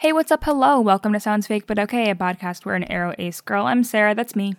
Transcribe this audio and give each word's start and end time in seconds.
Hey, 0.00 0.12
what's 0.12 0.30
up? 0.30 0.44
Hello. 0.44 0.80
Welcome 0.80 1.12
to 1.14 1.18
Sounds 1.20 1.48
Fake 1.48 1.66
But 1.66 1.78
Okay, 1.78 2.08
a 2.08 2.14
podcast 2.14 2.64
where 2.64 2.76
an 2.76 2.84
aro 2.84 3.16
ace 3.18 3.40
girl, 3.40 3.66
I'm 3.66 3.82
Sarah, 3.82 4.14
that's 4.14 4.36
me, 4.36 4.54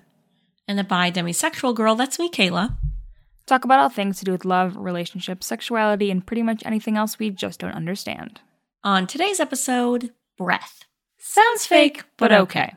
And 0.68 0.78
a 0.80 0.84
bi 0.84 1.10
demisexual 1.12 1.74
girl, 1.74 1.96
that's 1.96 2.20
me, 2.20 2.30
Kayla. 2.30 2.76
talk 3.46 3.64
about 3.64 3.80
all 3.80 3.90
things 3.90 4.20
to 4.20 4.26
do 4.26 4.32
with 4.34 4.44
love, 4.44 4.76
relationships, 4.76 5.48
sexuality, 5.48 6.12
and 6.12 6.26
pretty 6.28 6.44
much 6.44 6.62
anything 6.66 6.98
else 6.98 7.18
we 7.18 7.30
just 7.30 7.62
don't 7.62 7.72
understand. 7.72 8.42
On 8.84 9.08
today's 9.08 9.40
episode, 9.40 10.12
breath. 10.38 10.84
Sounds 11.18 11.66
fake, 11.66 12.04
but 12.18 12.32
okay. 12.34 12.74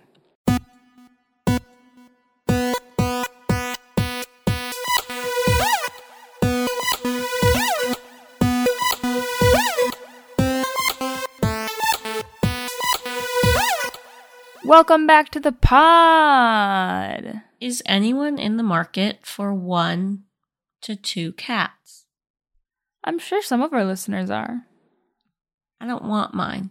Welcome 14.73 15.07
back 15.07 15.29
to 15.33 15.39
the 15.39 15.53
pod. 15.53 17.43
Is 17.61 17.83
anyone 17.85 18.39
in 18.39 18.57
the 18.57 18.63
market 18.63 19.19
for 19.27 19.53
one 19.53 20.23
to 20.81 20.97
two 20.97 21.35
cats? 21.35 22.07
I'm 23.05 23.19
sure 23.19 23.43
some 23.43 23.61
of 23.61 23.75
our 23.75 23.85
listeners 23.85 24.31
are. 24.31 24.63
I 25.79 25.87
don't 25.87 26.07
want 26.07 26.33
mine 26.33 26.71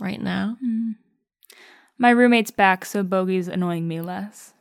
right 0.00 0.18
now. 0.18 0.56
Hmm. 0.64 0.92
My 1.98 2.08
roommate's 2.08 2.50
back, 2.50 2.86
so 2.86 3.02
Bogey's 3.02 3.48
annoying 3.48 3.86
me 3.86 4.00
less. 4.00 4.54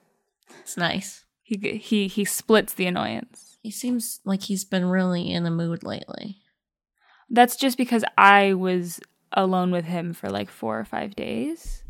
It's 0.59 0.75
nice. 0.75 1.23
He 1.43 1.77
he 1.77 2.09
he 2.09 2.25
splits 2.25 2.73
the 2.73 2.87
annoyance. 2.87 3.57
He 3.61 3.71
seems 3.71 4.19
like 4.25 4.43
he's 4.43 4.65
been 4.65 4.83
really 4.83 5.31
in 5.31 5.45
a 5.45 5.49
mood 5.49 5.83
lately. 5.83 6.39
That's 7.29 7.55
just 7.55 7.77
because 7.77 8.03
I 8.17 8.53
was 8.53 8.99
alone 9.31 9.71
with 9.71 9.85
him 9.85 10.11
for 10.13 10.29
like 10.29 10.49
4 10.49 10.81
or 10.81 10.83
5 10.83 11.15
days. 11.15 11.80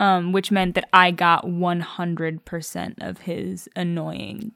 Um 0.00 0.32
which 0.32 0.50
meant 0.50 0.74
that 0.74 0.88
I 0.92 1.10
got 1.10 1.44
100% 1.46 2.94
of 3.00 3.18
his 3.18 3.68
annoying 3.76 4.52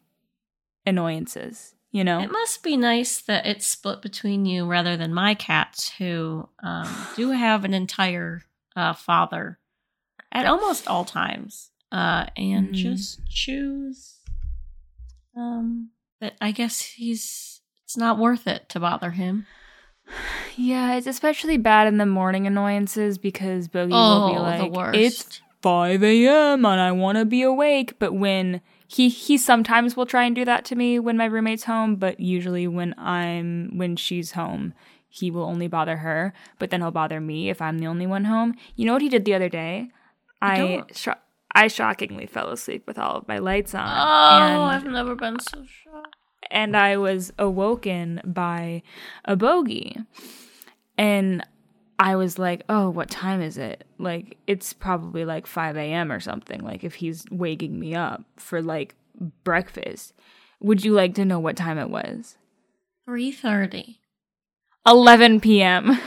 annoyances, 0.84 1.75
you 1.91 2.05
know? 2.05 2.20
It 2.20 2.31
must 2.33 2.62
be 2.62 2.77
nice 2.77 3.20
that 3.23 3.47
it's 3.47 3.67
split 3.67 4.03
between 4.03 4.45
you 4.47 4.67
rather 4.67 4.97
than 4.97 5.12
my 5.14 5.34
cats, 5.34 5.91
who 5.98 6.48
um, 6.62 6.89
do 7.17 7.31
have 7.33 7.64
an 7.64 7.75
entire 7.75 8.42
uh, 8.75 8.92
father 8.92 9.59
at 10.33 10.47
almost 10.47 10.87
all 10.89 11.05
times, 11.05 11.70
uh, 11.92 12.27
and 12.37 12.69
Mhm. 12.70 12.75
just 12.75 13.27
choose. 13.29 14.19
Um, 15.37 15.91
that 16.20 16.37
I 16.41 16.51
guess 16.53 16.81
he's. 16.81 17.61
It's 17.84 17.97
not 17.97 18.19
worth 18.19 18.47
it 18.48 18.69
to 18.70 18.81
bother 18.81 19.12
him. 19.12 19.47
Yeah, 20.57 20.95
it's 20.95 21.07
especially 21.07 21.57
bad 21.59 21.87
in 21.87 21.99
the 21.99 22.07
morning 22.07 22.47
annoyances 22.47 23.19
because 23.19 23.69
Bogey 23.69 23.93
will 23.93 24.31
be 24.31 24.37
Oh, 24.39 24.43
like. 24.73 24.95
"It's 24.95 25.41
5 25.63 26.03
a.m. 26.03 26.65
and 26.65 26.81
I 26.81 26.93
want 26.93 27.19
to 27.19 27.25
be 27.25 27.43
awake." 27.43 27.98
But 27.98 28.15
when 28.15 28.61
he 28.87 29.09
he 29.09 29.37
sometimes 29.37 29.97
will 29.97 30.07
try 30.07 30.25
and 30.25 30.35
do 30.35 30.45
that 30.45 30.65
to 30.67 30.77
me 30.77 30.98
when 30.98 31.17
my 31.17 31.27
roommate's 31.27 31.65
home, 31.65 31.97
but 31.97 32.21
usually 32.21 32.67
when 32.67 32.95
I'm 32.98 33.77
when 33.77 33.97
she's 33.97 34.33
home, 34.33 34.73
he 35.09 35.31
will 35.31 35.45
only 35.45 35.69
bother 35.69 35.98
her. 35.98 36.33
But 36.59 36.70
then 36.70 36.81
he'll 36.81 36.91
bother 36.91 37.20
me 37.20 37.51
if 37.51 37.61
I'm 37.61 37.79
the 37.79 37.87
only 37.87 38.07
one 38.07 38.25
home. 38.25 38.55
You 38.77 38.87
know 38.87 38.93
what 38.95 39.03
he 39.03 39.09
did 39.09 39.25
the 39.25 39.35
other 39.35 39.48
day? 39.48 39.91
I 40.41 40.59
Don't. 40.59 41.17
I 41.55 41.69
shockingly 41.69 42.27
fell 42.27 42.51
asleep 42.51 42.87
with 42.87 42.98
all 42.98 43.17
of 43.17 43.29
my 43.29 43.39
lights 43.39 43.75
on. 43.75 43.87
Oh, 43.87 44.63
I've 44.65 44.85
never 44.85 45.15
been 45.15 45.39
so 45.41 45.65
shocked. 45.65 46.15
and 46.51 46.77
I 46.77 46.97
was 46.98 47.33
awoken 47.39 48.20
by 48.25 48.83
a 49.25 49.37
bogey. 49.37 49.97
And 50.98 51.42
I 51.98 52.16
was 52.16 52.39
like, 52.39 52.62
oh, 52.69 52.91
what 52.91 53.11
time 53.11 53.41
is 53.41 53.56
it? 53.58 53.84
Like, 53.98 54.36
it's 54.47 54.72
probably 54.72 55.25
like 55.25 55.47
5 55.47 55.77
a.m. 55.77 56.12
or 56.12 56.20
something. 56.20 56.61
Like, 56.61 56.84
if 56.84 56.97
he's 56.97 57.25
waking 57.30 57.78
me 57.78 57.94
up 57.94 58.25
for 58.36 58.61
like 58.62 58.94
breakfast, 59.44 60.12
would 60.61 60.84
you 60.84 60.92
like 60.92 61.14
to 61.14 61.24
know 61.24 61.39
what 61.40 61.56
time 61.56 61.79
it 61.79 61.90
was? 61.90 62.36
Three 63.05 63.30
thirty. 63.33 64.01
11 64.86 65.40
p.m. 65.40 65.90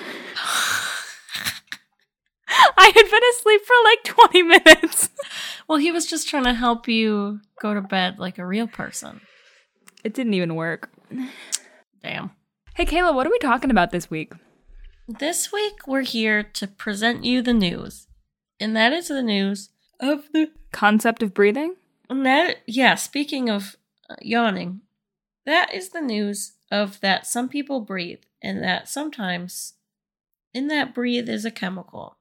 I 2.78 2.92
had 2.96 3.10
been 3.12 3.22
asleep 3.32 3.62
for 3.66 3.76
like 3.84 4.04
20 4.32 4.44
minutes. 4.44 5.10
Well, 5.68 5.78
he 5.78 5.92
was 5.92 6.08
just 6.08 6.28
trying 6.28 6.46
to 6.46 6.56
help 6.56 6.88
you 6.88 7.42
go 7.62 7.76
to 7.76 7.82
bed 7.82 8.18
like 8.18 8.40
a 8.40 8.46
real 8.46 8.66
person. 8.66 9.22
It 10.04 10.16
didn't 10.16 10.34
even 10.34 10.56
work. 10.56 10.90
Damn. 12.02 12.32
Hey, 12.74 12.88
Kayla, 12.88 13.14
what 13.14 13.28
are 13.28 13.30
we 13.30 13.38
talking 13.38 13.70
about 13.70 13.92
this 13.92 14.10
week? 14.10 14.34
This 15.18 15.52
week, 15.52 15.88
we're 15.88 16.04
here 16.04 16.44
to 16.44 16.68
present 16.68 17.24
you 17.24 17.42
the 17.42 17.52
news. 17.52 18.06
And 18.60 18.76
that 18.76 18.94
is 18.94 19.08
the 19.08 19.24
news 19.24 19.70
of 20.00 20.32
the. 20.34 20.52
Concept 20.72 21.24
of 21.24 21.34
breathing? 21.34 21.78
And 22.12 22.24
that, 22.28 22.58
yeah, 22.68 22.94
speaking 22.94 23.50
of 23.50 23.76
uh, 24.08 24.18
yawning, 24.22 24.82
that 25.48 25.74
is 25.74 25.90
the 25.90 26.02
news 26.02 26.54
of 26.72 27.02
that 27.02 27.26
some 27.26 27.50
people 27.50 27.82
breathe, 27.82 28.20
and 28.40 28.62
that 28.62 28.88
sometimes 28.88 29.74
in 30.54 30.68
that 30.68 30.94
breathe 30.94 31.28
is 31.28 31.44
a 31.44 31.50
chemical. 31.50 32.18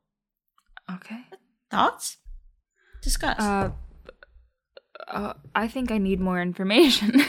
Okay. 0.90 1.26
Thoughts? 1.70 2.16
Discuss. 3.02 3.38
Uh, 3.38 3.72
uh, 5.08 5.34
I 5.54 5.68
think 5.68 5.90
I 5.90 5.98
need 5.98 6.20
more 6.20 6.40
information. 6.40 7.20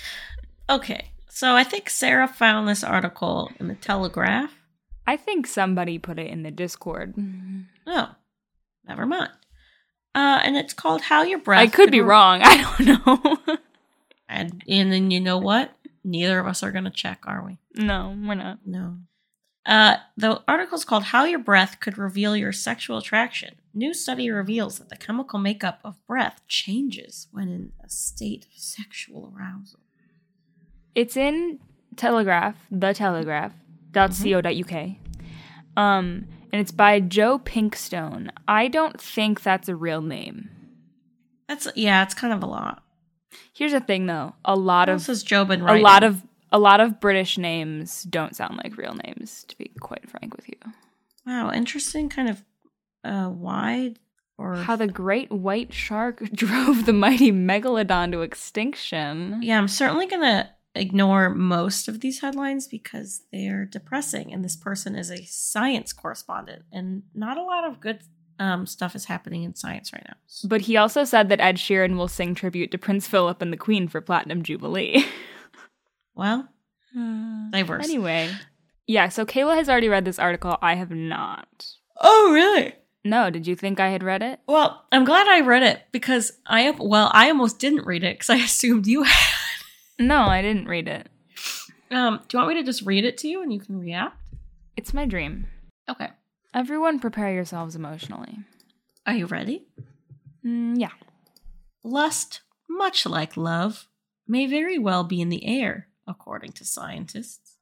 okay, 0.68 1.12
so 1.28 1.54
I 1.54 1.62
think 1.62 1.88
Sarah 1.88 2.26
found 2.26 2.66
this 2.66 2.82
article 2.82 3.52
in 3.60 3.68
the 3.68 3.76
Telegraph. 3.76 4.57
I 5.08 5.16
think 5.16 5.46
somebody 5.46 5.98
put 5.98 6.18
it 6.18 6.26
in 6.30 6.42
the 6.42 6.50
Discord. 6.50 7.14
Oh, 7.86 8.14
never 8.86 9.06
mind. 9.06 9.30
Uh, 10.14 10.40
and 10.44 10.54
it's 10.54 10.74
called 10.74 11.00
How 11.00 11.22
Your 11.22 11.38
Breath. 11.38 11.60
I 11.60 11.66
could 11.66 11.90
be 11.90 12.02
Re- 12.02 12.08
wrong. 12.08 12.42
I 12.44 12.76
don't 12.76 13.06
know. 13.06 13.58
And, 14.28 14.62
and 14.68 14.92
then 14.92 15.10
you 15.10 15.18
know 15.18 15.38
what? 15.38 15.72
Neither 16.04 16.38
of 16.38 16.46
us 16.46 16.62
are 16.62 16.70
going 16.72 16.84
to 16.84 16.90
check, 16.90 17.20
are 17.24 17.42
we? 17.42 17.56
no, 17.82 18.14
we're 18.22 18.34
not. 18.34 18.58
No. 18.66 18.98
Uh, 19.64 19.96
the 20.18 20.42
article's 20.46 20.84
called 20.84 21.04
How 21.04 21.24
Your 21.24 21.38
Breath 21.38 21.80
Could 21.80 21.96
Reveal 21.96 22.36
Your 22.36 22.52
Sexual 22.52 22.98
Attraction. 22.98 23.54
New 23.72 23.94
study 23.94 24.28
reveals 24.30 24.78
that 24.78 24.90
the 24.90 24.96
chemical 24.96 25.38
makeup 25.38 25.80
of 25.84 26.06
breath 26.06 26.42
changes 26.48 27.28
when 27.32 27.48
in 27.48 27.72
a 27.82 27.88
state 27.88 28.44
of 28.44 28.60
sexual 28.60 29.32
arousal. 29.34 29.80
It's 30.94 31.16
in 31.16 31.60
Telegraph, 31.96 32.56
the 32.70 32.92
Telegraph.co.uk. 33.98 34.96
Um, 35.76 36.26
and 36.52 36.60
it's 36.60 36.72
by 36.72 37.00
Joe 37.00 37.38
Pinkstone. 37.38 38.30
I 38.46 38.68
don't 38.68 39.00
think 39.00 39.42
that's 39.42 39.68
a 39.68 39.76
real 39.76 40.02
name. 40.02 40.50
That's, 41.46 41.68
yeah, 41.74 42.02
it's 42.02 42.14
kind 42.14 42.32
of 42.32 42.42
a 42.42 42.46
lot. 42.46 42.82
Here's 43.52 43.72
the 43.72 43.80
thing 43.80 44.06
though. 44.06 44.34
A 44.44 44.56
lot 44.56 44.88
of 44.88 44.94
else 44.94 45.06
has 45.08 45.22
Joe 45.22 45.44
been 45.44 45.62
a 45.62 45.78
lot 45.78 46.04
of 46.04 46.22
a 46.50 46.58
lot 46.58 46.80
of 46.80 47.00
British 47.00 47.36
names 47.36 48.04
don't 48.04 48.34
sound 48.34 48.58
like 48.62 48.76
real 48.76 48.96
names, 49.04 49.44
to 49.48 49.58
be 49.58 49.70
quite 49.80 50.08
frank 50.08 50.34
with 50.36 50.48
you. 50.48 50.56
Wow, 51.26 51.52
interesting 51.52 52.08
kind 52.08 52.30
of 52.30 52.44
uh, 53.04 53.28
wide 53.30 53.98
or. 54.38 54.56
How 54.56 54.76
the 54.76 54.86
great 54.86 55.30
white 55.30 55.72
shark 55.72 56.20
drove 56.32 56.86
the 56.86 56.92
mighty 56.92 57.32
megalodon 57.32 58.12
to 58.12 58.22
extinction. 58.22 59.40
yeah, 59.42 59.58
I'm 59.58 59.68
certainly 59.68 60.06
going 60.06 60.22
to 60.22 60.48
ignore 60.78 61.30
most 61.30 61.88
of 61.88 62.00
these 62.00 62.20
headlines 62.20 62.66
because 62.66 63.22
they're 63.32 63.64
depressing. 63.64 64.32
And 64.32 64.44
this 64.44 64.56
person 64.56 64.94
is 64.94 65.10
a 65.10 65.24
science 65.24 65.92
correspondent, 65.92 66.62
and 66.72 67.02
not 67.14 67.36
a 67.36 67.42
lot 67.42 67.64
of 67.64 67.80
good 67.80 68.00
um, 68.38 68.66
stuff 68.66 68.94
is 68.94 69.06
happening 69.06 69.42
in 69.42 69.54
science 69.54 69.92
right 69.92 70.04
now. 70.06 70.14
But 70.44 70.62
he 70.62 70.76
also 70.76 71.04
said 71.04 71.28
that 71.28 71.40
Ed 71.40 71.56
Sheeran 71.56 71.96
will 71.96 72.08
sing 72.08 72.34
tribute 72.34 72.70
to 72.70 72.78
Prince 72.78 73.06
Philip 73.06 73.42
and 73.42 73.52
the 73.52 73.56
Queen 73.56 73.88
for 73.88 74.00
Platinum 74.00 74.42
Jubilee. 74.42 75.04
Well, 76.14 76.48
diverse. 77.52 77.84
anyway, 77.84 78.28
yeah, 78.88 79.08
so 79.08 79.24
Kayla 79.24 79.54
has 79.54 79.68
already 79.68 79.88
read 79.88 80.04
this 80.04 80.18
article. 80.18 80.58
I 80.60 80.74
have 80.74 80.90
not. 80.90 81.64
Oh, 82.00 82.32
really? 82.32 82.74
No, 83.04 83.30
did 83.30 83.46
you 83.46 83.54
think 83.54 83.78
I 83.78 83.90
had 83.90 84.02
read 84.02 84.22
it? 84.22 84.40
Well, 84.48 84.84
I'm 84.90 85.04
glad 85.04 85.28
I 85.28 85.42
read 85.42 85.62
it 85.62 85.80
because 85.92 86.32
I 86.44 86.62
have 86.62 86.80
well, 86.80 87.10
I 87.14 87.28
almost 87.28 87.60
didn't 87.60 87.86
read 87.86 88.02
it 88.02 88.16
because 88.18 88.30
I 88.30 88.36
assumed 88.44 88.88
you 88.88 89.04
had. 89.04 89.37
No, 89.98 90.22
I 90.22 90.42
didn't 90.42 90.68
read 90.68 90.88
it. 90.88 91.08
Um, 91.90 92.20
do 92.28 92.36
you 92.36 92.38
want 92.38 92.54
me 92.54 92.60
to 92.60 92.66
just 92.66 92.82
read 92.82 93.04
it 93.04 93.18
to 93.18 93.28
you 93.28 93.42
and 93.42 93.52
you 93.52 93.60
can 93.60 93.80
react? 93.80 94.16
It's 94.76 94.94
my 94.94 95.06
dream. 95.06 95.46
Okay. 95.88 96.08
Everyone 96.54 96.98
prepare 97.00 97.32
yourselves 97.32 97.74
emotionally. 97.74 98.38
Are 99.06 99.14
you 99.14 99.26
ready? 99.26 99.66
Mm, 100.44 100.78
yeah. 100.78 100.92
Lust, 101.82 102.42
much 102.68 103.06
like 103.06 103.36
love, 103.36 103.88
may 104.26 104.46
very 104.46 104.78
well 104.78 105.04
be 105.04 105.20
in 105.20 105.30
the 105.30 105.46
air, 105.46 105.88
according 106.06 106.52
to 106.52 106.64
scientists. 106.64 107.56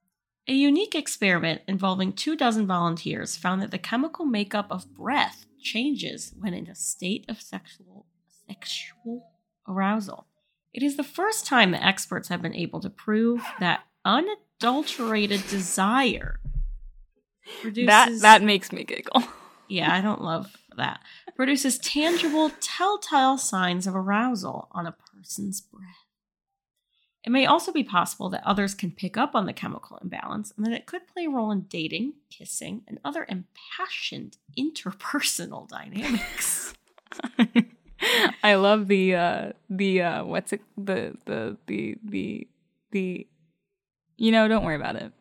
A 0.48 0.52
unique 0.52 0.94
experiment 0.94 1.62
involving 1.66 2.12
two 2.12 2.36
dozen 2.36 2.66
volunteers 2.66 3.36
found 3.36 3.62
that 3.62 3.70
the 3.70 3.78
chemical 3.78 4.24
makeup 4.24 4.66
of 4.70 4.92
breath 4.94 5.46
changes 5.60 6.32
when 6.38 6.54
in 6.54 6.68
a 6.68 6.74
state 6.74 7.24
of 7.28 7.40
sexual 7.40 8.06
sexual 8.46 9.30
arousal. 9.66 10.26
It 10.76 10.82
is 10.82 10.98
the 10.98 11.02
first 11.02 11.46
time 11.46 11.70
that 11.70 11.82
experts 11.82 12.28
have 12.28 12.42
been 12.42 12.54
able 12.54 12.80
to 12.82 12.90
prove 12.90 13.42
that 13.60 13.84
unadulterated 14.04 15.42
desire 15.48 16.38
produces 17.62 17.86
That 17.86 18.20
that 18.20 18.42
makes 18.42 18.70
me 18.72 18.84
giggle. 18.84 19.24
yeah, 19.68 19.94
I 19.94 20.02
don't 20.02 20.20
love 20.20 20.54
that. 20.76 21.00
Produces 21.34 21.78
tangible, 21.78 22.50
telltale 22.60 23.38
signs 23.38 23.86
of 23.86 23.96
arousal 23.96 24.68
on 24.72 24.86
a 24.86 24.94
person's 25.16 25.62
breath. 25.62 25.82
It 27.24 27.30
may 27.30 27.46
also 27.46 27.72
be 27.72 27.82
possible 27.82 28.28
that 28.30 28.46
others 28.46 28.74
can 28.74 28.92
pick 28.92 29.16
up 29.16 29.34
on 29.34 29.46
the 29.46 29.54
chemical 29.54 29.98
imbalance 30.02 30.52
and 30.56 30.66
that 30.66 30.74
it 30.74 30.84
could 30.84 31.08
play 31.08 31.24
a 31.24 31.30
role 31.30 31.50
in 31.50 31.62
dating, 31.62 32.12
kissing, 32.30 32.82
and 32.86 33.00
other 33.02 33.26
impassioned 33.28 34.36
interpersonal 34.58 35.66
dynamics. 35.66 36.74
I 38.42 38.54
love 38.54 38.88
the 38.88 39.14
uh 39.14 39.52
the 39.70 40.02
uh 40.02 40.24
what's 40.24 40.52
it 40.52 40.60
the 40.76 41.14
the 41.26 41.56
the 41.66 41.96
the 42.04 42.48
the 42.92 43.26
you 44.16 44.32
know, 44.32 44.48
don't 44.48 44.64
worry 44.64 44.76
about 44.76 44.96
it. 44.96 45.12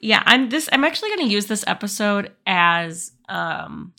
yeah, 0.00 0.22
I'm 0.26 0.48
this 0.50 0.68
I'm 0.72 0.84
actually 0.84 1.10
going 1.10 1.26
to 1.28 1.32
use 1.32 1.46
this 1.46 1.64
episode 1.66 2.32
as 2.46 3.12
um 3.28 3.92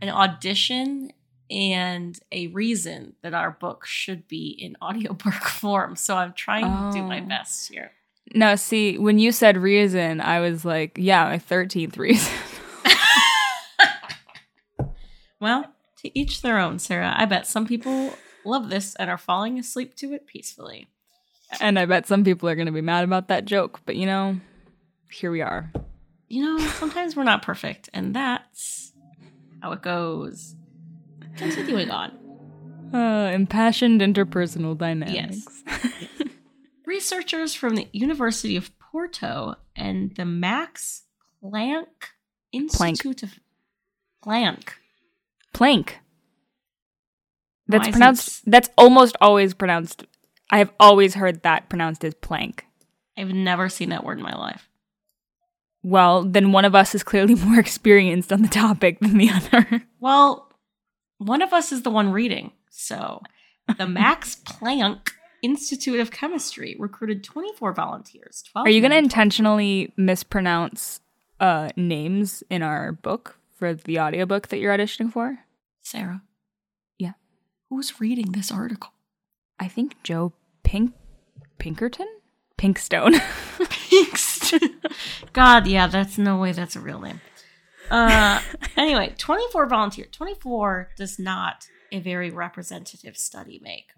an 0.00 0.08
audition 0.10 1.12
and 1.50 2.18
a 2.32 2.46
reason 2.48 3.14
that 3.22 3.34
our 3.34 3.50
book 3.50 3.84
should 3.86 4.26
be 4.26 4.48
in 4.48 4.76
audiobook 4.82 5.34
form. 5.44 5.96
So 5.96 6.16
I'm 6.16 6.32
trying 6.32 6.64
to 6.64 6.98
do 6.98 7.02
my 7.04 7.20
Oh. 7.20 7.26
best 7.28 7.70
here. 7.70 7.92
No, 8.34 8.56
see, 8.56 8.98
when 8.98 9.18
you 9.18 9.32
said 9.32 9.56
reason, 9.58 10.20
I 10.20 10.40
was 10.40 10.64
like, 10.64 10.92
yeah, 10.96 11.24
my 11.24 11.38
thirteenth 11.38 11.96
reason. 11.98 12.32
Well, 15.40 15.64
to 16.02 16.18
each 16.18 16.42
their 16.42 16.58
own, 16.58 16.78
Sarah. 16.78 17.14
I 17.16 17.24
bet 17.24 17.46
some 17.46 17.66
people 17.66 18.14
love 18.44 18.68
this 18.68 18.94
and 18.96 19.08
are 19.08 19.18
falling 19.18 19.58
asleep 19.58 19.94
to 19.96 20.12
it 20.12 20.26
peacefully. 20.26 20.88
and 21.60 21.78
I 21.78 21.86
bet 21.86 22.06
some 22.06 22.24
people 22.24 22.48
are 22.48 22.54
gonna 22.54 22.72
be 22.72 22.80
mad 22.80 23.04
about 23.04 23.28
that 23.28 23.44
joke, 23.44 23.80
but 23.86 23.96
you 23.96 24.06
know, 24.06 24.38
here 25.10 25.30
we 25.30 25.40
are. 25.42 25.72
You 26.28 26.42
know, 26.44 26.58
sometimes 26.66 27.14
we're 27.14 27.24
not 27.24 27.42
perfect, 27.42 27.90
and 27.92 28.14
that's 28.14 28.92
how 29.60 29.72
it 29.72 29.82
goes. 29.82 30.54
Continuing 31.36 31.90
on. 31.90 32.18
Uh, 32.92 33.30
impassioned 33.32 34.00
interpersonal 34.00 34.76
dynamics. 34.76 35.46
Yes. 35.66 35.88
Researchers 36.86 37.54
from 37.54 37.76
the 37.76 37.88
University 37.92 38.56
of 38.56 38.70
Porto 38.78 39.54
and 39.76 40.14
the 40.16 40.24
Max 40.26 41.02
Planck 41.42 41.86
Institute 42.52 43.22
of 43.22 43.38
Planck. 44.24 44.70
Plank. 45.52 45.98
That's 47.68 47.88
pronounced. 47.88 48.28
s- 48.28 48.42
That's 48.46 48.70
almost 48.76 49.16
always 49.20 49.54
pronounced. 49.54 50.04
I 50.50 50.58
have 50.58 50.70
always 50.78 51.14
heard 51.14 51.42
that 51.42 51.68
pronounced 51.68 52.04
as 52.04 52.14
plank. 52.14 52.66
I've 53.16 53.28
never 53.32 53.68
seen 53.68 53.90
that 53.90 54.04
word 54.04 54.18
in 54.18 54.24
my 54.24 54.34
life. 54.34 54.68
Well, 55.82 56.22
then 56.24 56.52
one 56.52 56.64
of 56.64 56.74
us 56.74 56.94
is 56.94 57.02
clearly 57.02 57.34
more 57.46 57.58
experienced 57.58 58.32
on 58.32 58.42
the 58.42 58.48
topic 58.48 59.00
than 59.00 59.18
the 59.18 59.30
other. 59.30 59.82
Well, 60.00 60.50
one 61.18 61.42
of 61.42 61.52
us 61.52 61.72
is 61.72 61.82
the 61.82 61.90
one 61.90 62.12
reading. 62.12 62.52
So, 62.70 63.22
the 63.78 63.86
Max 63.88 64.36
Planck 64.36 65.10
Institute 65.42 66.00
of 66.00 66.10
Chemistry 66.10 66.76
recruited 66.78 67.24
24 67.24 67.72
volunteers. 67.72 68.42
12 68.52 68.66
Are 68.66 68.70
you 68.70 68.80
going 68.80 68.90
to 68.92 68.96
intentionally 68.98 69.92
mispronounce 69.96 71.00
uh, 71.40 71.70
names 71.76 72.42
in 72.50 72.62
our 72.62 72.92
book 72.92 73.38
for 73.62 73.74
the 73.74 74.00
audiobook 74.00 74.48
that 74.48 74.58
you're 74.58 74.76
auditioning 74.76 75.12
for? 75.12 75.38
Sarah? 75.82 76.22
Yeah. 76.98 77.12
Who's 77.70 78.00
reading 78.00 78.32
this 78.32 78.50
article? 78.50 78.90
I 79.60 79.68
think 79.68 80.02
Joe 80.02 80.32
Pink 80.64 80.94
Pinkerton? 81.58 82.08
Pinkstone. 82.58 83.12
Pinkstone. 83.60 84.74
God, 85.32 85.68
yeah, 85.68 85.86
that's 85.86 86.18
no 86.18 86.38
way 86.38 86.50
that's 86.50 86.74
a 86.74 86.80
real 86.80 86.98
name. 87.00 87.20
Uh, 87.88 88.40
anyway, 88.76 89.14
24 89.16 89.66
volunteer. 89.66 90.06
24 90.10 90.90
does 90.96 91.20
not 91.20 91.68
a 91.92 92.00
very 92.00 92.30
representative 92.30 93.16
study 93.16 93.60
make. 93.62 93.92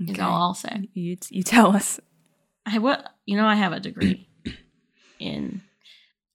Is 0.00 0.10
Okay. 0.10 0.20
all 0.20 0.42
I'll 0.48 0.54
say. 0.54 0.90
You, 0.92 1.16
you 1.30 1.42
tell 1.42 1.74
us. 1.74 1.98
I 2.66 2.76
will, 2.76 2.98
you 3.24 3.38
know, 3.38 3.46
I 3.46 3.54
have 3.54 3.72
a 3.72 3.80
degree 3.80 4.28
in, 5.18 5.62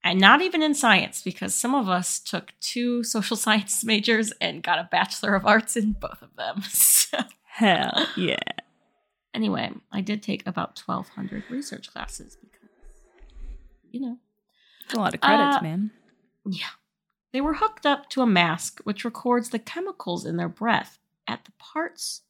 and 0.03 0.19
not 0.19 0.41
even 0.41 0.61
in 0.61 0.73
science 0.73 1.21
because 1.21 1.53
some 1.53 1.75
of 1.75 1.87
us 1.89 2.19
took 2.19 2.53
two 2.59 3.03
social 3.03 3.37
science 3.45 3.83
majors 3.83 4.31
and 4.41 4.63
got 4.63 4.79
a 4.79 4.87
bachelor 4.91 5.35
of 5.35 5.45
arts 5.45 5.75
in 5.77 5.93
both 5.93 6.21
of 6.21 6.35
them. 6.35 6.61
So, 6.71 7.17
Hell 7.43 8.07
yeah. 8.15 8.37
anyway, 9.33 9.71
I 9.91 9.99
did 10.01 10.23
take 10.23 10.47
about 10.47 10.81
1,200 10.85 11.43
research 11.49 11.91
classes 11.91 12.37
because, 12.41 12.69
you 13.91 13.99
know, 13.99 14.17
It's 14.85 14.93
a 14.93 14.97
lot 14.97 15.13
of 15.13 15.19
credits, 15.21 15.57
Uh, 15.57 15.61
man. 15.61 15.91
Yeah. 16.45 16.67
They 17.33 17.41
were 17.41 17.55
hooked 17.55 17.85
up 17.85 18.09
to 18.11 18.21
a 18.21 18.25
mask 18.25 18.79
which 18.85 19.03
records 19.03 19.49
the 19.49 19.59
chemicals 19.59 20.25
in 20.25 20.37
their 20.37 20.47
breath 20.49 20.99
at 21.27 21.43
the 21.45 21.51
parts 21.59 22.21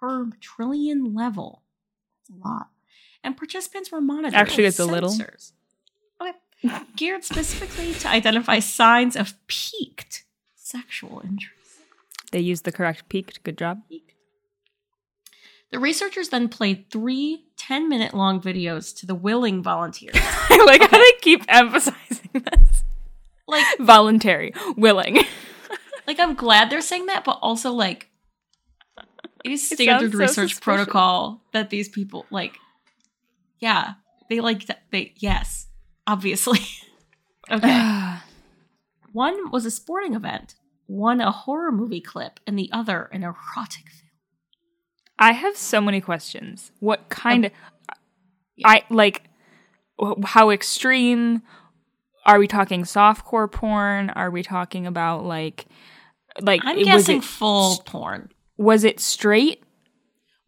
per 0.00 0.30
trillion 0.40 1.14
level. 1.14 1.62
That's 2.28 2.38
a 2.42 2.48
lot. 2.48 2.68
And 3.22 3.36
participants 3.36 3.92
were 3.92 4.00
monitored. 4.00 4.34
Actually, 4.34 4.64
it's 4.64 4.78
a 4.78 4.86
little. 4.86 5.14
Okay. 6.64 6.78
Geared 6.96 7.24
specifically 7.24 7.94
to 7.94 8.08
identify 8.08 8.58
signs 8.58 9.14
of 9.16 9.34
peaked 9.46 10.24
sexual 10.56 11.20
interest. 11.24 11.54
They 12.32 12.40
used 12.40 12.64
the 12.64 12.72
correct 12.72 13.08
peaked. 13.08 13.42
Good 13.44 13.56
job. 13.56 13.82
The 15.70 15.78
researchers 15.78 16.30
then 16.30 16.48
played 16.48 16.90
three 16.90 17.44
10 17.58 17.88
minute 17.88 18.14
long 18.14 18.40
videos 18.40 18.96
to 18.98 19.06
the 19.06 19.14
willing 19.14 19.62
volunteers. 19.62 20.14
I 20.16 20.64
like 20.66 20.80
how 20.90 20.98
they 20.98 21.12
keep 21.20 21.44
emphasizing 21.48 22.30
this. 22.32 22.82
like, 23.46 23.64
Voluntary, 23.78 24.52
willing. 24.76 25.18
Like 26.06 26.20
I'm 26.20 26.34
glad 26.36 26.70
they're 26.70 26.80
saying 26.80 27.04
that, 27.06 27.22
but 27.22 27.38
also 27.42 27.70
like 27.70 28.08
it 29.44 29.52
is 29.52 29.68
standard 29.68 30.12
so 30.12 30.18
research 30.18 30.52
suspicious. 30.52 30.60
protocol 30.60 31.42
that 31.52 31.68
these 31.68 31.90
people 31.90 32.24
like. 32.30 32.56
Yeah, 33.60 33.92
they 34.30 34.40
like 34.40 34.60
th- 34.60 34.78
they 34.90 35.12
yes, 35.16 35.67
obviously. 36.08 36.60
okay, 37.50 38.16
one 39.12 39.50
was 39.52 39.64
a 39.64 39.70
sporting 39.70 40.14
event, 40.14 40.56
one 40.86 41.20
a 41.20 41.30
horror 41.30 41.70
movie 41.70 42.00
clip, 42.00 42.40
and 42.46 42.58
the 42.58 42.70
other 42.72 43.04
an 43.12 43.22
erotic 43.22 43.84
film. 43.88 44.10
I 45.20 45.32
have 45.32 45.56
so 45.56 45.80
many 45.80 46.00
questions. 46.00 46.72
What 46.80 47.08
kind 47.08 47.44
of 47.46 47.52
yeah. 48.56 48.68
I 48.68 48.82
like 48.90 49.24
how 50.24 50.50
extreme 50.50 51.42
are 52.24 52.38
we 52.38 52.46
talking 52.46 52.82
softcore 52.82 53.50
porn? 53.50 54.10
Are 54.10 54.30
we 54.30 54.42
talking 54.42 54.86
about 54.86 55.24
like 55.24 55.66
like 56.40 56.60
I'm 56.64 56.82
guessing 56.82 57.18
it 57.18 57.24
full 57.24 57.78
porn. 57.84 58.30
was 58.56 58.84
it 58.84 59.00
straight? 59.00 59.62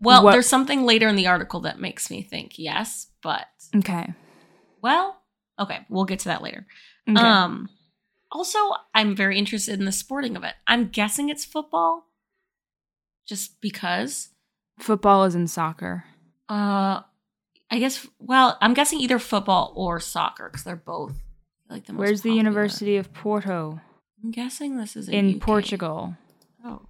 Well, 0.01 0.25
What- 0.25 0.33
there's 0.33 0.47
something 0.49 0.85
later 0.85 1.09
in 1.09 1.17
the 1.17 1.27
article 1.27 1.61
that 1.61 1.81
makes 1.81 2.11
me 2.11 2.23
think 2.23 2.59
yes, 2.59 3.09
but 3.23 3.47
Okay. 3.77 4.15
well, 4.81 5.20
okay, 5.61 5.81
we'll 5.89 6.05
get 6.07 6.19
to 6.21 6.29
that 6.29 6.43
later. 6.43 6.67
okay. 7.09 7.21
Um 7.21 7.69
also 8.33 8.59
I'm 8.95 9.15
very 9.15 9.39
interested 9.39 9.79
in 9.79 9.85
the 9.85 9.93
sporting 9.93 10.37
event. 10.37 10.57
I'm 10.67 10.89
guessing 10.89 11.29
it's 11.29 11.45
football 11.45 12.07
just 13.27 13.61
because 13.61 14.29
Football 14.79 15.25
is 15.25 15.35
in 15.35 15.47
soccer. 15.47 16.05
uh 16.49 17.03
I 17.73 17.79
guess 17.79 18.07
well, 18.19 18.57
I'm 18.61 18.75
guessing 18.75 18.99
either 19.01 19.19
football 19.19 19.73
or 19.77 20.01
soccer 20.01 20.49
cuz 20.51 20.65
they're 20.65 20.77
both 20.77 21.15
like 21.69 21.87
the 21.87 21.93
most 21.93 22.01
Where's 22.01 22.23
the. 22.23 22.33
University 22.33 22.97
of 22.97 23.13
Porto? 23.13 23.81
I'm 24.25 24.31
guessing 24.33 24.77
this 24.77 24.97
is 24.97 25.09
In. 25.09 25.39
Portugal. 25.39 26.17
Oh. 26.65 26.83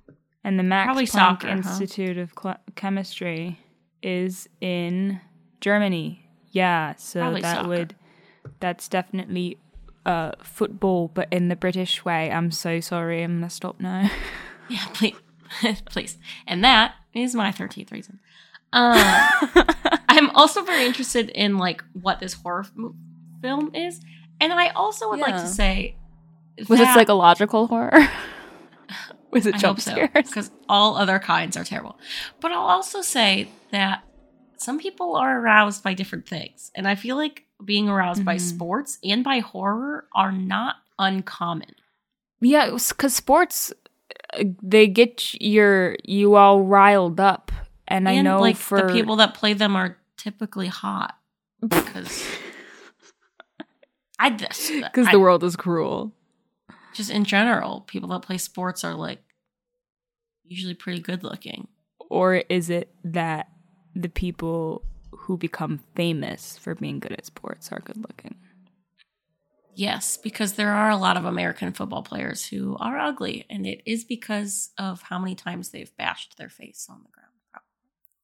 And 0.43 0.59
the 0.59 0.63
Max 0.63 0.87
Probably 0.87 1.05
Planck 1.05 1.09
soccer, 1.11 1.49
huh? 1.49 1.53
Institute 1.57 2.17
of 2.17 2.33
Cl- 2.41 2.57
Chemistry 2.77 3.59
is 4.03 4.49
in 4.63 5.21
Germany. 5.61 6.25
Yeah, 6.51 6.95
so 6.97 7.21
Probably 7.21 7.43
that 7.43 7.57
soccer. 7.57 7.69
would 7.69 7.95
that's 8.61 8.89
definitely 8.89 9.59
uh 10.07 10.33
football 10.43 11.11
but 11.13 11.29
in 11.31 11.49
the 11.49 11.57
British 11.57 12.05
way. 12.05 12.31
I'm 12.31 12.51
so 12.51 12.81
sorry. 12.81 13.23
I'm 13.23 13.43
to 13.43 13.51
stop 13.51 13.81
now. 13.81 14.11
Yeah, 14.71 14.87
please. 14.95 15.17
please. 15.87 16.17
And 16.47 16.63
that 16.63 16.95
is 17.13 17.35
my 17.35 17.51
13th 17.51 17.91
reason. 17.91 18.21
Uh, 18.73 19.29
I'm 20.09 20.31
also 20.31 20.63
very 20.63 20.87
interested 20.87 21.29
in 21.31 21.59
like 21.59 21.83
what 21.93 22.21
this 22.21 22.35
horror 22.35 22.65
mo- 22.77 22.95
film 23.43 23.75
is. 23.75 24.01
And 24.41 24.53
I 24.53 24.69
also 24.69 25.11
would 25.11 25.19
like 25.19 25.35
to 25.35 25.49
say 25.49 25.97
Was 26.69 26.79
it 26.79 26.87
psychological 26.95 27.67
horror? 27.67 28.09
Was 29.33 29.47
it 29.47 29.57
jump 29.57 29.81
so, 29.81 29.93
scares? 29.93 30.11
because 30.15 30.51
all 30.69 30.97
other 30.97 31.19
kinds 31.19 31.57
are 31.57 31.65
terrible. 31.65 31.99
But 32.41 32.53
I'll 32.53 32.61
also 32.67 33.01
say 33.01 33.49
that 33.71 34.05
some 34.57 34.79
people 34.79 35.17
are 35.17 35.41
aroused 35.41 35.83
by 35.83 35.95
different 35.95 36.29
things, 36.29 36.71
and 36.75 36.87
I 36.87 36.95
feel 36.95 37.17
like 37.17 37.45
being 37.65 37.89
aroused 37.89 38.25
by 38.25 38.37
Mhm. 38.37 38.41
sports 38.41 38.99
and 39.05 39.23
by 39.25 39.39
horror 39.41 40.07
are 40.15 40.33
not 40.33 40.77
uncommon. 40.99 41.75
Yeah, 42.41 42.71
because 42.89 43.15
sports 43.15 43.73
uh, 44.35 44.45
they 44.63 44.87
get 44.87 45.35
your 45.41 45.97
you 46.05 46.37
all 46.37 46.63
riled 46.63 47.21
up, 47.21 47.53
and, 47.89 48.09
I 48.09 48.21
know 48.23 48.41
like 48.41 48.57
for 48.57 48.81
the 48.83 48.93
people 48.93 49.17
that 49.17 49.35
play 49.35 49.53
them 49.55 49.77
are 49.77 49.99
typically 50.17 50.69
hot 50.69 51.19
because 51.61 52.25
I 54.19 54.31
just 54.31 54.73
Because 54.73 55.09
the 55.11 55.21
world 55.21 55.43
is 55.45 55.57
cruel. 55.57 56.13
just 56.93 57.11
in 57.11 57.25
general, 57.25 57.83
people 57.83 58.09
that 58.11 58.23
play 58.23 58.39
sports 58.39 58.85
are 58.85 58.95
like 58.95 59.23
usually 60.45 60.75
pretty 60.75 61.01
good 61.01 61.23
looking. 61.23 61.69
Or 62.09 62.37
is 62.37 62.71
it 62.71 62.93
that 63.05 63.49
the 63.95 64.09
people 64.09 64.85
who 65.21 65.37
become 65.37 65.81
famous 65.95 66.57
for 66.57 66.75
being 66.75 66.99
good 66.99 67.13
at 67.13 67.27
sports 67.27 67.71
are 67.73 67.81
good 67.81 67.97
looking? 67.97 68.37
Yes, 69.75 70.17
because 70.17 70.55
there 70.55 70.73
are 70.73 70.91
a 70.91 70.97
lot 70.97 71.17
of 71.17 71.25
American 71.25 71.73
football 71.73 72.03
players 72.03 72.47
who 72.47 72.77
are 72.79 72.99
ugly, 72.99 73.47
and 73.49 73.67
it 73.67 73.83
is 73.87 74.05
because 74.05 74.71
of 74.77 75.03
how 75.03 75.19
many 75.19 75.35
times 75.35 75.71
they've 75.71 75.97
bashed 75.97 76.37
their 76.37 76.49
face 76.49 76.87
on 76.91 76.99
the 77.03 77.11
ground. 77.11 77.31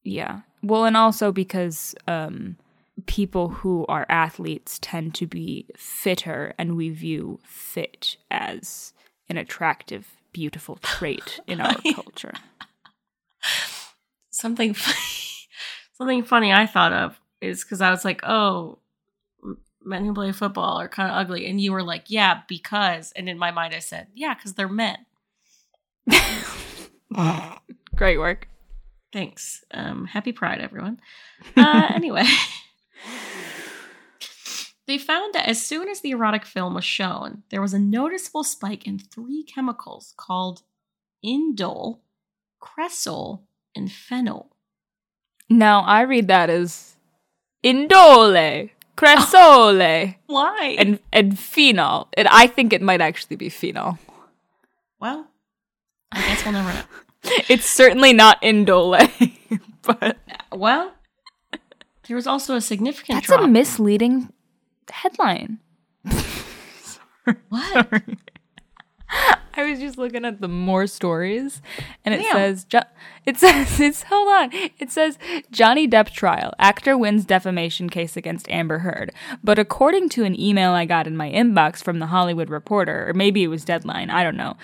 Yeah. 0.03 0.41
Well, 0.61 0.85
and 0.85 0.95
also 0.95 1.31
because 1.31 1.95
um, 2.07 2.57
people 3.05 3.49
who 3.49 3.85
are 3.87 4.05
athletes 4.09 4.79
tend 4.81 5.15
to 5.15 5.27
be 5.27 5.67
fitter, 5.75 6.53
and 6.57 6.75
we 6.75 6.89
view 6.89 7.39
fit 7.43 8.17
as 8.29 8.93
an 9.29 9.37
attractive, 9.37 10.15
beautiful 10.33 10.77
trait 10.77 11.39
in 11.47 11.61
our 11.61 11.75
culture. 11.93 12.33
Something, 14.29 14.75
something 15.97 16.23
funny 16.23 16.53
I 16.53 16.65
thought 16.65 16.93
of 16.93 17.19
is 17.41 17.63
because 17.63 17.81
I 17.81 17.89
was 17.91 18.05
like, 18.05 18.21
"Oh, 18.23 18.79
men 19.83 20.05
who 20.05 20.13
play 20.13 20.31
football 20.31 20.79
are 20.79 20.87
kind 20.87 21.09
of 21.09 21.17
ugly," 21.17 21.47
and 21.47 21.59
you 21.59 21.71
were 21.71 21.83
like, 21.83 22.05
"Yeah, 22.07 22.41
because," 22.47 23.11
and 23.15 23.27
in 23.27 23.37
my 23.37 23.51
mind 23.51 23.73
I 23.73 23.79
said, 23.79 24.07
"Yeah, 24.13 24.33
because 24.33 24.53
they're 24.53 24.67
men." 24.67 25.05
Great 27.95 28.17
work. 28.17 28.47
Thanks. 29.11 29.63
Um, 29.71 30.05
happy 30.05 30.31
Pride, 30.31 30.61
everyone. 30.61 30.99
Uh, 31.55 31.89
anyway, 31.95 32.25
they 34.85 34.97
found 34.97 35.33
that 35.33 35.47
as 35.47 35.63
soon 35.63 35.89
as 35.89 36.01
the 36.01 36.11
erotic 36.11 36.45
film 36.45 36.75
was 36.75 36.85
shown, 36.85 37.43
there 37.49 37.61
was 37.61 37.73
a 37.73 37.79
noticeable 37.79 38.43
spike 38.43 38.85
in 38.85 38.99
three 38.99 39.43
chemicals 39.43 40.13
called 40.17 40.61
indole, 41.25 41.99
cresol, 42.61 43.41
and 43.75 43.91
phenol. 43.91 44.56
Now 45.49 45.81
I 45.81 46.01
read 46.01 46.27
that 46.27 46.49
as 46.49 46.95
indole, 47.63 48.69
cresole, 48.95 50.13
Why? 50.27 50.75
and 50.77 50.99
and 51.13 51.37
phenol. 51.39 52.07
And 52.15 52.27
I 52.29 52.47
think 52.47 52.73
it 52.73 52.81
might 52.81 53.01
actually 53.01 53.35
be 53.37 53.49
phenol. 53.49 53.97
well, 54.99 55.27
I 56.11 56.21
guess 56.21 56.43
we'll 56.43 56.53
never 56.53 56.73
know. 56.73 56.83
It's 57.49 57.65
certainly 57.69 58.13
not 58.13 58.41
indole, 58.41 58.95
but 59.81 60.17
Well, 60.53 60.93
there 62.07 62.15
was 62.15 62.25
also 62.27 62.55
a 62.55 62.61
significant 62.61 63.17
that's 63.17 63.27
drop. 63.27 63.41
a 63.41 63.47
misleading 63.47 64.31
headline. 64.89 65.59
Sorry. 66.09 67.37
what? 67.49 68.03
I 69.57 69.69
was 69.69 69.79
just 69.79 69.97
looking 69.97 70.23
at 70.23 70.39
the 70.39 70.47
more 70.47 70.85
stories, 70.87 71.61
and 72.05 72.13
it 72.13 72.19
Damn. 72.19 72.33
says 72.33 72.63
jo- 72.63 72.81
it 73.25 73.37
says 73.37 73.79
it's 73.79 74.03
hold 74.03 74.29
on. 74.29 74.49
It 74.79 74.91
says 74.91 75.17
Johnny 75.51 75.87
Depp 75.87 76.11
trial. 76.11 76.53
Actor 76.59 76.97
wins 76.97 77.25
defamation 77.25 77.89
case 77.89 78.15
against 78.15 78.49
Amber 78.49 78.79
Heard. 78.79 79.11
But 79.43 79.59
according 79.59 80.09
to 80.09 80.23
an 80.23 80.39
email 80.39 80.71
I 80.71 80.85
got 80.85 81.07
in 81.07 81.17
my 81.17 81.29
inbox 81.31 81.83
from 81.83 81.99
the 81.99 82.07
Hollywood 82.07 82.49
Reporter, 82.49 83.09
or 83.09 83.13
maybe 83.13 83.43
it 83.43 83.47
was 83.47 83.65
Deadline, 83.65 84.09
I 84.11 84.23
don't 84.23 84.37
know. 84.37 84.55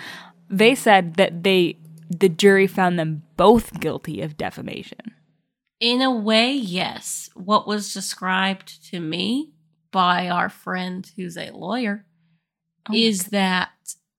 They 0.49 0.75
said 0.75 1.15
that 1.15 1.43
they 1.43 1.77
the 2.09 2.29
jury 2.29 2.67
found 2.67 2.99
them 2.99 3.23
both 3.37 3.79
guilty 3.79 4.21
of 4.21 4.37
defamation. 4.37 5.13
In 5.79 6.01
a 6.01 6.11
way, 6.11 6.53
yes. 6.53 7.29
What 7.33 7.67
was 7.67 7.93
described 7.93 8.85
to 8.91 8.99
me 8.99 9.51
by 9.91 10.29
our 10.29 10.49
friend 10.49 11.09
who's 11.15 11.37
a 11.37 11.51
lawyer 11.51 12.05
Oh 12.89 12.93
is 12.93 13.25
that 13.27 13.71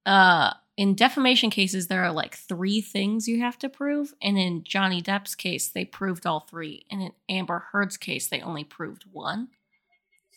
uh, 0.07 0.53
in 0.77 0.95
defamation 0.95 1.51
cases, 1.51 1.87
there 1.87 2.03
are 2.05 2.13
like 2.13 2.35
three 2.35 2.81
things 2.81 3.29
you 3.29 3.41
have 3.41 3.59
to 3.59 3.69
prove. 3.69 4.13
And 4.21 4.37
in 4.39 4.65
Johnny 4.65 5.01
Depp's 5.01 5.35
case, 5.35 5.69
they 5.69 5.85
proved 5.85 6.27
all 6.27 6.41
three. 6.41 6.85
And 6.91 7.01
in 7.03 7.13
Amber 7.29 7.67
Heard's 7.73 7.97
case, 7.97 8.27
they 8.29 8.41
only 8.41 8.65
proved 8.65 9.05
one. 9.13 9.49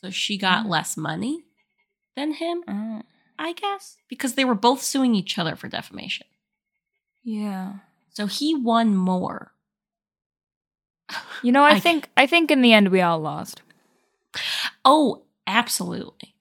So 0.02 0.10
she 0.12 0.38
got 0.38 0.66
Mm. 0.66 0.70
less 0.70 0.96
money 0.96 1.46
than 2.16 2.34
him, 2.34 2.64
Oh, 2.68 3.02
I 3.40 3.54
guess, 3.54 3.98
because 4.08 4.36
they 4.36 4.46
were 4.46 4.54
both 4.56 4.82
suing 4.84 5.16
each 5.16 5.38
other 5.40 5.56
for 5.56 5.68
defamation. 5.68 6.28
yeah. 7.24 7.74
So 8.12 8.26
he 8.28 8.56
won 8.56 8.96
more. 8.96 9.52
You 11.44 11.52
know, 11.52 11.64
I, 11.64 11.72
I- 11.76 11.80
think 11.80 12.10
I 12.18 12.28
think 12.28 12.52
in 12.52 12.62
the 12.62 12.74
end 12.74 12.90
we 12.90 13.02
all 13.02 13.20
lost. 13.20 13.62
Oh, 14.86 15.24
absolutely. 15.46 16.36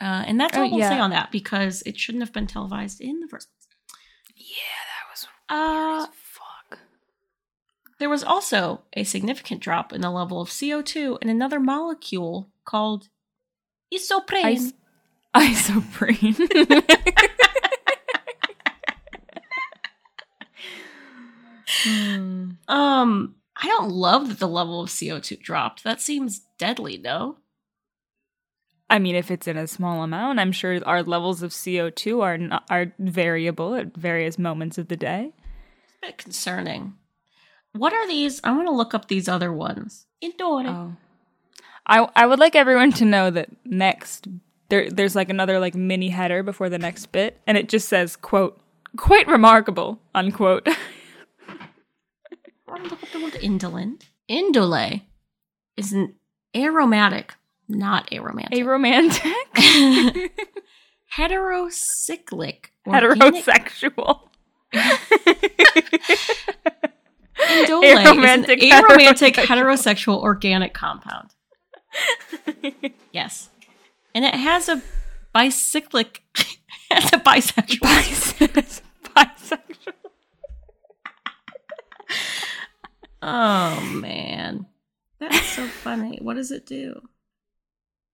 Uh, 0.00 0.22
and 0.26 0.38
that's 0.38 0.56
Oh, 0.56 0.62
all 0.62 0.70
we'll 0.70 0.88
say 0.88 0.98
on 0.98 1.10
that 1.10 1.32
because 1.32 1.82
it 1.84 1.98
shouldn't 1.98 2.22
have 2.22 2.32
been 2.32 2.46
televised 2.46 3.00
in 3.00 3.20
the 3.20 3.28
first 3.28 3.48
place. 3.50 3.66
Yeah, 4.36 4.84
that 4.86 5.10
was 5.10 5.26
Uh, 5.48 6.12
fuck. 6.14 6.78
there 7.98 8.08
was 8.08 8.22
also 8.22 8.82
a 8.92 9.02
significant 9.04 9.60
drop 9.60 9.92
in 9.92 10.00
the 10.00 10.10
level 10.10 10.40
of 10.40 10.48
CO2 10.50 11.18
and 11.20 11.28
another 11.30 11.58
molecule 11.58 12.48
called 12.64 13.08
isoprene. 13.92 14.72
Isoprene. 15.34 16.84
Hmm. 21.84 22.50
Um, 22.66 23.34
I 23.56 23.66
don't 23.66 23.90
love 23.90 24.28
that 24.28 24.38
the 24.38 24.48
level 24.48 24.80
of 24.80 24.88
CO2 24.88 25.40
dropped. 25.40 25.84
That 25.84 26.00
seems 26.00 26.40
deadly, 26.58 26.98
no? 26.98 27.36
I 28.90 28.98
mean, 28.98 29.14
if 29.14 29.30
it's 29.30 29.46
in 29.46 29.56
a 29.56 29.66
small 29.66 30.02
amount, 30.02 30.40
I'm 30.40 30.52
sure 30.52 30.80
our 30.86 31.02
levels 31.02 31.42
of 31.42 31.50
CO2 31.50 32.22
are 32.22 32.38
not, 32.38 32.64
are 32.70 32.92
variable 32.98 33.74
at 33.74 33.94
various 33.96 34.38
moments 34.38 34.78
of 34.78 34.88
the 34.88 34.96
day. 34.96 35.32
It's 35.84 35.94
a 36.02 36.06
bit 36.06 36.18
concerning. 36.18 36.94
What 37.72 37.92
are 37.92 38.06
these? 38.06 38.40
I 38.44 38.52
want 38.52 38.66
to 38.66 38.72
look 38.72 38.94
up 38.94 39.08
these 39.08 39.28
other 39.28 39.52
ones. 39.52 40.06
Indore. 40.20 40.66
Oh. 40.66 40.96
I 41.86 42.08
I 42.16 42.26
would 42.26 42.38
like 42.38 42.56
everyone 42.56 42.92
to 42.92 43.04
know 43.04 43.30
that 43.30 43.48
next 43.64 44.28
there 44.68 44.90
there's 44.90 45.16
like 45.16 45.30
another 45.30 45.58
like 45.58 45.74
mini 45.74 46.08
header 46.08 46.42
before 46.42 46.68
the 46.68 46.78
next 46.78 47.06
bit, 47.12 47.40
and 47.46 47.56
it 47.56 47.68
just 47.68 47.88
says 47.88 48.16
quote 48.16 48.60
quite 48.96 49.26
remarkable 49.26 50.00
unquote. 50.14 50.66
I 51.48 52.70
want 52.70 52.84
to 52.84 52.90
look 52.90 53.02
up 53.02 53.10
the 53.12 53.22
word 53.22 53.36
indolent. 53.40 54.08
Indole 54.30 55.02
is 55.76 55.92
an 55.92 56.14
aromatic, 56.54 57.34
not 57.68 58.12
a 58.12 58.18
romantic. 58.20 58.58
A 58.58 58.62
romantic, 58.64 59.22
heterocyclic 61.16 62.66
heterosexual. 62.86 64.20
Indole 67.38 67.84
is 67.84 67.98
an 67.98 68.06
Aromantic 68.16 68.58
aromantic 68.60 69.34
heterosexual. 69.34 69.46
heterosexual 69.46 70.18
organic 70.22 70.74
compound. 70.74 71.30
Yes. 73.12 73.48
And 74.14 74.24
it 74.24 74.34
has 74.34 74.68
a 74.68 74.82
bicyclic 75.32 76.22
has 76.90 77.12
a 77.12 77.18
bisexual. 77.18 78.54
Bis- 78.54 78.82
bisexual. 79.02 79.92
Oh 83.22 83.80
man. 83.80 84.66
That's 85.18 85.48
so 85.48 85.66
funny. 85.66 86.18
What 86.22 86.34
does 86.34 86.50
it 86.52 86.66
do? 86.66 87.00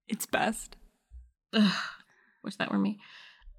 It's 0.08 0.26
best. 0.26 0.76
Ugh, 1.52 1.72
wish 2.42 2.56
that 2.56 2.70
were 2.70 2.78
me. 2.78 2.98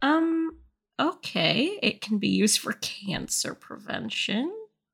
Um 0.02 0.58
okay, 1.00 1.78
it 1.82 2.02
can 2.02 2.18
be 2.18 2.28
used 2.30 2.60
for 2.60 2.74
cancer 2.74 3.54
prevention. 3.54 4.52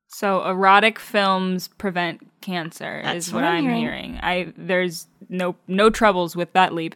So 0.08 0.43
erotic 0.46 1.00
films 1.00 1.67
prevent 1.67 2.27
cancer 2.41 3.01
That's 3.03 3.27
is 3.27 3.34
what 3.34 3.43
what, 3.43 3.50
I'm 3.50 3.58
I'm 3.58 3.63
hearing. 3.63 3.79
hearing. 3.81 4.20
I 4.22 4.53
there's 4.58 5.08
no 5.29 5.55
no 5.67 5.89
troubles 5.89 6.36
with 6.36 6.53
that 6.53 6.74
leap. 6.74 6.96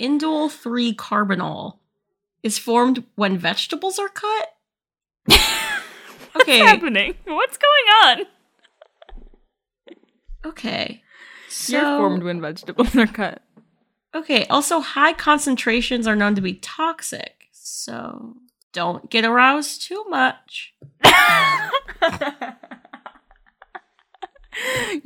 Indole 0.00 0.50
3 0.50 0.94
carbinol 0.94 1.78
is 2.42 2.58
formed 2.58 3.04
when 3.14 3.38
vegetables 3.38 3.98
are 3.98 4.08
cut. 4.10 4.48
okay. 5.30 5.40
What's 6.34 6.48
happening? 6.48 7.14
What's 7.24 7.56
going 7.56 7.86
on? 8.04 8.26
Okay. 10.44 11.02
So, 11.48 11.72
You're 11.72 11.98
formed 11.98 12.22
when 12.24 12.40
vegetables 12.40 12.94
are 12.96 13.06
cut. 13.06 13.42
Okay, 14.16 14.46
also 14.46 14.80
high 14.80 15.12
concentrations 15.12 16.06
are 16.06 16.16
known 16.16 16.34
to 16.36 16.40
be 16.40 16.54
toxic. 16.54 17.48
So 17.52 18.36
don't 18.72 19.10
get 19.10 19.24
aroused 19.24 19.82
too 19.82 20.04
much. 20.08 20.74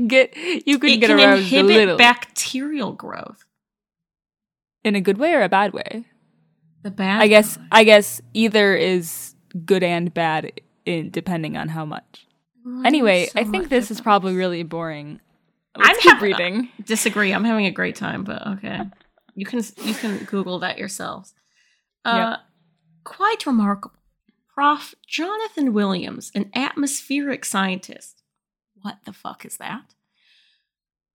get 0.07 0.37
you 0.67 0.79
could 0.79 0.91
it 0.91 0.97
get 0.99 1.09
can 1.09 1.19
aroused 1.19 1.41
a 1.41 1.45
inhibit 1.45 1.67
little 1.77 1.97
bacterial 1.97 2.93
growth. 2.93 3.45
in 4.85 4.95
a 4.95 5.01
good 5.01 5.19
way 5.19 5.33
or 5.35 5.43
a 5.43 5.49
bad 5.49 5.73
way. 5.73 6.05
The 6.83 6.91
bad 6.91 7.21
I 7.23 7.27
guess 7.27 7.59
I 7.73 7.85
guess 7.85 8.21
either 8.33 8.75
is 8.77 9.35
good 9.67 9.83
and 9.83 10.13
bad 10.15 10.53
in 10.87 11.11
depending 11.11 11.57
on 11.57 11.69
how 11.69 11.85
much. 11.85 12.27
Mm, 12.67 12.87
Anyway, 12.87 13.27
so 13.27 13.41
I 13.41 13.45
think 13.45 13.69
this 13.69 13.91
of 13.91 13.97
is 13.97 14.01
probably 14.01 14.35
really 14.37 14.63
boring. 14.63 15.21
I'm 15.75 15.83
Let's 15.83 16.01
keep 16.03 16.13
having- 16.15 16.31
reading. 16.33 16.69
disagree. 16.85 17.33
I'm 17.33 17.45
having 17.45 17.67
a 17.67 17.71
great 17.71 17.97
time, 17.97 18.25
but 18.25 18.47
okay. 18.47 18.81
You 19.41 19.47
can 19.47 19.63
you 19.85 19.95
can 19.95 20.19
Google 20.25 20.59
that 20.59 20.77
yourselves. 20.77 21.33
Uh, 22.05 22.37
Quite 23.05 23.47
remarkable. 23.47 23.97
Prof. 24.53 24.95
Jonathan 25.07 25.73
Williams, 25.73 26.31
an 26.35 26.51
atmospheric 26.55 27.47
scientist. 27.47 28.23
What 28.83 28.99
the 29.07 29.15
fuck 29.15 29.47
is 29.47 29.57
that? 29.57 29.95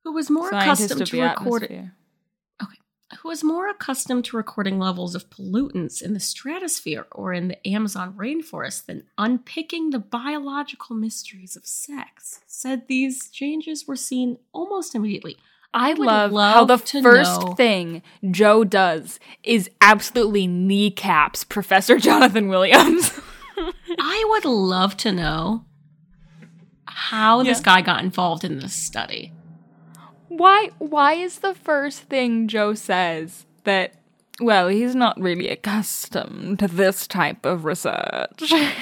Who 0.04 0.12
was 0.12 0.32
more 0.32 0.50
Scientist 0.50 0.86
accustomed 0.86 1.08
to 1.08 1.22
recording 1.22 1.78
atmosphere. 1.78 1.96
who 3.22 3.30
was 3.30 3.44
more 3.44 3.70
accustomed 3.70 4.26
to 4.26 4.38
recording 4.38 4.80
levels 4.80 5.14
of 5.14 5.30
pollutants 5.30 6.02
in 6.02 6.16
the 6.16 6.20
stratosphere 6.20 7.06
or 7.12 7.32
in 7.32 7.50
the 7.50 7.68
Amazon 7.68 8.14
rainforest 8.14 8.88
than 8.88 9.04
unpicking 9.20 9.92
the 9.92 10.00
biological 10.00 10.96
mysteries 10.96 11.56
of 11.56 11.68
sex, 11.68 12.40
said 12.48 12.88
these 12.88 13.30
changes 13.30 13.88
were 13.88 13.96
seen 13.96 14.40
almost 14.52 14.96
immediately. 14.96 15.38
I 15.74 15.94
would 15.94 16.32
love, 16.32 16.32
how 16.32 16.66
the 16.66 16.78
first 16.78 17.42
know- 17.42 17.54
thing 17.54 18.02
Joe 18.32 18.64
does 18.64 19.20
is 19.44 19.70
absolutely 19.82 20.48
kneecaps 20.48 21.44
Professor 21.44 21.98
Jonathan 22.00 22.48
Williams. 22.48 23.20
I 24.00 24.26
would 24.30 24.46
love 24.46 24.96
to 24.98 25.12
know 25.12 25.66
how 26.86 27.44
this 27.44 27.60
guy 27.60 27.82
got 27.82 28.04
involved 28.04 28.44
in 28.44 28.60
this 28.60 28.74
study. 28.74 29.34
why 30.28 30.70
why 30.78 31.14
is 31.14 31.40
the 31.40 31.54
first 31.54 32.04
thing 32.04 32.48
Joe 32.48 32.74
says 32.74 33.46
that 33.64 33.96
well, 34.42 34.68
he's 34.68 34.96
not 34.96 35.20
really 35.20 35.48
accustomed 35.48 36.60
to 36.60 36.68
this 36.68 37.08
type 37.08 37.46
of 37.46 37.66
research. 37.66 38.52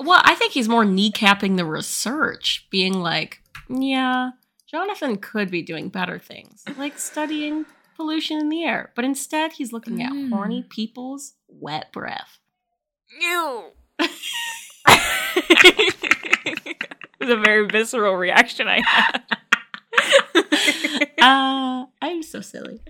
Well, 0.00 0.20
I 0.24 0.34
think 0.34 0.52
he's 0.52 0.68
more 0.68 0.84
kneecapping 0.84 1.56
the 1.56 1.64
research, 1.64 2.66
being 2.70 2.94
like, 2.94 3.40
yeah, 3.70 4.30
Jonathan 4.74 5.16
could 5.18 5.52
be 5.52 5.62
doing 5.62 5.88
better 5.88 6.18
things, 6.18 6.64
like 6.76 6.98
studying 6.98 7.64
pollution 7.94 8.40
in 8.40 8.48
the 8.48 8.64
air. 8.64 8.90
But 8.96 9.04
instead, 9.04 9.52
he's 9.52 9.72
looking 9.72 10.02
at 10.02 10.10
Mm. 10.12 10.30
horny 10.30 10.64
people's 10.68 11.34
wet 11.46 11.92
breath. 11.92 12.40
Ew. 13.20 13.66
it 14.86 15.94
was 17.20 17.30
a 17.30 17.36
very 17.36 17.68
visceral 17.68 18.16
reaction 18.16 18.66
I 18.66 18.80
had. 18.84 19.22
uh, 21.22 21.86
I'm 22.02 22.24
so 22.24 22.40
silly. 22.40 22.80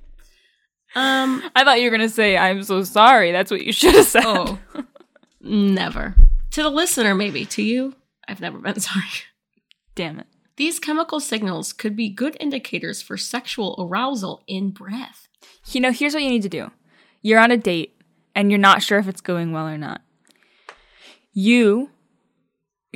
Um, 0.94 1.42
I 1.54 1.64
thought 1.64 1.82
you 1.82 1.90
were 1.90 1.96
gonna 1.96 2.08
say, 2.08 2.38
I'm 2.38 2.62
so 2.62 2.82
sorry. 2.82 3.30
That's 3.30 3.50
what 3.50 3.62
you 3.62 3.74
should 3.74 3.94
have 3.94 4.06
said. 4.06 4.22
oh, 4.24 4.58
never. 5.42 6.14
To 6.52 6.62
the 6.62 6.70
listener, 6.70 7.14
maybe. 7.14 7.44
To 7.44 7.62
you, 7.62 7.94
I've 8.26 8.40
never 8.40 8.58
been 8.58 8.80
sorry. 8.90 9.04
Damn 9.94 10.20
it. 10.20 10.26
These 10.56 10.78
chemical 10.78 11.18
signals 11.20 11.72
could 11.72 11.96
be 11.96 12.08
good 12.08 12.36
indicators 12.38 13.02
for 13.02 13.16
sexual 13.16 13.74
arousal 13.78 14.42
in 14.46 14.70
breath. 14.70 15.26
You 15.72 15.80
know, 15.80 15.90
here's 15.92 16.14
what 16.14 16.22
you 16.22 16.30
need 16.30 16.42
to 16.42 16.48
do. 16.48 16.70
You're 17.22 17.40
on 17.40 17.50
a 17.50 17.56
date 17.56 18.00
and 18.34 18.50
you're 18.50 18.58
not 18.58 18.82
sure 18.82 18.98
if 18.98 19.08
it's 19.08 19.20
going 19.20 19.52
well 19.52 19.66
or 19.66 19.78
not. 19.78 20.02
You 21.32 21.90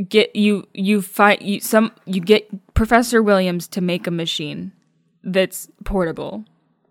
get 0.09 0.37
you 0.37 0.69
you 0.73 1.03
find 1.03 1.43
you 1.43 1.59
some 1.61 1.91
you 2.07 2.21
get 2.21 2.73
Professor 2.75 3.21
Williams 3.23 3.67
to 3.69 3.81
make 3.81 4.07
a 4.07 4.13
machine 4.13 4.71
that's 5.25 5.69
portable 5.85 6.45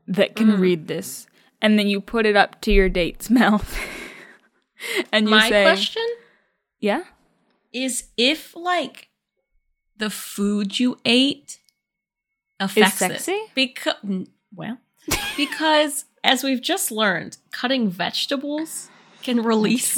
that 0.07 0.35
can 0.35 0.47
Mm. 0.47 0.59
read 0.59 0.87
this 0.87 1.25
and 1.61 1.79
then 1.79 1.87
you 1.87 2.01
put 2.01 2.25
it 2.25 2.35
up 2.35 2.59
to 2.61 2.71
your 2.73 2.89
date's 2.89 3.29
mouth. 3.41 3.77
and 5.13 5.25
you 5.29 5.35
My 5.35 5.49
say, 5.49 5.63
question 5.63 6.05
"Yeah? 6.79 7.03
is 7.71 8.09
if 8.17 8.55
like 8.55 9.06
the 9.97 10.09
food 10.09 10.79
you 10.79 10.97
ate 11.05 11.59
affects 12.59 12.99
this. 12.99 13.23
sexy? 13.25 13.39
Because 13.55 13.95
well, 14.55 14.77
because 15.35 16.05
as 16.23 16.43
we've 16.43 16.61
just 16.61 16.91
learned, 16.91 17.37
cutting 17.51 17.89
vegetables 17.89 18.89
can 19.23 19.41
release 19.43 19.97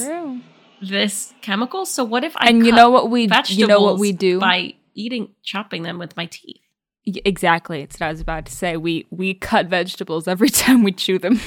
this 0.82 1.34
chemical. 1.42 1.86
So 1.86 2.04
what 2.04 2.24
if 2.24 2.36
I 2.38 2.50
And 2.50 2.66
you 2.66 2.72
know 2.72 2.90
what 2.90 3.10
we 3.10 3.28
vegetables 3.28 3.58
you 3.60 3.68
know 3.68 3.82
what 3.82 4.00
we 4.00 4.12
do? 4.12 4.40
by 4.40 4.76
eating 4.96 5.30
chopping 5.44 5.84
them 5.84 5.98
with 6.00 6.16
my 6.18 6.26
teeth? 6.26 6.62
Exactly. 7.06 7.82
It's 7.82 8.00
what 8.00 8.08
I 8.08 8.12
was 8.12 8.22
about 8.22 8.46
to 8.46 8.52
say. 8.52 8.78
We 8.78 9.08
we 9.10 9.34
cut 9.34 9.68
vegetables 9.68 10.28
every 10.28 10.50
time 10.64 10.84
we 10.84 10.92
chew 10.92 11.18
them. 11.20 11.40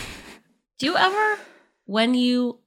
Do 0.79 0.87
you 0.87 0.97
ever 0.97 1.39
when 1.85 2.15
you 2.15 2.59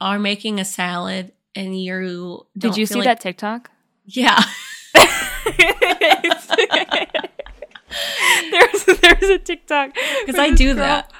are 0.00 0.18
making 0.18 0.58
a 0.60 0.64
salad 0.64 1.32
and 1.54 1.78
you 1.78 2.46
Did 2.56 2.76
you 2.76 2.86
see 2.86 2.96
like- 2.96 3.04
that 3.04 3.20
TikTok? 3.20 3.70
Yeah. 4.06 4.42
there's 8.50 8.84
there's 9.00 9.30
a 9.30 9.38
TikTok 9.38 9.94
Because 10.24 10.38
I 10.38 10.50
do 10.50 10.74
girl- 10.74 10.76
that. 10.76 11.12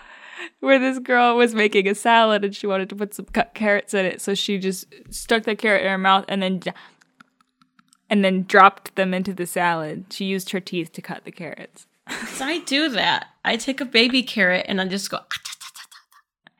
Where 0.60 0.78
this 0.78 0.98
girl 0.98 1.36
was 1.36 1.54
making 1.54 1.86
a 1.88 1.94
salad 1.94 2.44
and 2.44 2.54
she 2.54 2.66
wanted 2.66 2.88
to 2.90 2.96
put 2.96 3.14
some 3.14 3.26
cut 3.26 3.54
carrots 3.54 3.94
in 3.94 4.04
it, 4.06 4.20
so 4.20 4.34
she 4.34 4.58
just 4.58 4.86
stuck 5.10 5.44
the 5.44 5.56
carrot 5.56 5.82
in 5.82 5.88
her 5.90 5.98
mouth 5.98 6.24
and 6.28 6.42
then 6.42 6.60
and 8.10 8.24
then 8.24 8.42
dropped 8.44 8.94
them 8.96 9.14
into 9.14 9.32
the 9.32 9.46
salad. 9.46 10.06
She 10.10 10.24
used 10.26 10.50
her 10.50 10.60
teeth 10.60 10.92
to 10.92 11.02
cut 11.02 11.24
the 11.24 11.32
carrots. 11.32 11.86
So 12.28 12.44
I 12.44 12.58
do 12.60 12.88
that. 12.90 13.26
I 13.44 13.56
take 13.56 13.80
a 13.80 13.84
baby 13.84 14.22
carrot 14.22 14.66
and 14.68 14.80
I 14.80 14.86
just 14.88 15.10
go, 15.10 15.18
"Ah, 15.18 15.26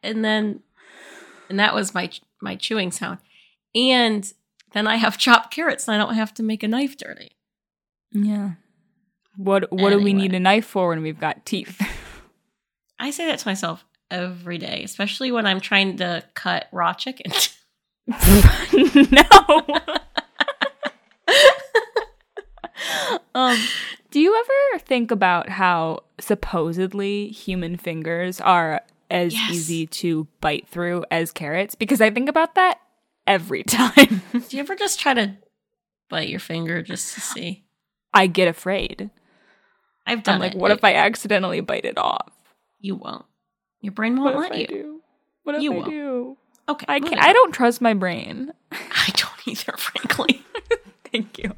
and 0.03 0.25
then, 0.25 0.61
and 1.49 1.59
that 1.59 1.75
was 1.75 1.93
my 1.95 2.11
my 2.40 2.55
chewing 2.57 2.93
sound. 2.93 3.19
And 3.75 4.33
then 4.73 4.87
I 4.87 4.97
have 4.97 5.19
chopped 5.19 5.53
carrots, 5.53 5.88
and 5.88 5.95
I 5.95 5.99
don't 6.05 6.14
have 6.14 6.33
to 6.35 6.43
make 6.43 6.62
a 6.62 6.69
knife 6.69 6.97
dirty. 6.97 7.33
Yeah. 8.12 8.53
What 9.37 9.73
what 9.73 9.90
do 9.90 10.01
we 10.01 10.12
need 10.12 10.35
a 10.35 10.40
knife 10.40 10.66
for 10.66 10.88
when 10.88 11.03
we've 11.03 11.21
got 11.21 11.47
teeth? 11.47 11.81
I 12.99 13.11
say 13.11 13.27
that 13.27 13.38
to 13.38 13.49
myself 13.49 13.85
every 14.11 14.59
day, 14.59 14.83
especially 14.85 15.33
when 15.33 15.47
I'm 15.47 15.61
trying 15.61 15.97
to 15.99 16.23
cut 16.35 16.66
raw 16.73 16.93
chicken. 16.93 17.33
no. 18.07 18.12
um, 23.35 23.59
do 24.11 24.21
you 24.21 24.37
ever 24.37 24.85
think 24.85 25.11
about 25.11 25.49
how 25.49 26.01
supposedly 26.19 27.29
human 27.29 27.77
fingers 27.77 28.40
are 28.40 28.83
as 29.11 29.33
Yes. 29.33 29.51
easy 29.53 29.87
to 29.87 30.27
bite 30.40 30.69
through 30.69 31.05
as 31.11 31.33
carrots? 31.33 31.75
Because 31.75 32.01
I 32.01 32.11
think 32.11 32.29
about 32.29 32.55
that 32.57 32.79
every 33.27 33.62
time. 33.62 34.23
do 34.33 34.57
you 34.57 34.61
ever 34.61 34.75
just 34.75 35.01
try 35.01 35.14
to 35.14 35.37
bite 36.09 36.29
your 36.29 36.40
finger 36.40 36.83
just 36.83 37.14
to 37.14 37.21
see? 37.21 37.64
I 38.12 38.27
get 38.27 38.49
afraid. 38.49 39.11
I've 40.11 40.23
done 40.23 40.35
I'm 40.37 40.40
like, 40.40 40.53
it. 40.55 40.59
what 40.59 40.70
if 40.70 40.83
I 40.85 40.94
accidentally 40.94 41.61
bite 41.61 41.85
it 41.85 41.99
off? 41.99 42.31
You 42.81 42.96
won't. 42.96 43.25
Your 43.81 43.92
brain 43.92 44.16
won't 44.20 44.35
What 44.37 44.51
let 44.51 44.53
I 44.53 44.57
you. 44.61 44.66
do? 44.66 45.01
What 45.44 45.55
if 45.57 45.62
You 45.62 45.73
I 45.73 45.77
won't. 45.77 45.90
do? 45.90 46.37
Okay, 46.68 46.87
I 46.88 47.01
can't. 47.01 47.20
I 47.23 47.33
don't 47.33 47.53
trust 47.53 47.81
my 47.81 47.94
brain. 47.94 48.53
I 48.73 49.09
don't 49.14 49.49
either, 49.49 49.75
frankly. 49.79 50.44
Thank 51.12 51.38
you. 51.38 51.53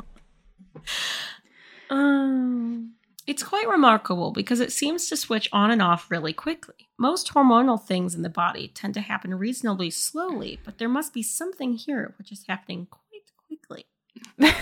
Um, 1.91 2.95
it's 3.27 3.43
quite 3.43 3.69
remarkable 3.69 4.31
because 4.33 4.61
it 4.61 4.73
seems 4.73 5.09
to 5.09 5.17
switch 5.17 5.49
on 5.53 5.71
and 5.71 5.83
off 5.83 6.11
really 6.11 6.33
quickly. 6.33 6.89
Most 6.99 7.33
hormonal 7.35 7.83
things 7.83 8.15
in 8.15 8.23
the 8.23 8.29
body 8.31 8.69
tend 8.69 8.95
to 8.95 9.01
happen 9.01 9.35
reasonably 9.35 9.91
slowly, 9.91 10.59
but 10.65 10.79
there 10.79 10.89
must 10.89 11.13
be 11.13 11.23
something 11.23 11.75
here 11.75 12.15
which 12.19 12.33
is 12.33 12.45
happening 12.49 12.87
quite 12.91 13.31
quickly. 13.47 13.85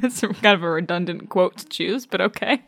That's 0.00 0.20
kind 0.20 0.46
of 0.46 0.62
a 0.62 0.70
redundant 0.70 1.30
quote 1.30 1.56
to 1.58 1.66
choose, 1.66 2.06
but 2.06 2.20
okay. 2.20 2.62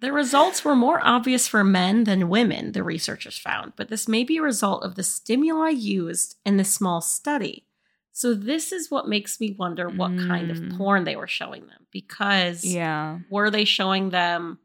The 0.00 0.12
results 0.12 0.64
were 0.64 0.74
more 0.76 1.00
obvious 1.02 1.46
for 1.46 1.62
men 1.62 2.04
than 2.04 2.28
women, 2.30 2.72
the 2.72 2.82
researchers 2.82 3.36
found, 3.38 3.74
but 3.76 3.88
this 3.88 4.08
may 4.08 4.24
be 4.24 4.38
a 4.38 4.42
result 4.42 4.82
of 4.82 4.94
the 4.94 5.02
stimuli 5.02 5.68
used 5.70 6.36
in 6.44 6.56
the 6.56 6.64
small 6.64 7.00
study. 7.02 7.66
So, 8.12 8.34
this 8.34 8.72
is 8.72 8.90
what 8.90 9.08
makes 9.08 9.40
me 9.40 9.54
wonder 9.58 9.88
what 9.88 10.16
kind 10.16 10.50
of 10.50 10.56
Mm. 10.58 10.76
porn 10.76 11.04
they 11.04 11.16
were 11.16 11.26
showing 11.28 11.66
them 11.66 11.86
because 11.90 12.64
Yeah. 12.64 13.18
were 13.30 13.50
they 13.50 13.64
showing 13.64 14.10
them 14.10 14.58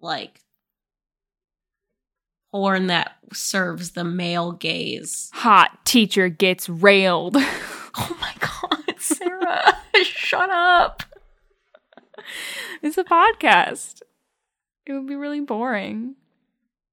like 0.00 0.40
porn 2.50 2.86
that 2.88 3.16
serves 3.32 3.90
the 3.92 4.04
male 4.04 4.52
gaze? 4.52 5.30
Hot 5.34 5.84
teacher 5.84 6.28
gets 6.28 6.68
railed. 6.68 7.36
Oh 7.96 8.16
my 8.20 8.32
god, 8.38 8.94
Sarah, 9.00 9.76
shut 10.04 10.48
up. 10.48 11.02
it's 12.82 12.96
a 12.96 13.02
podcast. 13.02 14.02
It 14.90 14.94
would 14.94 15.06
be 15.06 15.14
really 15.14 15.40
boring 15.40 16.16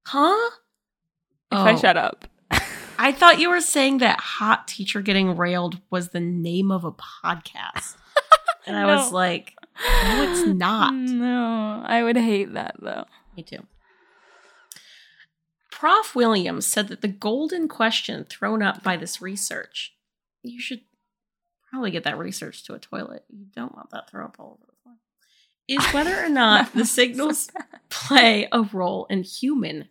Huh? 0.06 0.50
if 1.50 1.58
I 1.58 1.72
Oh, 1.72 1.76
shut 1.76 1.96
up. 1.96 2.26
I 2.98 3.10
thought 3.10 3.40
you 3.40 3.50
were 3.50 3.60
saying 3.60 3.98
that 3.98 4.20
hot 4.20 4.68
teacher 4.68 5.00
getting 5.02 5.36
railed 5.36 5.80
was 5.90 6.10
the 6.10 6.20
name 6.20 6.70
of 6.70 6.84
a 6.84 6.92
podcast. 6.92 7.96
And 8.66 8.76
I 8.76 8.84
was 8.84 9.10
like, 9.12 9.54
no, 10.04 10.30
it's 10.30 10.46
not. 10.46 10.92
No, 10.92 11.82
I 11.86 12.02
would 12.02 12.18
hate 12.18 12.52
that 12.52 12.76
though. 12.82 13.06
Me 13.34 13.42
too. 13.42 13.66
Prof. 15.70 16.14
Williams 16.14 16.66
said 16.66 16.88
that 16.88 17.00
the 17.00 17.08
golden 17.08 17.66
question 17.66 18.24
thrown 18.24 18.62
up 18.62 18.82
by 18.82 18.98
this 18.98 19.22
research, 19.22 19.94
you 20.42 20.60
should 20.60 20.82
probably 21.70 21.90
get 21.90 22.04
that 22.04 22.18
research 22.18 22.62
to 22.64 22.74
a 22.74 22.78
toilet. 22.78 23.24
You 23.30 23.46
don't 23.56 23.74
want 23.74 23.90
that 23.92 24.10
thrown 24.10 24.26
up 24.26 24.36
all 24.38 24.58
over. 24.62 24.67
Is 25.68 25.84
whether 25.92 26.16
or 26.24 26.28
not 26.28 26.72
the 26.74 26.84
signals 26.84 27.50
play 27.90 28.48
a 28.50 28.62
role 28.62 29.06
in 29.10 29.22
human 29.22 29.88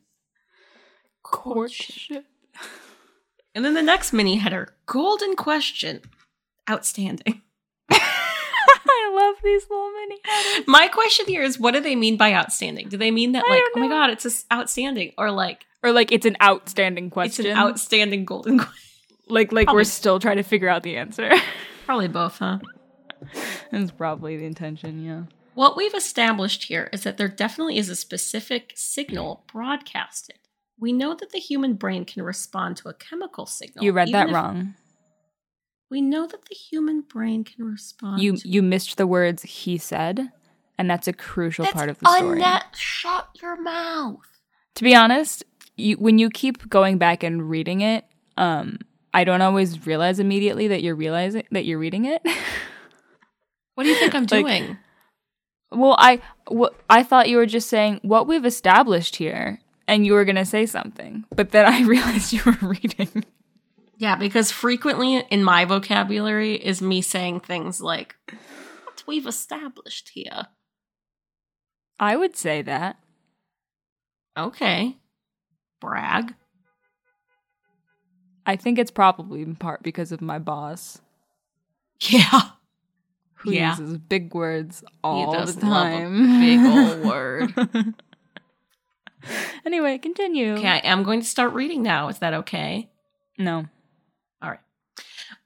Courtship. 1.23 2.25
And 3.53 3.65
then 3.65 3.73
the 3.73 3.81
next 3.81 4.13
mini 4.13 4.35
header 4.37 4.75
golden 4.85 5.35
question. 5.35 6.01
Outstanding. 6.69 7.41
I 7.91 9.11
love 9.13 9.35
these 9.43 9.63
little 9.69 9.91
mini 9.91 10.17
headers. 10.25 10.67
My 10.67 10.87
question 10.87 11.25
here 11.27 11.41
is 11.43 11.59
what 11.59 11.73
do 11.73 11.79
they 11.81 11.95
mean 11.95 12.17
by 12.17 12.33
outstanding? 12.33 12.89
Do 12.89 12.97
they 12.97 13.11
mean 13.11 13.33
that, 13.33 13.43
I 13.47 13.49
like, 13.49 13.63
oh 13.75 13.79
my. 13.79 13.87
God, 13.87 14.09
it's 14.11 14.23
just 14.23 14.45
outstanding? 14.51 15.13
Or 15.17 15.31
like, 15.31 15.65
Or 15.83 15.91
like 15.91 16.11
it's 16.11 16.25
an 16.25 16.37
outstanding 16.41 17.09
question? 17.09 17.45
it's 17.45 17.53
an 17.53 17.57
outstanding 17.59 18.25
golden 18.25 18.57
question? 18.59 18.73
like 19.27 19.51
like 19.51 19.65
Probably. 19.65 19.79
we're 19.81 19.83
still 19.85 20.19
trying 20.19 20.37
to 20.37 20.43
figure 20.43 20.69
out 20.69 20.83
the 20.83 20.97
answer. 20.97 21.31
Probably 21.85 22.07
both, 22.07 22.37
huh? 22.37 22.59
That's 23.71 23.91
probably 23.91 24.37
the 24.37 24.45
intention, 24.45 25.03
yeah. 25.03 25.23
What 25.57 25.75
we've 25.75 25.95
established 25.95 26.65
here 26.65 26.87
is 26.93 27.01
that 27.01 27.17
there 27.17 27.27
definitely 27.27 27.79
is 27.79 27.89
a 27.89 27.95
specific 27.95 28.73
signal 28.75 29.43
broadcasted. 29.51 30.37
We 30.79 30.93
know 30.93 31.15
that 31.15 31.31
the 31.31 31.39
human 31.39 31.73
brain 31.73 32.05
can 32.05 32.21
respond 32.21 32.77
to 32.77 32.89
a 32.89 32.93
chemical 32.93 33.47
signal. 33.47 33.83
You 33.83 33.91
read 33.91 34.11
that 34.11 34.29
wrong. 34.29 34.75
We 35.89 35.99
know 35.99 36.27
that 36.27 36.45
the 36.45 36.53
human 36.53 37.01
brain 37.01 37.43
can 37.43 37.65
respond. 37.65 38.21
You 38.21 38.37
to- 38.37 38.47
you 38.47 38.61
missed 38.61 38.97
the 38.97 39.07
words 39.07 39.41
he 39.41 39.79
said, 39.79 40.31
and 40.77 40.87
that's 40.87 41.07
a 41.07 41.13
crucial 41.13 41.65
That's 41.65 41.73
part 41.75 41.89
of 41.89 41.97
the 41.97 42.05
story. 42.15 42.39
unnet- 42.39 42.75
Shut 42.75 43.27
your 43.41 43.59
mouth. 43.59 44.19
to 44.75 44.83
be 44.83 44.93
honest, 44.93 45.43
you 45.75 45.95
when 45.97 46.19
you 46.19 46.29
keep 46.29 46.69
going 46.69 46.99
back 46.99 47.23
and 47.23 47.49
reading 47.49 47.81
it, 47.81 48.05
um, 48.37 48.77
I 49.11 49.23
don't 49.23 49.41
always 49.41 49.87
realize 49.87 50.19
immediately 50.19 50.67
that 50.67 50.83
you're 50.83 50.93
realizing 50.93 51.47
that 51.49 51.65
you're 51.65 51.79
reading 51.79 52.05
it. 52.05 52.21
What 53.73 53.85
do 53.85 53.89
you 53.89 53.95
think 53.95 54.13
I'm 54.13 54.23
Like- 54.23 54.29
doing? 54.29 54.77
Well, 55.71 55.95
I 55.97 56.21
wh- 56.51 56.73
I 56.89 57.03
thought 57.03 57.29
you 57.29 57.37
were 57.37 57.45
just 57.45 57.69
saying 57.69 57.99
what 58.03 58.27
we've 58.27 58.45
established 58.45 59.17
here, 59.17 59.59
and 59.87 60.05
you 60.05 60.13
were 60.13 60.25
gonna 60.25 60.45
say 60.45 60.65
something, 60.65 61.25
but 61.35 61.51
then 61.51 61.65
I 61.71 61.83
realized 61.83 62.33
you 62.33 62.41
were 62.45 62.67
reading. 62.69 63.25
Yeah, 63.97 64.15
because 64.15 64.51
frequently 64.51 65.17
in 65.31 65.43
my 65.43 65.65
vocabulary 65.65 66.53
is 66.55 66.81
me 66.81 67.01
saying 67.01 67.39
things 67.39 67.81
like, 67.81 68.15
what 68.27 69.03
we've 69.07 69.25
established 69.25 70.11
here. 70.13 70.47
I 71.99 72.15
would 72.15 72.35
say 72.35 72.61
that. 72.61 72.97
Okay. 74.37 74.97
Brag. 75.81 76.35
I 78.45 78.55
think 78.55 78.77
it's 78.77 78.91
probably 78.91 79.41
in 79.41 79.55
part 79.55 79.81
because 79.81 80.11
of 80.11 80.21
my 80.21 80.37
boss, 80.37 81.01
Yeah. 82.01 82.41
Who 83.37 83.51
Yeah. 83.51 83.77
uses 83.77 83.97
big 83.97 84.33
words 84.33 84.83
all 85.03 85.31
does 85.31 85.55
the 85.55 85.61
time. 85.61 86.39
big 86.39 86.59
ol' 87.03 87.07
word. 87.09 87.53
anyway, 89.65 89.97
continue. 89.97 90.53
Okay, 90.53 90.67
I 90.67 90.77
am 90.79 91.03
going 91.03 91.21
to 91.21 91.27
start 91.27 91.53
reading 91.53 91.81
now. 91.83 92.07
Is 92.07 92.19
that 92.19 92.33
okay? 92.33 92.89
No. 93.37 93.65
All 94.41 94.49
right. 94.51 94.59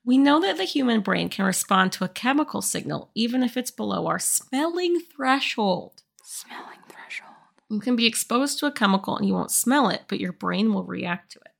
We 0.05 0.17
know 0.17 0.39
that 0.41 0.57
the 0.57 0.63
human 0.63 1.01
brain 1.01 1.29
can 1.29 1.45
respond 1.45 1.91
to 1.93 2.03
a 2.03 2.09
chemical 2.09 2.61
signal 2.61 3.09
even 3.15 3.43
if 3.43 3.57
it's 3.57 3.71
below 3.71 4.07
our 4.07 4.19
smelling 4.19 4.99
threshold. 5.15 6.01
Smelling 6.23 6.79
threshold. 6.87 7.35
You 7.69 7.79
can 7.79 7.95
be 7.95 8.05
exposed 8.05 8.59
to 8.59 8.65
a 8.65 8.71
chemical 8.71 9.15
and 9.17 9.27
you 9.27 9.33
won't 9.33 9.51
smell 9.51 9.89
it, 9.89 10.01
but 10.07 10.19
your 10.19 10.33
brain 10.33 10.73
will 10.73 10.83
react 10.83 11.31
to 11.33 11.39
it. 11.39 11.50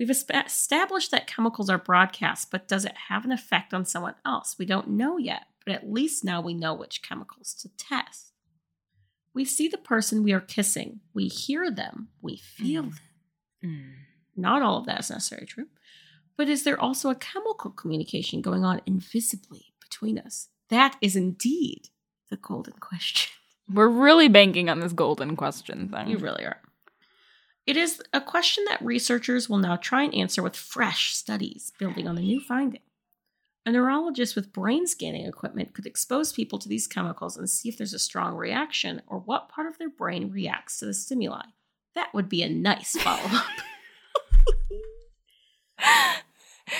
We've 0.00 0.08
established 0.08 1.10
that 1.10 1.26
chemicals 1.26 1.68
are 1.68 1.76
broadcast, 1.76 2.50
but 2.50 2.66
does 2.66 2.86
it 2.86 2.94
have 3.10 3.26
an 3.26 3.32
effect 3.32 3.74
on 3.74 3.84
someone 3.84 4.14
else? 4.24 4.56
We 4.58 4.64
don't 4.64 4.88
know 4.88 5.18
yet, 5.18 5.42
but 5.66 5.74
at 5.74 5.92
least 5.92 6.24
now 6.24 6.40
we 6.40 6.54
know 6.54 6.72
which 6.72 7.02
chemicals 7.02 7.52
to 7.56 7.68
test. 7.76 8.32
We 9.34 9.44
see 9.44 9.68
the 9.68 9.76
person 9.76 10.22
we 10.22 10.32
are 10.32 10.40
kissing, 10.40 11.00
we 11.12 11.28
hear 11.28 11.70
them, 11.70 12.08
we 12.22 12.38
feel 12.38 12.84
Mm. 12.84 12.94
them. 13.60 13.94
Not 14.34 14.62
all 14.62 14.78
of 14.78 14.86
that 14.86 15.00
is 15.00 15.10
necessarily 15.10 15.46
true. 15.46 15.66
But 16.34 16.48
is 16.48 16.64
there 16.64 16.80
also 16.80 17.10
a 17.10 17.14
chemical 17.14 17.70
communication 17.70 18.40
going 18.40 18.64
on 18.64 18.80
invisibly 18.86 19.74
between 19.82 20.18
us? 20.18 20.48
That 20.70 20.96
is 21.02 21.14
indeed 21.14 21.90
the 22.30 22.38
golden 22.38 22.72
question. 22.80 23.30
We're 23.70 23.88
really 23.88 24.28
banking 24.28 24.70
on 24.70 24.80
this 24.80 24.94
golden 24.94 25.36
question 25.36 25.90
thing. 25.90 26.08
You 26.08 26.16
really 26.16 26.46
are. 26.46 26.62
It 27.70 27.76
is 27.76 28.02
a 28.12 28.20
question 28.20 28.64
that 28.64 28.84
researchers 28.84 29.48
will 29.48 29.58
now 29.58 29.76
try 29.76 30.02
and 30.02 30.12
answer 30.12 30.42
with 30.42 30.56
fresh 30.56 31.14
studies 31.14 31.70
building 31.78 32.08
on 32.08 32.16
the 32.16 32.20
new 32.20 32.40
finding. 32.40 32.80
A 33.64 33.70
neurologist 33.70 34.34
with 34.34 34.52
brain 34.52 34.88
scanning 34.88 35.24
equipment 35.24 35.72
could 35.72 35.86
expose 35.86 36.32
people 36.32 36.58
to 36.58 36.68
these 36.68 36.88
chemicals 36.88 37.36
and 37.36 37.48
see 37.48 37.68
if 37.68 37.78
there's 37.78 37.94
a 37.94 38.00
strong 38.00 38.34
reaction 38.34 39.02
or 39.06 39.20
what 39.20 39.50
part 39.50 39.68
of 39.68 39.78
their 39.78 39.88
brain 39.88 40.32
reacts 40.32 40.80
to 40.80 40.86
the 40.86 40.92
stimuli. 40.92 41.44
That 41.94 42.12
would 42.12 42.28
be 42.28 42.42
a 42.42 42.48
nice 42.48 42.96
follow 43.00 43.30
up. 43.30 43.46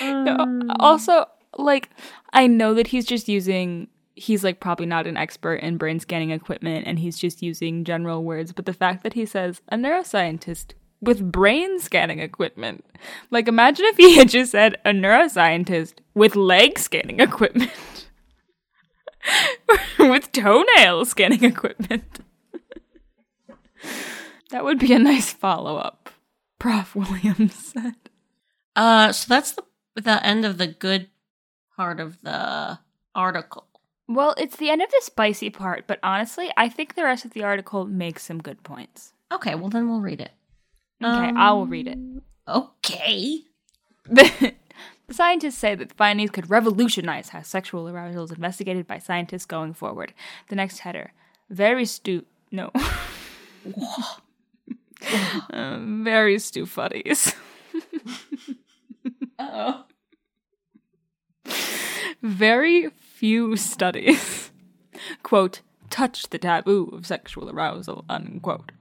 Um, 0.01 0.23
no, 0.59 0.73
also, 0.79 1.25
like, 1.57 1.89
I 2.31 2.47
know 2.47 2.73
that 2.73 2.87
he's 2.87 3.05
just 3.05 3.27
using, 3.27 3.89
he's 4.15 4.41
like 4.41 4.61
probably 4.61 4.85
not 4.85 5.05
an 5.05 5.17
expert 5.17 5.55
in 5.55 5.75
brain 5.75 5.99
scanning 5.99 6.31
equipment 6.31 6.87
and 6.87 6.97
he's 6.97 7.19
just 7.19 7.41
using 7.41 7.83
general 7.83 8.23
words, 8.23 8.53
but 8.53 8.65
the 8.65 8.73
fact 8.73 9.03
that 9.03 9.13
he 9.13 9.25
says 9.25 9.61
a 9.67 9.75
neuroscientist 9.75 10.73
with 11.01 11.31
brain 11.31 11.79
scanning 11.79 12.19
equipment, 12.19 12.85
like, 13.29 13.47
imagine 13.47 13.85
if 13.87 13.97
he 13.97 14.17
had 14.17 14.29
just 14.29 14.51
said 14.51 14.75
a 14.85 14.91
neuroscientist 14.91 15.95
with 16.13 16.35
leg 16.35 16.77
scanning 16.77 17.19
equipment, 17.19 17.71
with 19.99 20.31
toenail 20.31 21.05
scanning 21.05 21.43
equipment. 21.43 22.19
that 24.51 24.63
would 24.63 24.79
be 24.79 24.93
a 24.93 24.99
nice 24.99 25.33
follow 25.33 25.77
up, 25.77 26.09
Prof. 26.59 26.95
Williams 26.95 27.55
said. 27.55 27.95
Uh, 28.75 29.11
so 29.11 29.25
that's 29.27 29.51
the 29.51 29.63
the 29.95 30.25
end 30.25 30.45
of 30.45 30.57
the 30.57 30.67
good 30.67 31.09
part 31.75 31.99
of 31.99 32.21
the 32.21 32.79
article. 33.13 33.67
Well, 34.07 34.33
it's 34.37 34.57
the 34.57 34.69
end 34.69 34.81
of 34.81 34.89
the 34.89 35.01
spicy 35.01 35.49
part, 35.49 35.85
but 35.87 35.99
honestly, 36.03 36.51
I 36.57 36.69
think 36.69 36.95
the 36.95 37.03
rest 37.03 37.25
of 37.25 37.31
the 37.31 37.43
article 37.43 37.85
makes 37.85 38.23
some 38.23 38.39
good 38.39 38.63
points. 38.63 39.13
Okay, 39.31 39.55
well 39.55 39.69
then 39.69 39.89
we'll 39.89 40.01
read 40.01 40.21
it. 40.21 40.31
Okay, 41.03 41.33
I 41.35 41.51
will 41.53 41.67
read 41.67 41.87
it. 41.87 41.97
Okay. 42.47 43.41
The, 44.05 44.53
the 45.07 45.13
scientists 45.13 45.57
say 45.57 45.75
that 45.75 45.89
the 45.89 45.95
findings 45.95 46.31
could 46.31 46.49
revolutionize 46.49 47.29
how 47.29 47.41
sexual 47.41 47.87
arousal 47.89 48.25
is 48.25 48.31
investigated 48.31 48.87
by 48.87 48.99
scientists 48.99 49.45
going 49.45 49.73
forward. 49.73 50.13
The 50.49 50.55
next 50.55 50.79
header. 50.79 51.13
Very 51.49 51.85
stu. 51.85 52.25
No. 52.51 52.71
Uh, 55.51 55.79
very 55.81 56.37
stu 56.37 56.67
fuddies. 56.67 57.35
Oh. 59.39 59.85
Very 62.21 62.89
few 62.89 63.57
studies, 63.57 64.51
quote, 65.23 65.61
touch 65.89 66.29
the 66.29 66.37
taboo 66.37 66.91
of 66.93 67.07
sexual 67.07 67.49
arousal, 67.49 68.05
unquote. 68.07 68.71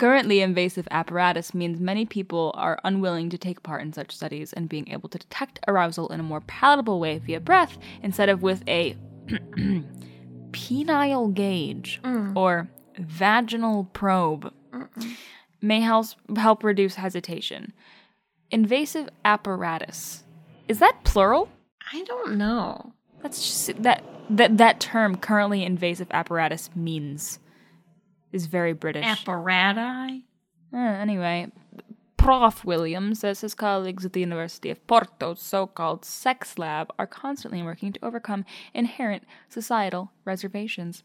Currently, 0.00 0.40
invasive 0.40 0.88
apparatus 0.90 1.52
means 1.52 1.78
many 1.78 2.06
people 2.06 2.52
are 2.56 2.80
unwilling 2.84 3.28
to 3.30 3.36
take 3.36 3.62
part 3.62 3.82
in 3.82 3.92
such 3.92 4.16
studies 4.16 4.50
and 4.54 4.66
being 4.66 4.88
able 4.88 5.10
to 5.10 5.18
detect 5.18 5.60
arousal 5.68 6.08
in 6.08 6.18
a 6.20 6.22
more 6.22 6.40
palatable 6.40 6.98
way 6.98 7.18
via 7.18 7.38
breath 7.38 7.76
instead 8.02 8.30
of 8.30 8.40
with 8.42 8.66
a 8.66 8.96
penile 10.52 11.34
gauge 11.34 12.00
Mm. 12.02 12.34
or 12.34 12.70
vaginal 12.98 13.84
probe 13.92 14.50
may 15.60 15.80
help, 15.82 16.06
help 16.34 16.64
reduce 16.64 16.94
hesitation. 16.94 17.74
Invasive 18.50 19.10
apparatus. 19.24 20.24
Is 20.66 20.78
that 20.78 21.04
plural? 21.04 21.50
I 21.92 22.02
don't 22.04 22.36
know. 22.38 22.94
That's 23.22 23.42
just 23.42 23.82
that 23.82 24.02
that 24.30 24.56
that 24.56 24.80
term 24.80 25.16
currently 25.16 25.62
invasive 25.62 26.08
apparatus 26.10 26.70
means 26.74 27.38
is 28.32 28.46
very 28.46 28.72
British. 28.72 29.04
Apparati? 29.04 30.22
Uh, 30.72 30.76
anyway, 30.76 31.50
Prof. 32.20 32.64
Williams 32.66 33.20
says 33.20 33.40
his 33.40 33.54
colleagues 33.54 34.04
at 34.04 34.12
the 34.12 34.20
University 34.20 34.70
of 34.70 34.86
Porto's 34.86 35.40
so-called 35.40 36.04
sex 36.04 36.58
lab 36.58 36.92
are 36.98 37.06
constantly 37.06 37.62
working 37.62 37.94
to 37.94 38.04
overcome 38.04 38.44
inherent 38.74 39.24
societal 39.48 40.12
reservations. 40.26 41.02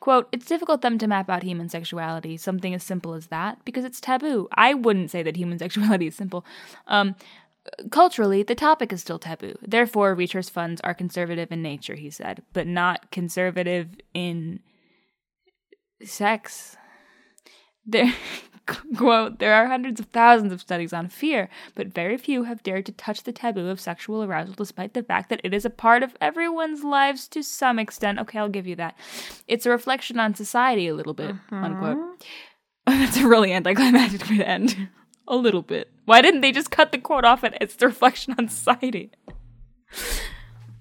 Quote, 0.00 0.28
it's 0.32 0.46
difficult 0.46 0.82
them 0.82 0.98
to 0.98 1.06
map 1.06 1.30
out 1.30 1.44
human 1.44 1.68
sexuality, 1.68 2.36
something 2.36 2.74
as 2.74 2.82
simple 2.82 3.14
as 3.14 3.28
that, 3.28 3.64
because 3.64 3.84
it's 3.84 4.00
taboo. 4.00 4.48
I 4.52 4.74
wouldn't 4.74 5.12
say 5.12 5.22
that 5.22 5.36
human 5.36 5.58
sexuality 5.60 6.08
is 6.08 6.16
simple. 6.16 6.44
Um, 6.88 7.14
culturally, 7.90 8.42
the 8.42 8.56
topic 8.56 8.92
is 8.92 9.00
still 9.00 9.20
taboo. 9.20 9.54
Therefore, 9.62 10.16
research 10.16 10.50
funds 10.50 10.80
are 10.82 10.94
conservative 10.94 11.52
in 11.52 11.62
nature, 11.62 11.94
he 11.94 12.10
said, 12.10 12.42
but 12.52 12.66
not 12.66 13.12
conservative 13.12 13.88
in 14.14 14.60
sex. 16.02 16.76
There, 17.84 18.12
quote, 18.96 19.38
there 19.38 19.54
are 19.54 19.66
hundreds 19.66 20.00
of 20.00 20.06
thousands 20.06 20.52
of 20.52 20.60
studies 20.60 20.92
on 20.92 21.08
fear, 21.08 21.48
but 21.74 21.94
very 21.94 22.16
few 22.16 22.44
have 22.44 22.62
dared 22.62 22.86
to 22.86 22.92
touch 22.92 23.22
the 23.22 23.32
taboo 23.32 23.68
of 23.68 23.80
sexual 23.80 24.22
arousal 24.22 24.54
despite 24.54 24.94
the 24.94 25.02
fact 25.02 25.28
that 25.30 25.40
it 25.44 25.54
is 25.54 25.64
a 25.64 25.70
part 25.70 26.02
of 26.02 26.16
everyone's 26.20 26.84
lives 26.84 27.28
to 27.28 27.42
some 27.42 27.78
extent. 27.78 28.18
Okay, 28.18 28.38
I'll 28.38 28.48
give 28.48 28.66
you 28.66 28.76
that. 28.76 28.96
It's 29.46 29.66
a 29.66 29.70
reflection 29.70 30.18
on 30.18 30.34
society 30.34 30.88
a 30.88 30.94
little 30.94 31.14
bit, 31.14 31.34
mm-hmm. 31.34 31.64
unquote. 31.64 32.26
That's 32.86 33.16
a 33.16 33.26
really 33.26 33.52
anticlimactic 33.52 34.28
way 34.28 34.38
to 34.38 34.48
end. 34.48 34.88
A 35.28 35.34
little 35.34 35.62
bit. 35.62 35.90
Why 36.04 36.22
didn't 36.22 36.42
they 36.42 36.52
just 36.52 36.70
cut 36.70 36.92
the 36.92 36.98
quote 36.98 37.24
off 37.24 37.42
at 37.42 37.60
its 37.60 37.74
the 37.74 37.86
reflection 37.86 38.36
on 38.38 38.48
society? 38.48 39.10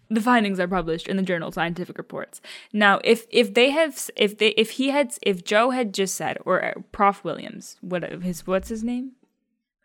The 0.10 0.22
findings 0.22 0.60
are 0.60 0.68
published 0.68 1.08
in 1.08 1.18
the 1.18 1.24
journal 1.24 1.52
Scientific 1.52 1.98
Reports. 1.98 2.41
Now, 2.72 3.00
if 3.04 3.26
if 3.30 3.54
they 3.54 3.70
have 3.72 4.10
if 4.15 4.38
they 4.38 4.50
if 4.50 4.72
he 4.72 4.89
had 4.89 5.15
if 5.22 5.44
Joe 5.44 5.72
had 5.72 5.94
just 5.94 6.15
said 6.15 6.38
or 6.46 6.63
uh, 6.63 6.74
Prof 6.91 7.24
Williams, 7.24 7.78
what 7.82 8.04
his 8.22 8.46
what's 8.46 8.70
his 8.70 8.84
name? 8.84 9.13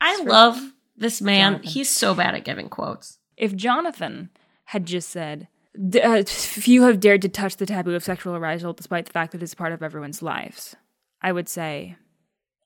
I 0.00 0.22
love 0.22 0.72
this 0.96 1.20
man. 1.20 1.52
Jonathan. 1.54 1.70
He's 1.70 1.90
so 1.90 2.14
bad 2.14 2.34
at 2.34 2.44
giving 2.44 2.68
quotes. 2.68 3.18
If 3.36 3.54
Jonathan 3.56 4.30
had 4.66 4.86
just 4.86 5.10
said, 5.10 5.48
"D- 5.88 6.00
uh, 6.00 6.24
"Few 6.24 6.82
have 6.82 7.00
dared 7.00 7.22
to 7.22 7.28
touch 7.28 7.56
the 7.56 7.66
taboo 7.66 7.94
of 7.94 8.04
sexual 8.04 8.34
arousal, 8.34 8.72
despite 8.72 9.06
the 9.06 9.12
fact 9.12 9.32
that 9.32 9.42
it's 9.42 9.54
part 9.54 9.72
of 9.72 9.82
everyone's 9.82 10.22
lives," 10.22 10.76
I 11.22 11.32
would 11.32 11.48
say, 11.48 11.96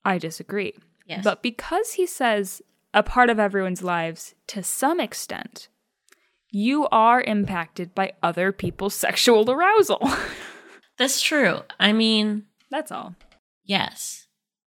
I 0.04 0.18
disagree. 0.18 0.74
Yes. 1.06 1.24
But 1.24 1.42
because 1.42 1.92
he 1.92 2.06
says 2.06 2.62
a 2.92 3.02
part 3.02 3.30
of 3.30 3.38
everyone's 3.38 3.82
lives 3.82 4.34
to 4.48 4.62
some 4.62 5.00
extent, 5.00 5.68
you 6.54 6.86
are 6.92 7.20
impacted 7.20 7.94
by 7.94 8.12
other 8.22 8.52
people's 8.52 8.94
sexual 9.06 9.50
arousal. 9.50 10.08
That's 10.96 11.20
true. 11.20 11.60
I 11.80 11.92
mean, 11.92 12.44
That's 12.70 12.92
all. 12.92 13.14
yes, 13.64 14.26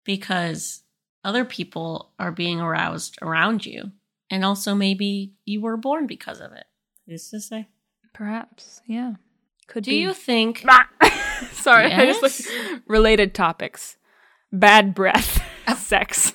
because 0.03 0.83
other 1.23 1.45
people 1.45 2.11
are 2.19 2.31
being 2.31 2.59
aroused 2.59 3.17
around 3.21 3.65
you. 3.65 3.91
And 4.29 4.45
also, 4.45 4.75
maybe 4.75 5.33
you 5.45 5.61
were 5.61 5.77
born 5.77 6.05
because 6.05 6.39
of 6.39 6.51
it. 6.51 6.65
Who's 7.07 7.29
to 7.31 7.39
say? 7.39 7.67
Perhaps, 8.13 8.81
yeah. 8.85 9.13
Could 9.67 9.83
Do 9.85 9.91
be. 9.91 9.97
you 9.97 10.13
think 10.13 10.63
Sorry, 11.53 11.91
I 11.91 12.05
just 12.05 12.21
like 12.21 12.81
related 12.87 13.33
topics. 13.33 13.97
Bad 14.51 14.93
breath, 14.93 15.41
sex. 15.77 16.33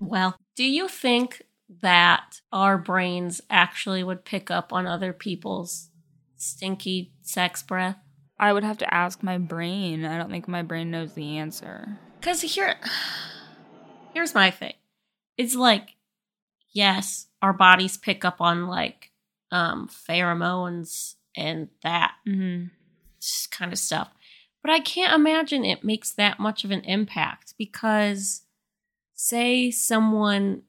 Well, 0.00 0.36
do 0.56 0.64
you 0.64 0.88
think 0.88 1.42
that 1.82 2.40
our 2.52 2.78
brains 2.78 3.40
actually 3.50 4.02
would 4.02 4.24
pick 4.24 4.50
up 4.50 4.72
on 4.72 4.86
other 4.86 5.12
people's 5.12 5.90
stinky 6.36 7.12
sex 7.22 7.62
breath? 7.62 7.96
I 8.38 8.52
would 8.52 8.64
have 8.64 8.78
to 8.78 8.94
ask 8.94 9.22
my 9.22 9.36
brain. 9.38 10.04
I 10.04 10.16
don't 10.16 10.30
think 10.30 10.46
my 10.48 10.62
brain 10.62 10.90
knows 10.90 11.14
the 11.14 11.38
answer. 11.38 11.98
Because 12.20 12.42
here, 12.42 12.76
here's 14.14 14.34
my 14.34 14.50
thing. 14.50 14.74
It's 15.36 15.54
like, 15.54 15.96
yes, 16.72 17.26
our 17.42 17.52
bodies 17.52 17.96
pick 17.96 18.24
up 18.24 18.40
on 18.40 18.66
like 18.66 19.10
um, 19.50 19.88
pheromones 19.88 21.14
and 21.36 21.68
that 21.82 22.12
Mm-hmm. 22.26 22.66
kind 23.50 23.72
of 23.72 23.78
stuff. 23.78 24.10
But 24.62 24.72
I 24.72 24.80
can't 24.80 25.14
imagine 25.14 25.64
it 25.64 25.84
makes 25.84 26.12
that 26.12 26.40
much 26.40 26.64
of 26.64 26.70
an 26.70 26.80
impact 26.82 27.54
because, 27.56 28.42
say, 29.14 29.70
someone 29.70 30.62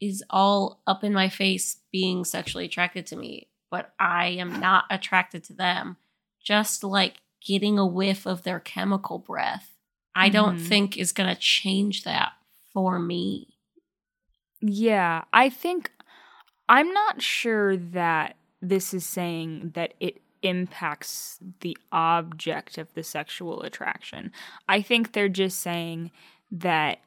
is 0.00 0.22
all 0.30 0.80
up 0.86 1.02
in 1.04 1.12
my 1.12 1.28
face 1.28 1.80
being 1.92 2.24
sexually 2.24 2.66
attracted 2.66 3.06
to 3.08 3.16
me, 3.16 3.48
but 3.70 3.92
I 3.98 4.28
am 4.28 4.60
not 4.60 4.84
attracted 4.90 5.44
to 5.44 5.52
them, 5.52 5.96
just 6.42 6.84
like 6.84 7.16
getting 7.44 7.78
a 7.78 7.86
whiff 7.86 8.26
of 8.26 8.42
their 8.42 8.60
chemical 8.60 9.18
breath, 9.18 9.76
I 10.14 10.28
don't 10.28 10.56
Mhm. 10.56 10.68
think 10.68 10.96
is 10.96 11.12
going 11.12 11.28
to 11.32 11.40
change 11.40 12.02
that 12.04 12.32
for 12.72 12.98
me. 12.98 13.56
Yeah, 14.60 15.24
I 15.32 15.48
think 15.48 15.92
I'm 16.68 16.92
not 16.92 17.22
sure 17.22 17.76
that 17.76 18.36
this 18.60 18.92
is 18.92 19.06
saying 19.06 19.70
that 19.74 19.94
it 20.00 20.20
impacts 20.42 21.38
the 21.60 21.76
object 21.92 22.76
of 22.78 22.92
the 22.94 23.02
sexual 23.02 23.62
attraction. 23.62 24.32
I 24.68 24.82
think 24.82 25.12
they're 25.12 25.28
just 25.28 25.60
saying 25.60 26.10
that 26.50 27.00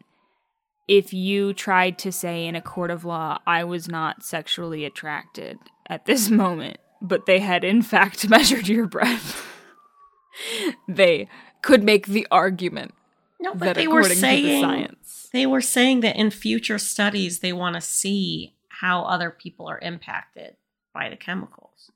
if 0.87 1.13
you 1.13 1.53
tried 1.53 1.97
to 1.99 2.11
say 2.11 2.45
in 2.45 2.55
a 2.55 2.61
court 2.61 2.91
of 2.91 3.05
law, 3.05 3.39
I 3.47 3.63
was 3.63 3.87
not 3.87 4.23
sexually 4.23 4.83
attracted 4.85 5.57
at 5.87 6.05
this 6.05 6.29
moment, 6.29 6.77
but 7.01 7.25
they 7.25 7.39
had 7.39 7.63
in 7.63 7.81
fact 7.81 8.29
measured 8.29 8.67
your 8.67 8.87
breath, 8.87 9.45
they 10.87 11.27
could 11.61 11.83
make 11.83 12.07
the 12.07 12.27
argument 12.31 12.93
No, 13.39 13.53
but 13.53 13.65
that 13.65 13.75
they 13.75 13.87
were 13.87 13.99
according 13.99 14.09
to 14.17 14.21
the 14.21 14.21
saying 14.21 14.63
science. 14.63 15.29
they 15.31 15.45
were 15.45 15.61
saying 15.61 15.99
that 16.01 16.15
in 16.15 16.31
future 16.31 16.77
studies 16.79 17.39
they 17.39 17.53
want 17.53 17.75
to 17.75 17.81
see 17.81 18.55
how 18.67 19.03
other 19.03 19.29
people 19.29 19.67
are 19.67 19.79
impacted 19.79 20.55
by 20.93 21.09
the 21.09 21.15
chemicals. 21.15 21.91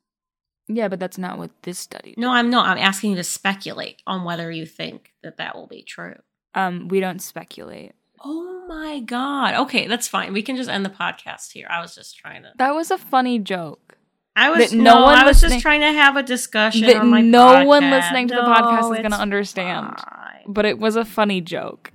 Yeah, 0.68 0.88
but 0.88 1.00
that's 1.00 1.18
not 1.18 1.38
what 1.38 1.52
this 1.64 1.78
study 1.78 2.16
No, 2.18 2.32
I'm 2.32 2.50
not. 2.50 2.68
I'm 2.68 2.78
asking 2.78 3.12
you 3.12 3.16
to 3.18 3.24
speculate 3.24 4.02
on 4.08 4.24
whether 4.24 4.52
you 4.52 4.66
think 4.66 5.14
that 5.24 5.38
that 5.38 5.56
will 5.56 5.68
be 5.68 5.84
true. 5.84 6.16
Um, 6.56 6.88
we 6.88 7.00
don't 7.00 7.22
speculate. 7.22 7.94
Oh 8.28 8.66
my 8.68 9.02
god. 9.02 9.54
Okay, 9.54 9.88
that's 9.88 10.08
fine. 10.08 10.34
We 10.34 10.42
can 10.42 10.56
just 10.56 10.70
end 10.70 10.84
the 10.84 10.90
podcast 10.90 11.52
here. 11.52 11.68
I 11.70 11.80
was 11.80 11.94
just 11.94 12.18
trying 12.18 12.42
to. 12.42 12.52
That 12.58 12.74
was 12.74 12.90
a 12.90 12.98
funny 12.98 13.38
joke. 13.38 13.98
I 14.36 14.50
was 14.50 14.72
That 14.72 14.76
no 14.76 14.96
no, 14.96 15.04
one 15.04 15.16
I 15.16 15.26
was 15.26 15.40
just 15.40 15.60
trying 15.60 15.82
to 15.82 15.94
have 15.94 16.18
a 16.18 16.24
discussion 16.24 16.88
That 16.88 16.98
on 16.98 17.08
my 17.10 17.22
no 17.22 17.64
one 17.66 17.90
listening 17.90 18.28
to 18.30 18.36
the 18.36 18.42
podcast 18.42 18.92
is 18.94 19.00
going 19.00 19.12
to 19.12 19.18
understand. 19.18 19.96
fine. 20.00 20.44
But 20.48 20.66
it 20.66 20.80
was 20.80 20.96
a 20.96 21.06
funny 21.06 21.40
joke. 21.40 21.92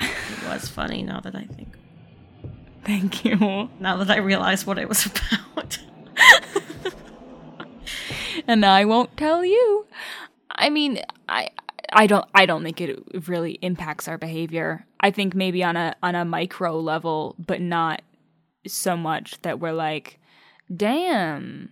It 0.00 0.10
was 0.46 0.68
funny 0.68 1.02
now 1.02 1.20
that 1.20 1.34
I 1.34 1.44
think. 1.44 1.76
Thank 2.84 3.24
you. 3.24 3.68
Now 3.78 3.96
that 3.98 4.10
I 4.10 4.18
realize 4.18 4.66
what 4.66 4.78
it 4.78 4.88
was 4.88 5.06
about. 5.06 5.78
And 8.46 8.64
I 8.64 8.84
won't 8.84 9.16
tell 9.16 9.44
you. 9.44 9.86
I 10.50 10.68
mean, 10.70 11.00
I 11.28 11.50
I 11.92 12.06
don't 12.06 12.28
I 12.34 12.46
don't 12.46 12.64
think 12.64 12.80
it 12.80 13.28
really 13.28 13.52
impacts 13.62 14.08
our 14.08 14.18
behavior. 14.18 14.86
I 15.00 15.10
think 15.10 15.34
maybe 15.34 15.62
on 15.62 15.76
a 15.76 15.94
on 16.02 16.14
a 16.14 16.24
micro 16.24 16.78
level, 16.78 17.36
but 17.38 17.60
not 17.60 18.02
so 18.66 18.96
much 18.96 19.40
that 19.42 19.60
we're 19.60 19.72
like, 19.72 20.18
"Damn, 20.74 21.70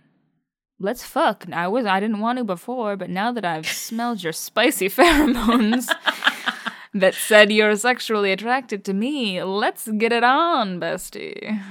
let's 0.79 1.03
fuck." 1.03 1.45
I 1.51 1.67
was 1.67 1.85
I 1.85 1.99
didn't 1.99 2.19
want 2.19 2.37
to 2.37 2.43
before, 2.43 2.95
but 2.95 3.09
now 3.09 3.31
that 3.31 3.45
I've 3.45 3.67
smelled 3.67 4.23
your 4.23 4.33
spicy 4.33 4.89
pheromones 4.97 5.87
that 6.93 7.15
said 7.15 7.51
you're 7.51 7.75
sexually 7.75 8.31
attracted 8.31 8.83
to 8.85 8.93
me, 8.93 9.43
let's 9.43 9.87
get 9.87 10.11
it 10.11 10.23
on, 10.23 10.79
bestie. 10.79 11.61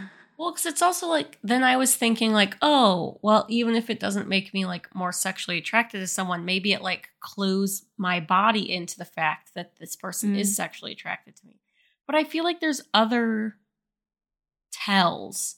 Well, 0.41 0.53
because 0.53 0.65
it's 0.65 0.81
also 0.81 1.07
like, 1.07 1.37
then 1.45 1.63
I 1.63 1.77
was 1.77 1.95
thinking, 1.95 2.33
like, 2.33 2.57
oh, 2.63 3.19
well, 3.21 3.45
even 3.51 3.75
if 3.75 3.91
it 3.91 4.01
doesn't 4.01 4.27
make 4.27 4.55
me 4.55 4.65
like 4.65 4.89
more 4.95 5.13
sexually 5.13 5.59
attracted 5.59 5.99
to 6.01 6.07
someone, 6.07 6.47
maybe 6.47 6.73
it 6.73 6.81
like 6.81 7.11
clues 7.21 7.85
my 7.99 8.21
body 8.21 8.73
into 8.73 8.97
the 8.97 9.05
fact 9.05 9.51
that 9.55 9.73
this 9.79 9.97
person 9.97 10.35
Mm. 10.35 10.39
is 10.39 10.57
sexually 10.57 10.93
attracted 10.93 11.37
to 11.37 11.47
me. 11.47 11.61
But 12.07 12.15
I 12.17 12.25
feel 12.25 12.43
like 12.45 12.59
there's 12.59 12.81
other 12.95 13.57
tells. 14.73 15.57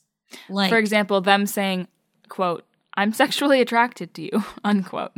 Like, 0.48 0.70
For 0.70 0.78
example, 0.78 1.20
them 1.20 1.46
saying, 1.46 1.86
quote, 2.28 2.64
I'm 2.94 3.12
sexually 3.12 3.60
attracted 3.60 4.14
to 4.14 4.22
you, 4.22 4.44
unquote. 4.64 5.12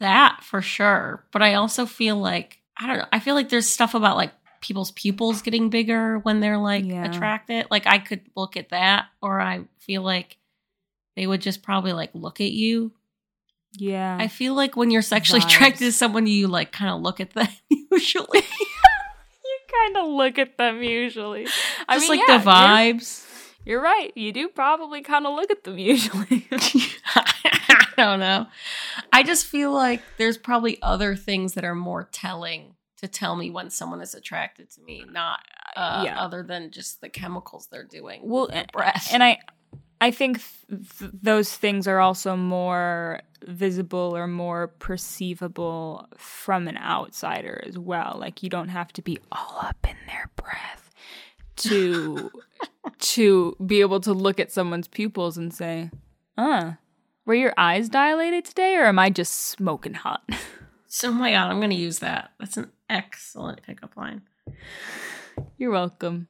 that 0.00 0.40
for 0.42 0.60
sure. 0.60 1.24
But 1.30 1.42
I 1.42 1.54
also 1.54 1.86
feel 1.86 2.16
like, 2.16 2.58
I 2.76 2.88
don't 2.88 2.98
know, 2.98 3.06
I 3.12 3.20
feel 3.20 3.36
like 3.36 3.50
there's 3.50 3.68
stuff 3.68 3.94
about 3.94 4.16
like 4.16 4.32
people's 4.64 4.90
pupils 4.92 5.42
getting 5.42 5.68
bigger 5.68 6.18
when 6.20 6.40
they're 6.40 6.58
like 6.58 6.84
Yeah. 6.86 7.04
attracted. 7.04 7.66
Like, 7.70 7.86
I 7.86 7.98
could 7.98 8.22
look 8.34 8.56
at 8.56 8.70
that, 8.70 9.06
or 9.22 9.40
I 9.40 9.64
feel 9.78 10.02
like 10.02 10.38
they 11.16 11.26
would 11.26 11.42
just 11.42 11.62
probably 11.62 11.92
like 11.92 12.10
look 12.14 12.40
at 12.40 12.50
you 12.50 12.90
Yeah. 13.76 14.16
I 14.18 14.26
feel 14.28 14.54
like 14.54 14.74
when 14.76 14.90
you're 14.90 15.02
sexually 15.02 15.40
Vibes. 15.42 15.46
attracted 15.46 15.84
to 15.84 15.92
someone, 15.92 16.26
you 16.26 16.48
like 16.48 16.72
kind 16.72 16.90
of 16.92 17.02
look 17.02 17.20
at 17.20 17.30
them 17.34 17.48
usually. 17.92 18.26
you 19.44 19.58
kind 19.84 19.96
of 19.98 20.06
look 20.08 20.38
at 20.38 20.56
them 20.56 20.82
usually. 20.82 21.46
I 21.88 21.96
Just 21.96 22.08
mean, 22.08 22.18
like 22.18 22.28
yeah, 22.28 22.38
the 22.38 22.44
vibes. 22.50 23.26
You're, 23.64 23.76
you're 23.76 23.82
right. 23.82 24.12
You 24.16 24.32
do 24.32 24.48
probably 24.48 25.02
kind 25.02 25.26
of 25.26 25.34
look 25.34 25.50
at 25.50 25.62
them 25.64 25.76
usually. 25.78 26.46
I 27.14 27.86
don't 27.96 28.20
know. 28.20 28.46
I 29.12 29.22
just 29.22 29.46
feel 29.46 29.72
like 29.72 30.02
there's 30.18 30.36
probably 30.38 30.78
other 30.82 31.14
things 31.14 31.54
that 31.54 31.64
are 31.64 31.74
more 31.76 32.08
telling 32.10 32.73
to 33.04 33.08
tell 33.08 33.36
me 33.36 33.50
when 33.50 33.70
someone 33.70 34.00
is 34.00 34.14
attracted 34.14 34.70
to 34.72 34.80
me, 34.82 35.04
not 35.10 35.40
uh, 35.76 36.02
Yeah. 36.04 36.20
other 36.20 36.42
than 36.42 36.70
just 36.70 37.00
the 37.00 37.08
chemicals 37.08 37.68
they're 37.70 37.84
doing. 37.84 38.20
well, 38.24 38.42
with 38.46 38.52
their 38.52 38.66
breath. 38.72 39.10
and 39.12 39.22
I, 39.22 39.38
I 40.00 40.10
think 40.10 40.40
th- 40.68 40.98
th- 40.98 41.10
those 41.22 41.54
things 41.56 41.86
are 41.86 42.00
also 42.00 42.36
more 42.36 43.20
visible 43.46 44.16
or 44.16 44.26
more 44.26 44.68
perceivable 44.68 46.06
from 46.16 46.66
an 46.68 46.76
outsider 46.76 47.62
as 47.66 47.78
well. 47.78 48.16
Like 48.18 48.42
you 48.42 48.48
don't 48.50 48.68
have 48.68 48.92
to 48.94 49.02
be 49.02 49.18
all 49.32 49.58
up 49.60 49.86
in 49.88 49.96
their 50.06 50.30
breath 50.36 50.90
to 51.56 52.30
to 52.98 53.56
be 53.64 53.80
able 53.80 54.00
to 54.00 54.12
look 54.12 54.40
at 54.40 54.52
someone's 54.52 54.88
pupils 54.88 55.36
and 55.38 55.52
say, 55.54 55.90
"Uh, 56.36 56.72
were 57.24 57.34
your 57.34 57.54
eyes 57.56 57.88
dilated 57.88 58.44
today, 58.44 58.74
or 58.76 58.84
am 58.86 58.98
I 58.98 59.10
just 59.10 59.32
smoking 59.34 59.94
hot?" 59.94 60.22
so, 60.88 61.08
oh 61.08 61.12
my 61.12 61.30
god, 61.30 61.50
I'm 61.50 61.58
going 61.60 61.70
to 61.70 61.76
use 61.76 62.00
that. 62.00 62.30
That's 62.40 62.56
an 62.56 62.70
excellent 62.88 63.62
pickup 63.62 63.96
line. 63.96 64.22
You're 65.58 65.70
welcome. 65.70 66.28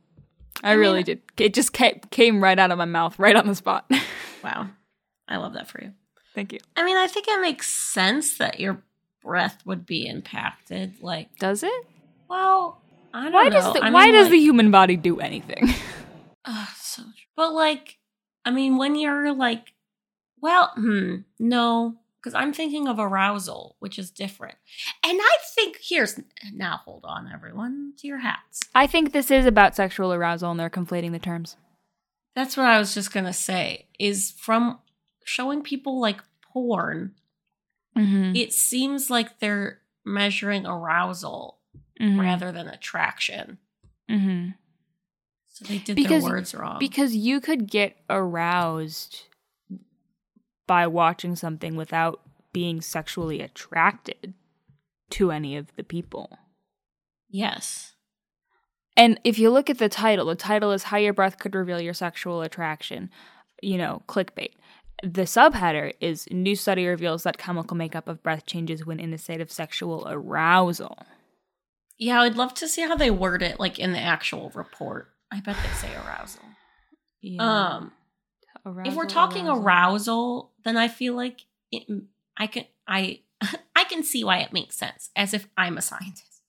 I, 0.62 0.70
I 0.70 0.74
mean- 0.74 0.80
really 0.80 1.02
did. 1.02 1.22
It 1.38 1.54
just 1.54 1.72
ca- 1.72 1.98
came 2.10 2.42
right 2.42 2.58
out 2.58 2.70
of 2.70 2.78
my 2.78 2.84
mouth, 2.84 3.18
right 3.18 3.36
on 3.36 3.46
the 3.46 3.54
spot. 3.54 3.90
Wow, 4.44 4.68
I 5.26 5.38
love 5.38 5.54
that 5.54 5.68
for 5.68 5.82
you. 5.82 5.92
Thank 6.34 6.52
you. 6.52 6.58
I 6.76 6.84
mean, 6.84 6.98
I 6.98 7.06
think 7.06 7.26
it 7.28 7.40
makes 7.40 7.66
sense 7.66 8.36
that 8.36 8.60
your 8.60 8.82
breath 9.22 9.62
would 9.64 9.86
be 9.86 10.06
impacted. 10.06 11.00
Like, 11.00 11.34
Does 11.38 11.62
it? 11.62 11.72
well, 12.28 12.82
I 13.14 13.22
don't 13.24 13.32
Why 13.32 13.44
know. 13.44 13.50
does 13.50 13.72
the, 13.72 13.82
I 13.82 13.88
why 13.90 14.04
mean, 14.04 14.12
does 14.12 14.24
like- 14.24 14.32
the 14.32 14.38
human 14.40 14.70
body 14.70 14.96
do 14.98 15.18
anything? 15.20 15.70
Ugh, 16.44 16.68
so 16.76 17.02
true. 17.04 17.12
But 17.36 17.54
like, 17.54 17.96
I 18.44 18.50
mean, 18.50 18.76
when 18.76 18.96
you're 18.96 19.32
like, 19.32 19.72
well, 20.42 20.72
hmm, 20.74 21.20
no, 21.38 21.94
because 22.24 22.34
I'm 22.34 22.54
thinking 22.54 22.88
of 22.88 22.98
arousal, 22.98 23.76
which 23.80 23.98
is 23.98 24.10
different. 24.10 24.54
And 25.04 25.18
I 25.22 25.36
think 25.54 25.76
here's 25.82 26.18
now. 26.54 26.80
Hold 26.86 27.04
on, 27.06 27.30
everyone, 27.32 27.92
to 27.98 28.06
your 28.06 28.20
hats. 28.20 28.60
I 28.74 28.86
think 28.86 29.12
this 29.12 29.30
is 29.30 29.44
about 29.44 29.76
sexual 29.76 30.10
arousal, 30.12 30.50
and 30.50 30.58
they're 30.58 30.70
conflating 30.70 31.12
the 31.12 31.18
terms. 31.18 31.56
That's 32.34 32.56
what 32.56 32.66
I 32.66 32.78
was 32.78 32.94
just 32.94 33.12
gonna 33.12 33.34
say. 33.34 33.88
Is 33.98 34.30
from 34.38 34.78
showing 35.24 35.62
people 35.62 36.00
like 36.00 36.20
porn, 36.52 37.14
Mm-hmm. 37.96 38.34
it 38.34 38.52
seems 38.52 39.08
like 39.10 39.38
they're 39.38 39.78
measuring 40.04 40.66
arousal 40.66 41.58
rather 42.00 42.50
than 42.50 42.66
attraction. 42.66 43.58
Mm-hmm. 44.10 44.50
So 45.52 45.64
they 45.66 45.78
did 45.78 45.94
Because- 45.94 46.24
their 46.24 46.32
words 46.32 46.54
wrong. 46.56 46.78
Because 46.80 47.14
you 47.14 47.40
could 47.40 47.70
get 47.70 47.96
aroused 48.10 49.22
by 50.66 50.86
watching 50.86 51.36
something 51.36 51.76
without 51.76 52.20
being 52.52 52.80
sexually 52.80 53.40
attracted 53.40 54.34
to 55.10 55.30
any 55.30 55.56
of 55.56 55.74
the 55.76 55.84
people. 55.84 56.38
yes. 57.28 57.90
And 58.96 59.18
if 59.24 59.40
you 59.40 59.50
look 59.50 59.68
at 59.68 59.78
the 59.78 59.88
title, 59.88 60.26
the 60.26 60.36
title 60.36 60.70
is 60.70 60.84
How 60.84 60.98
Your 60.98 61.12
Breath 61.12 61.40
Could 61.40 61.56
Reveal 61.56 61.80
Your 61.80 61.94
Sexual 61.94 62.42
Attraction, 62.42 63.10
you 63.60 63.76
know, 63.76 64.02
clickbait. 64.06 64.52
The 65.02 65.22
subheader 65.22 65.92
is 66.00 66.28
New 66.30 66.54
study 66.54 66.86
reveals 66.86 67.24
that 67.24 67.36
chemical 67.36 67.76
makeup 67.76 68.06
of 68.06 68.22
breath 68.22 68.46
changes 68.46 68.86
when 68.86 69.00
in 69.00 69.12
a 69.12 69.18
state 69.18 69.40
of 69.40 69.50
sexual 69.50 70.06
arousal. 70.08 70.96
Yeah, 71.98 72.22
I'd 72.22 72.36
love 72.36 72.54
to 72.54 72.68
see 72.68 72.82
how 72.82 72.94
they 72.96 73.10
word 73.10 73.42
it 73.42 73.58
like 73.58 73.80
in 73.80 73.92
the 73.92 73.98
actual 73.98 74.50
report. 74.54 75.08
I 75.32 75.40
bet 75.40 75.56
they 75.56 75.74
say 75.74 75.92
arousal. 75.94 76.42
Um 77.40 77.92
if 78.84 78.94
we're 78.94 79.06
talking 79.06 79.46
arousal. 79.46 79.62
arousal, 79.62 80.52
then 80.64 80.76
I 80.76 80.88
feel 80.88 81.14
like 81.14 81.42
it, 81.70 81.84
I 82.36 82.46
can 82.46 82.64
I 82.86 83.20
I 83.76 83.84
can 83.84 84.02
see 84.02 84.24
why 84.24 84.38
it 84.38 84.52
makes 84.52 84.76
sense 84.76 85.10
as 85.16 85.34
if 85.34 85.48
I'm 85.56 85.76
a 85.78 85.82
scientist. 85.82 86.42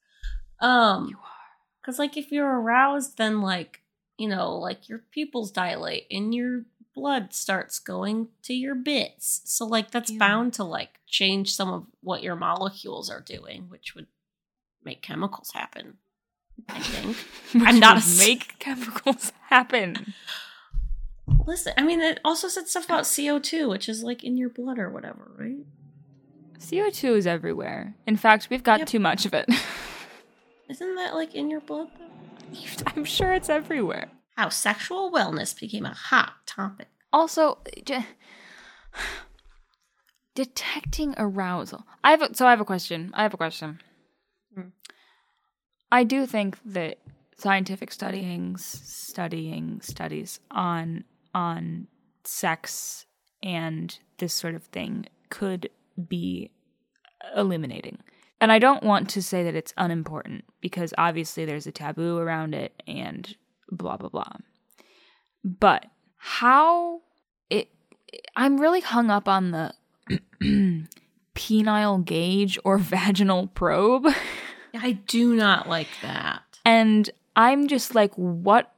Um 0.60 1.08
You 1.10 1.18
are. 1.18 1.84
cuz 1.84 2.00
like 2.00 2.18
if 2.18 2.32
you're 2.32 2.60
aroused 2.60 3.18
then 3.18 3.42
like, 3.42 3.82
you 4.18 4.28
know, 4.28 4.56
like 4.56 4.88
your 4.90 5.00
pupils 5.12 5.52
dilate 5.52 6.08
and 6.10 6.34
your 6.34 6.66
blood 6.94 7.34
starts 7.34 7.78
going 7.80 8.30
to 8.44 8.54
your 8.54 8.76
bits. 8.76 9.42
So 9.46 9.66
like 9.66 9.92
that's 9.92 10.12
Ew. 10.12 10.20
bound 10.20 10.54
to 10.54 10.64
like 10.64 11.00
change 11.08 11.54
some 11.54 11.72
of 11.74 11.86
what 12.02 12.24
your 12.24 12.36
molecules 12.38 13.10
are 13.10 13.22
doing, 13.22 13.70
which 13.70 13.94
would 13.96 14.08
make 14.84 15.02
chemicals 15.02 15.52
happen. 15.54 15.98
I 16.70 16.80
think. 16.80 17.18
I'm 17.68 17.80
not 17.80 17.98
a 18.02 18.18
make 18.18 18.58
chemicals 18.60 19.34
happen. 19.50 20.14
Listen, 21.48 21.74
I 21.78 21.82
mean, 21.84 22.02
it 22.02 22.20
also 22.26 22.48
said 22.48 22.68
stuff 22.68 22.86
about 22.86 23.04
CO2, 23.04 23.70
which 23.70 23.88
is 23.90 24.04
like 24.04 24.24
in 24.24 24.38
your 24.38 24.50
blood 24.50 24.80
or 24.80 24.90
whatever, 24.90 25.32
right? 25.38 25.66
CO2 26.60 27.18
is 27.18 27.28
everywhere. 27.28 27.96
In 28.08 28.16
fact, 28.16 28.48
we've 28.50 28.64
got 28.64 28.80
Yep. 28.80 28.88
too 28.88 29.00
much 29.00 29.26
of 29.26 29.34
it. 29.34 29.48
Isn't 30.70 30.96
that 30.96 31.14
like 31.14 31.36
in 31.36 31.50
your 31.50 31.62
blood? 31.62 31.90
Though? 32.00 32.84
I'm 32.96 33.06
sure 33.06 33.34
it's 33.34 33.50
everywhere. 33.50 34.10
How 34.36 34.50
sexual 34.50 35.12
wellness 35.12 35.58
became 35.60 35.86
a 35.86 35.94
hot 35.94 36.34
topic. 36.46 36.88
Also, 37.14 37.60
j- 37.86 38.06
detecting 40.36 41.14
arousal. 41.18 41.86
I 42.04 42.12
have 42.12 42.22
a, 42.22 42.34
so 42.36 42.46
I 42.46 42.50
have 42.52 42.62
a 42.62 42.66
question. 42.66 43.12
I 43.14 43.24
have 43.24 43.34
a 43.34 43.38
question. 43.38 43.80
Hmm. 44.54 44.70
I 45.92 46.04
do 46.04 46.26
think 46.26 46.58
that 46.66 46.98
scientific 47.38 47.92
studying 47.92 48.58
studying 48.58 49.82
studies 49.82 50.40
on 50.52 51.04
on 51.36 51.88
sex 52.24 53.06
and 53.44 54.00
this 54.18 54.34
sort 54.34 54.56
of 54.56 54.64
thing 54.64 55.06
could 55.30 55.70
be 56.08 56.50
illuminating. 57.36 58.00
And 58.42 58.52
I 58.52 58.60
don't 58.60 58.84
want 58.84 59.10
to 59.12 59.22
say 59.22 59.44
that 59.44 59.56
it's 59.56 59.74
unimportant 59.78 60.46
because 60.62 60.94
obviously 60.98 61.46
there's 61.46 61.68
a 61.68 61.72
taboo 61.72 62.18
around 62.18 62.54
it 62.56 62.82
and 62.88 63.36
blah 63.70 63.98
blah 63.98 64.10
blah. 64.10 64.34
But 65.44 65.86
how 66.18 67.02
it 67.50 67.70
I'm 68.36 68.60
really 68.60 68.82
hung 68.82 69.10
up 69.10 69.28
on 69.28 69.52
the 69.52 69.74
penile 71.36 72.06
gauge 72.06 72.58
or 72.64 72.78
vaginal 72.80 73.48
probe 73.48 74.08
I 74.74 74.94
do 74.94 75.36
not 75.36 75.70
like 75.70 75.90
that. 76.02 76.42
and 76.66 77.10
I'm 77.36 77.68
just 77.68 77.96
like 77.96 78.14
what 78.16 78.75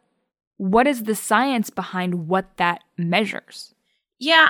what 0.58 0.88
is 0.88 1.04
the 1.04 1.16
science 1.16 1.70
behind 1.70 2.28
what 2.28 2.58
that 2.58 2.84
measures? 2.98 3.74
Yeah, 4.20 4.50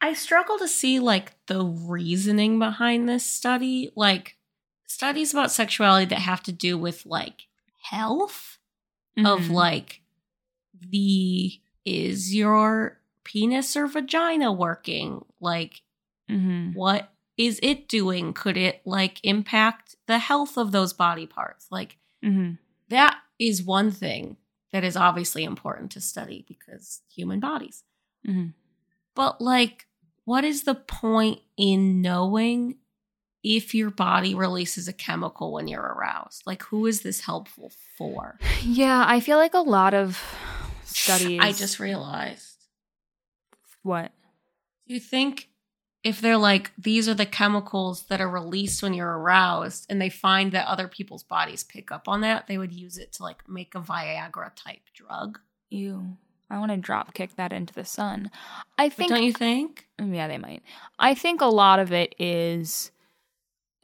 I 0.00 0.14
struggle 0.14 0.58
to 0.58 0.68
see 0.68 0.98
like 0.98 1.34
the 1.46 1.64
reasoning 1.64 2.58
behind 2.58 3.08
this 3.08 3.24
study. 3.24 3.90
Like 3.96 4.36
studies 4.86 5.32
about 5.32 5.50
sexuality 5.52 6.06
that 6.06 6.18
have 6.18 6.42
to 6.44 6.52
do 6.52 6.76
with 6.76 7.06
like 7.06 7.46
health 7.82 8.58
of 9.16 9.42
Mhm. 9.42 9.50
like 9.50 10.02
the 10.74 11.60
is 11.84 12.34
your 12.34 13.00
penis 13.24 13.76
or 13.76 13.86
vagina 13.86 14.52
working? 14.52 15.24
Like 15.40 15.82
Mhm. 16.28 16.74
what 16.74 17.12
is 17.36 17.58
it 17.62 17.88
doing? 17.88 18.32
Could 18.32 18.56
it 18.56 18.82
like 18.84 19.20
impact 19.22 19.96
the 20.06 20.18
health 20.18 20.56
of 20.56 20.72
those 20.72 20.92
body 20.92 21.26
parts? 21.26 21.68
Like 21.70 21.98
Mhm. 22.22 22.58
that 22.88 23.20
is 23.38 23.62
one 23.62 23.90
thing 23.90 24.36
that 24.72 24.84
is 24.84 24.96
obviously 24.96 25.44
important 25.44 25.90
to 25.92 26.00
study 26.00 26.44
because 26.48 27.02
human 27.14 27.40
bodies. 27.40 27.84
Mhm. 28.26 28.54
But 29.14 29.40
like 29.40 29.86
what 30.24 30.44
is 30.44 30.62
the 30.64 30.74
point 30.74 31.40
in 31.56 32.00
knowing 32.00 32.76
if 33.42 33.74
your 33.74 33.90
body 33.90 34.34
releases 34.36 34.86
a 34.86 34.92
chemical 34.92 35.52
when 35.52 35.66
you're 35.68 35.82
aroused? 35.82 36.42
Like 36.46 36.62
who 36.64 36.86
is 36.86 37.00
this 37.02 37.20
helpful 37.22 37.72
for? 37.98 38.38
Yeah, 38.62 39.04
I 39.06 39.18
feel 39.20 39.36
like 39.38 39.54
a 39.54 39.58
lot 39.60 39.94
of 39.94 40.22
studies 40.84 41.40
I 41.42 41.52
just 41.52 41.78
realized. 41.80 42.66
what? 43.82 44.12
Do 44.86 44.94
you 44.94 45.00
think 45.00 45.48
if 46.04 46.20
they're 46.20 46.36
like, 46.38 46.72
these 46.76 47.08
are 47.08 47.14
the 47.14 47.26
chemicals 47.26 48.04
that 48.04 48.20
are 48.20 48.28
released 48.28 48.82
when 48.82 48.94
you're 48.94 49.18
aroused, 49.18 49.86
and 49.88 50.00
they 50.00 50.08
find 50.08 50.52
that 50.52 50.66
other 50.66 50.88
people's 50.88 51.22
bodies 51.22 51.62
pick 51.62 51.92
up 51.92 52.08
on 52.08 52.22
that, 52.22 52.46
they 52.46 52.58
would 52.58 52.72
use 52.72 52.98
it 52.98 53.12
to 53.14 53.22
like 53.22 53.48
make 53.48 53.74
a 53.74 53.80
Viagra 53.80 54.50
type 54.56 54.80
drug? 54.94 55.38
You. 55.70 56.16
I 56.50 56.58
want 56.58 56.70
to 56.70 56.76
drop 56.76 57.14
kick 57.14 57.36
that 57.36 57.52
into 57.52 57.72
the 57.72 57.84
sun. 57.84 58.30
I 58.76 58.88
But 58.88 58.96
think 58.96 59.10
don't 59.10 59.22
you 59.22 59.32
think? 59.32 59.86
Mm, 59.98 60.14
yeah, 60.14 60.28
they 60.28 60.38
might. 60.38 60.62
I 60.98 61.14
think 61.14 61.40
a 61.40 61.46
lot 61.46 61.78
of 61.78 61.92
it 61.92 62.14
is 62.18 62.90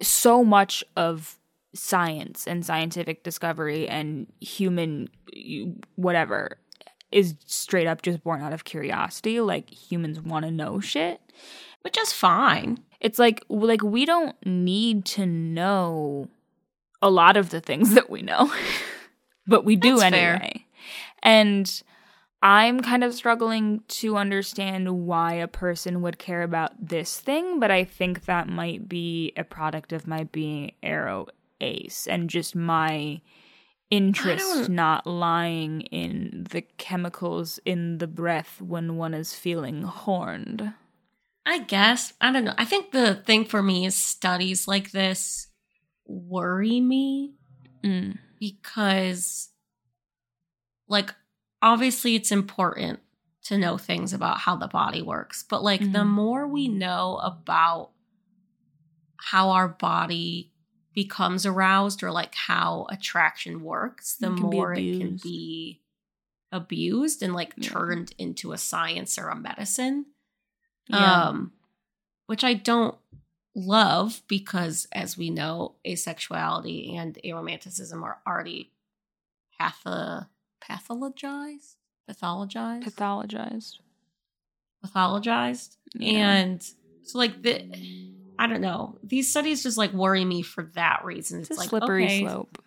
so 0.02 0.44
much 0.44 0.84
of 0.96 1.38
science 1.74 2.46
and 2.46 2.64
scientific 2.64 3.22
discovery 3.22 3.88
and 3.88 4.26
human 4.40 5.08
whatever 5.96 6.58
is 7.10 7.34
straight 7.46 7.86
up 7.86 8.02
just 8.02 8.22
born 8.22 8.42
out 8.42 8.52
of 8.52 8.64
curiosity. 8.64 9.40
Like 9.40 9.70
humans 9.70 10.20
want 10.20 10.44
to 10.44 10.50
know 10.50 10.80
shit. 10.80 11.20
Which 11.82 11.98
is 11.98 12.12
fine. 12.12 12.80
It's 13.00 13.18
like 13.18 13.44
like 13.48 13.82
we 13.82 14.04
don't 14.04 14.34
need 14.44 15.04
to 15.06 15.26
know 15.26 16.28
a 17.00 17.10
lot 17.10 17.36
of 17.36 17.50
the 17.50 17.60
things 17.60 17.94
that 17.94 18.10
we 18.10 18.22
know, 18.22 18.52
but 19.46 19.64
we 19.64 19.76
do 19.76 19.98
That's 19.98 20.14
fair. 20.14 20.34
anyway. 20.34 20.66
And 21.22 21.82
I'm 22.42 22.80
kind 22.80 23.02
of 23.02 23.14
struggling 23.14 23.82
to 23.88 24.16
understand 24.16 25.06
why 25.06 25.34
a 25.34 25.48
person 25.48 26.02
would 26.02 26.18
care 26.18 26.42
about 26.42 26.72
this 26.80 27.18
thing, 27.18 27.58
but 27.58 27.70
I 27.70 27.84
think 27.84 28.26
that 28.26 28.48
might 28.48 28.88
be 28.88 29.32
a 29.36 29.42
product 29.42 29.92
of 29.92 30.06
my 30.06 30.24
being 30.24 30.72
aro 30.82 31.28
ace 31.60 32.06
and 32.06 32.30
just 32.30 32.54
my 32.54 33.20
interest 33.90 34.68
not 34.68 35.06
lying 35.06 35.80
in 35.82 36.46
the 36.50 36.62
chemicals 36.76 37.58
in 37.64 37.98
the 37.98 38.06
breath 38.06 38.60
when 38.60 38.96
one 38.96 39.14
is 39.14 39.34
feeling 39.34 39.82
horned. 39.82 40.74
I 41.50 41.60
guess. 41.60 42.12
I 42.20 42.30
don't 42.30 42.44
know. 42.44 42.54
I 42.58 42.66
think 42.66 42.90
the 42.92 43.14
thing 43.14 43.46
for 43.46 43.62
me 43.62 43.86
is 43.86 43.94
studies 43.94 44.68
like 44.68 44.90
this 44.92 45.46
worry 46.06 46.80
me 46.80 47.34
Mm. 47.82 48.18
because, 48.38 49.50
like, 50.88 51.14
obviously 51.62 52.16
it's 52.16 52.32
important 52.32 53.00
to 53.44 53.56
know 53.56 53.78
things 53.78 54.12
about 54.12 54.38
how 54.40 54.56
the 54.56 54.66
body 54.68 55.00
works, 55.00 55.42
but 55.48 55.62
like, 55.62 55.80
the 55.80 56.00
Mhm. 56.04 56.08
more 56.08 56.46
we 56.46 56.68
know 56.68 57.16
about 57.22 57.92
how 59.16 59.50
our 59.50 59.68
body 59.68 60.52
becomes 60.92 61.46
aroused 61.46 62.02
or 62.02 62.10
like 62.10 62.34
how 62.34 62.86
attraction 62.90 63.62
works, 63.62 64.16
the 64.16 64.30
more 64.30 64.74
it 64.74 64.98
can 64.98 65.16
be 65.22 65.82
abused 66.52 67.22
and 67.22 67.32
like 67.32 67.54
Yeah. 67.56 67.70
turned 67.70 68.14
into 68.18 68.52
a 68.52 68.58
science 68.58 69.16
or 69.18 69.28
a 69.28 69.36
medicine 69.36 70.06
Yeah. 70.88 71.24
um 71.28 71.52
which 72.26 72.44
i 72.44 72.54
don't 72.54 72.96
love 73.54 74.22
because, 74.28 74.86
as 74.92 75.16
we 75.18 75.30
know, 75.30 75.74
asexuality 75.84 76.94
and 76.96 77.18
aromanticism 77.24 78.00
are 78.04 78.18
already 78.24 78.70
patho- 79.60 80.28
pathologized, 80.62 81.74
pathologized, 82.08 82.84
Pathologized. 82.84 83.78
pathologized, 84.84 85.76
Yeah. 85.94 86.32
and 86.34 86.62
so 87.02 87.18
like 87.18 87.42
the. 87.42 88.14
I 88.40 88.46
don't 88.46 88.60
know. 88.60 88.96
These 89.02 89.28
studies 89.28 89.64
just 89.64 89.76
like 89.76 89.92
worry 89.92 90.24
me 90.24 90.42
for 90.42 90.62
that 90.74 91.04
reason. 91.04 91.40
It's, 91.40 91.50
It's 91.50 91.58
a 91.58 91.60
like 91.62 91.68
slippery 91.70 92.04
okay, 92.04 92.20
slope. 92.20 92.62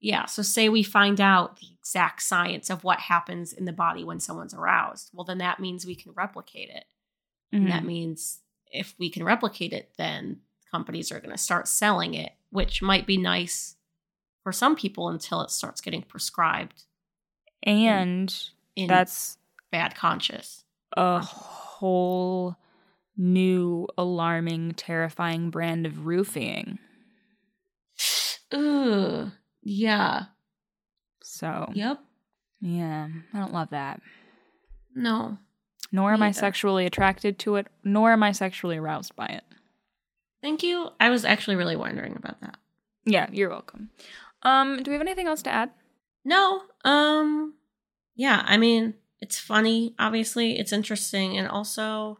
Yeah. 0.00 0.26
So, 0.26 0.42
say 0.42 0.68
we 0.68 0.84
find 0.84 1.20
out 1.20 1.56
the 1.58 1.66
exact 1.80 2.22
science 2.22 2.70
of 2.70 2.84
what 2.84 3.00
happens 3.00 3.52
in 3.52 3.64
the 3.64 3.72
body 3.72 4.04
when 4.04 4.20
someone's 4.20 4.54
aroused. 4.54 5.10
Well, 5.12 5.24
then 5.24 5.38
that 5.38 5.58
means 5.58 5.84
we 5.84 5.96
can 5.96 6.12
replicate 6.12 6.68
it. 6.70 6.84
And 7.52 7.70
that 7.70 7.82
Mhm. 7.82 7.86
means 7.86 8.42
if 8.72 8.94
we 8.98 9.08
can 9.10 9.24
replicate 9.24 9.72
it, 9.72 9.92
then 9.96 10.40
companies 10.70 11.10
are 11.12 11.20
going 11.20 11.30
to 11.30 11.38
start 11.38 11.68
selling 11.68 12.14
it, 12.14 12.32
which 12.50 12.82
might 12.82 13.06
be 13.06 13.16
nice 13.16 13.76
for 14.42 14.52
some 14.52 14.76
people 14.76 15.08
until 15.08 15.40
it 15.42 15.50
starts 15.50 15.80
getting 15.80 16.02
prescribed 16.02 16.84
And 17.62 18.32
in 18.74 18.86
that's 18.88 19.38
bad 19.70 19.94
conscious. 19.94 20.64
a 20.96 21.20
whole 21.20 22.56
new 23.16 23.86
alarming, 23.96 24.72
terrifying 24.74 25.50
brand 25.50 25.86
of 25.86 26.06
roofing. 26.06 26.78
Ugh. 28.52 29.30
Yeah. 29.62 30.26
So, 31.22 31.70
Yep. 31.74 32.00
yeah, 32.60 33.08
I 33.32 33.38
don't 33.38 33.52
love 33.52 33.70
that. 33.70 34.00
No. 34.94 35.38
Nor 35.92 36.12
am 36.12 36.22
I 36.22 36.32
sexually 36.32 36.86
attracted 36.86 37.38
to 37.40 37.56
it, 37.56 37.68
nor 37.84 38.12
am 38.12 38.22
I 38.22 38.32
sexually 38.32 38.76
aroused 38.76 39.14
by 39.16 39.26
it. 39.26 39.44
Thank 40.42 40.62
you. 40.62 40.90
I 41.00 41.10
was 41.10 41.24
actually 41.24 41.56
really 41.56 41.76
wondering 41.76 42.14
about 42.16 42.40
that. 42.40 42.56
Yeah, 43.04 43.28
you're 43.32 43.48
welcome. 43.50 43.90
Um, 44.42 44.82
do 44.82 44.90
we 44.90 44.94
have 44.94 45.00
anything 45.00 45.26
else 45.26 45.42
to 45.42 45.50
add? 45.50 45.70
No. 46.24 46.62
Um 46.84 47.54
yeah, 48.16 48.42
I 48.46 48.56
mean, 48.56 48.94
it's 49.20 49.38
funny, 49.38 49.94
obviously, 49.98 50.58
it's 50.58 50.72
interesting 50.72 51.36
and 51.36 51.48
also 51.48 52.18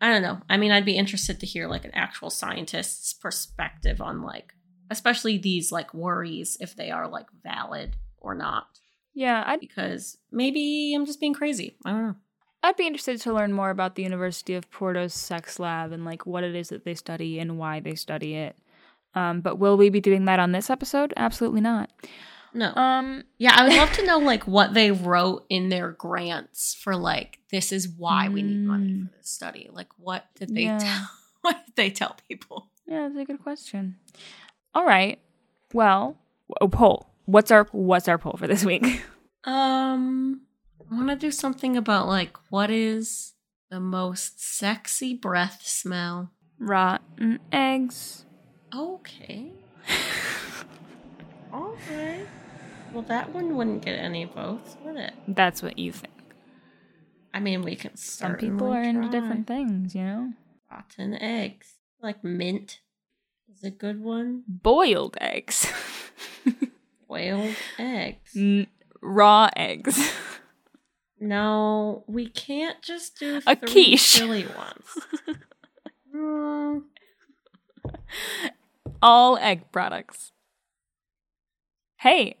I 0.00 0.10
don't 0.10 0.22
know. 0.22 0.40
I 0.48 0.56
mean, 0.56 0.72
I'd 0.72 0.84
be 0.84 0.96
interested 0.96 1.40
to 1.40 1.46
hear 1.46 1.68
like 1.68 1.84
an 1.84 1.94
actual 1.94 2.30
scientist's 2.30 3.12
perspective 3.12 4.00
on 4.00 4.22
like 4.22 4.54
especially 4.90 5.38
these 5.38 5.70
like 5.70 5.92
worries 5.94 6.56
if 6.60 6.74
they 6.74 6.90
are 6.90 7.06
like 7.06 7.26
valid 7.44 7.96
or 8.18 8.34
not 8.34 8.66
Yeah, 9.14 9.42
I'd 9.46 9.60
because 9.60 10.18
maybe 10.32 10.94
I'm 10.94 11.06
just 11.06 11.20
being 11.20 11.34
crazy. 11.34 11.76
I 11.84 11.90
don't 11.90 12.06
know. 12.06 12.16
I'd 12.62 12.76
be 12.76 12.86
interested 12.86 13.20
to 13.22 13.32
learn 13.32 13.52
more 13.52 13.70
about 13.70 13.94
the 13.94 14.02
University 14.02 14.54
of 14.54 14.70
Porto's 14.70 15.14
sex 15.14 15.58
lab 15.58 15.92
and 15.92 16.04
like 16.04 16.26
what 16.26 16.44
it 16.44 16.54
is 16.54 16.68
that 16.68 16.84
they 16.84 16.94
study 16.94 17.38
and 17.38 17.58
why 17.58 17.80
they 17.80 17.94
study 17.94 18.34
it. 18.34 18.56
Um, 19.14 19.40
but 19.40 19.56
will 19.58 19.76
we 19.76 19.88
be 19.90 20.00
doing 20.00 20.26
that 20.26 20.38
on 20.38 20.52
this 20.52 20.68
episode? 20.70 21.12
Absolutely 21.16 21.60
not. 21.62 21.90
No. 22.52 22.74
Um, 22.74 23.24
yeah, 23.38 23.54
I 23.56 23.64
would 23.64 23.76
love 23.76 23.92
to 23.94 24.04
know 24.06 24.18
like 24.18 24.46
what 24.46 24.74
they 24.74 24.90
wrote 24.90 25.46
in 25.48 25.68
their 25.68 25.92
grants 25.92 26.74
for 26.74 26.94
like 26.96 27.38
this 27.50 27.72
is 27.72 27.88
why 27.88 28.28
we 28.28 28.42
need 28.42 28.66
money 28.66 28.92
Mm. 28.92 29.10
for 29.10 29.16
this 29.16 29.28
study. 29.30 29.68
Like 29.72 29.88
what 29.96 30.26
did 30.34 30.54
they 30.54 30.62
Yeah. 30.64 30.78
tell 30.78 31.10
what 31.40 31.64
did 31.66 31.76
they 31.76 31.90
tell 31.90 32.16
people? 32.28 32.70
yeah, 32.86 33.08
that's 33.08 33.16
a 33.18 33.24
good 33.24 33.42
question. 33.42 33.96
All 34.74 34.84
right. 34.84 35.18
Well, 35.72 36.18
a 36.60 36.68
poll. 36.68 37.06
What's 37.24 37.50
our 37.50 37.66
what's 37.72 38.08
our 38.08 38.18
poll 38.18 38.36
for 38.38 38.46
this 38.46 38.64
week? 38.64 39.02
Um, 39.44 40.42
I 40.90 40.94
want 40.94 41.08
to 41.08 41.16
do 41.16 41.30
something 41.30 41.76
about 41.76 42.08
like 42.08 42.36
what 42.48 42.70
is 42.70 43.34
the 43.70 43.80
most 43.80 44.42
sexy 44.42 45.14
breath 45.14 45.60
smell? 45.62 46.32
Rotten 46.58 47.38
eggs. 47.52 48.24
Okay. 48.74 49.52
All 51.52 51.76
right. 51.90 52.26
Well, 52.92 53.02
that 53.04 53.32
one 53.32 53.56
wouldn't 53.56 53.84
get 53.84 53.98
any 53.98 54.24
votes, 54.24 54.76
would 54.84 54.96
it? 54.96 55.12
That's 55.28 55.62
what 55.62 55.78
you 55.78 55.92
think. 55.92 56.12
I 57.32 57.38
mean, 57.38 57.62
we 57.62 57.76
can 57.76 57.96
Some 57.96 58.34
people 58.34 58.72
are 58.72 58.82
into 58.82 59.08
different 59.08 59.46
things, 59.46 59.94
you 59.94 60.02
know. 60.02 60.32
rotten 60.70 61.14
eggs, 61.14 61.74
like 62.02 62.24
mint, 62.24 62.80
is 63.52 63.62
a 63.62 63.70
good 63.70 64.00
one. 64.02 64.42
Boiled 64.48 65.16
eggs. 65.20 65.72
Boiled 67.08 67.54
eggs. 67.78 68.36
N- 68.36 68.66
raw 69.00 69.48
eggs. 69.56 70.12
No, 71.20 72.04
we 72.06 72.28
can't 72.28 72.80
just 72.82 73.18
do 73.18 73.40
A 73.46 73.54
three 73.54 73.68
quiche. 73.70 74.02
silly 74.02 74.46
ones. 74.46 75.38
Mm, 76.14 76.82
All 79.02 79.36
egg 79.38 79.70
products. 79.72 80.32
Hey, 81.98 82.36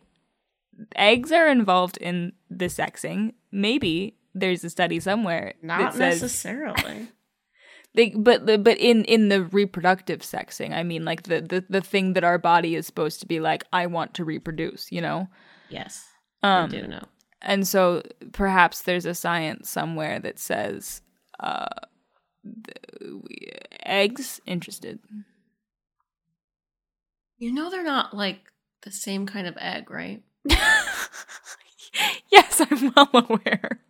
eggs 0.96 1.32
are 1.32 1.48
involved 1.48 1.96
in 1.98 2.32
the 2.50 2.66
sexing. 2.66 3.34
Maybe 3.52 4.16
there's 4.34 4.64
a 4.64 4.70
study 4.70 5.00
somewhere 5.00 5.54
not 5.62 5.94
says 5.94 6.22
necessarily. 6.22 7.08
they, 7.94 8.10
but 8.10 8.46
but 8.46 8.78
in 8.78 9.04
in 9.04 9.28
the 9.28 9.44
reproductive 9.44 10.20
sexing, 10.20 10.72
I 10.72 10.82
mean, 10.82 11.04
like 11.04 11.24
the, 11.24 11.40
the 11.42 11.64
the 11.68 11.80
thing 11.80 12.14
that 12.14 12.24
our 12.24 12.38
body 12.38 12.74
is 12.74 12.86
supposed 12.86 13.20
to 13.20 13.26
be 13.26 13.40
like, 13.40 13.64
I 13.72 13.86
want 13.86 14.14
to 14.14 14.24
reproduce, 14.24 14.90
you 14.90 15.00
know. 15.02 15.28
yes, 15.68 16.06
Um, 16.42 16.64
I 16.64 16.68
do 16.68 16.86
know. 16.86 17.04
And 17.42 17.66
so 17.66 18.02
perhaps 18.32 18.82
there's 18.82 19.06
a 19.06 19.14
science 19.14 19.68
somewhere 19.70 20.18
that 20.20 20.38
says 20.38 21.02
uh 21.40 21.66
the, 22.44 23.20
we- 23.22 23.48
eggs 23.84 24.40
interested. 24.46 24.98
You 27.38 27.52
know 27.52 27.70
they're 27.70 27.82
not 27.84 28.14
like 28.16 28.40
the 28.82 28.90
same 28.90 29.26
kind 29.26 29.46
of 29.46 29.56
egg, 29.58 29.90
right? 29.90 30.22
yes 32.30 32.60
i'm 32.60 32.92
well 32.96 33.10
aware. 33.28 33.80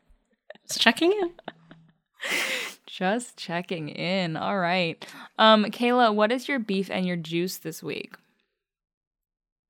Just 0.66 0.80
checking 0.80 1.12
in. 1.12 1.30
just 2.86 3.36
checking 3.36 3.88
in. 3.88 4.36
All 4.36 4.58
right. 4.58 5.04
Um 5.38 5.64
kayla 5.66 6.14
what 6.14 6.32
is 6.32 6.48
your 6.48 6.58
beef 6.58 6.90
and 6.90 7.06
your 7.06 7.16
juice 7.16 7.58
this 7.58 7.82
week 7.82 8.14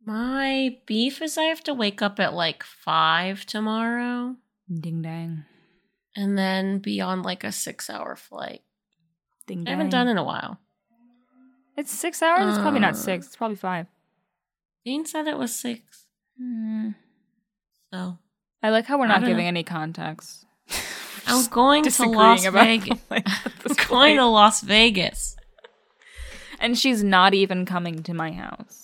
My 0.05 0.79
beef 0.87 1.21
is 1.21 1.37
I 1.37 1.45
have 1.45 1.63
to 1.65 1.75
wake 1.75 2.01
up 2.03 2.19
at 2.19 2.35
like 2.35 2.63
five 2.65 3.45
tomorrow 3.47 4.37
ding 4.73 5.03
dang 5.03 5.45
and 6.17 6.39
then 6.39 6.79
be 6.79 7.01
on 7.01 7.23
like 7.23 7.45
a 7.45 7.53
six 7.53 7.91
hour 7.91 8.17
flight. 8.17 8.63
ding 9.47 9.67
I 9.67 9.71
haven't 9.71 9.91
done 9.91 10.09
in 10.09 10.17
a 10.17 10.25
while. 10.25 10.59
it's 11.77 11.91
six 11.93 12.23
hours 12.23 12.49
it's 12.49 12.59
probably 12.59 12.81
not 12.81 12.95
Uh, 12.95 12.97
six 12.97 13.27
it's 13.27 13.37
probably 13.37 13.57
five 13.57 13.87
Dean 14.85 15.05
said 15.05 15.27
it 15.27 15.37
was 15.37 15.55
six. 15.55 16.07
Hmm. 16.39 16.91
So 17.93 18.19
i 18.63 18.71
like 18.71 18.87
how 18.87 18.99
we're 18.99 19.07
not 19.07 19.21
giving 19.21 19.45
know. 19.45 19.49
any 19.49 19.63
context 19.63 20.47
I'm 21.27 21.47
going 21.47 21.85
to 21.85 22.07
Las 22.09 22.45
Vegas. 22.45 22.99
I'm 23.11 23.23
going 23.89 24.17
to. 24.17 24.27
Las 24.27 24.63
Vegas. 24.63 25.37
and 26.59 26.79
she's 26.79 27.05
not 27.05 27.35
even 27.35 27.67
coming 27.67 28.03
to 28.05 28.15
my 28.15 28.33
house 28.33 28.80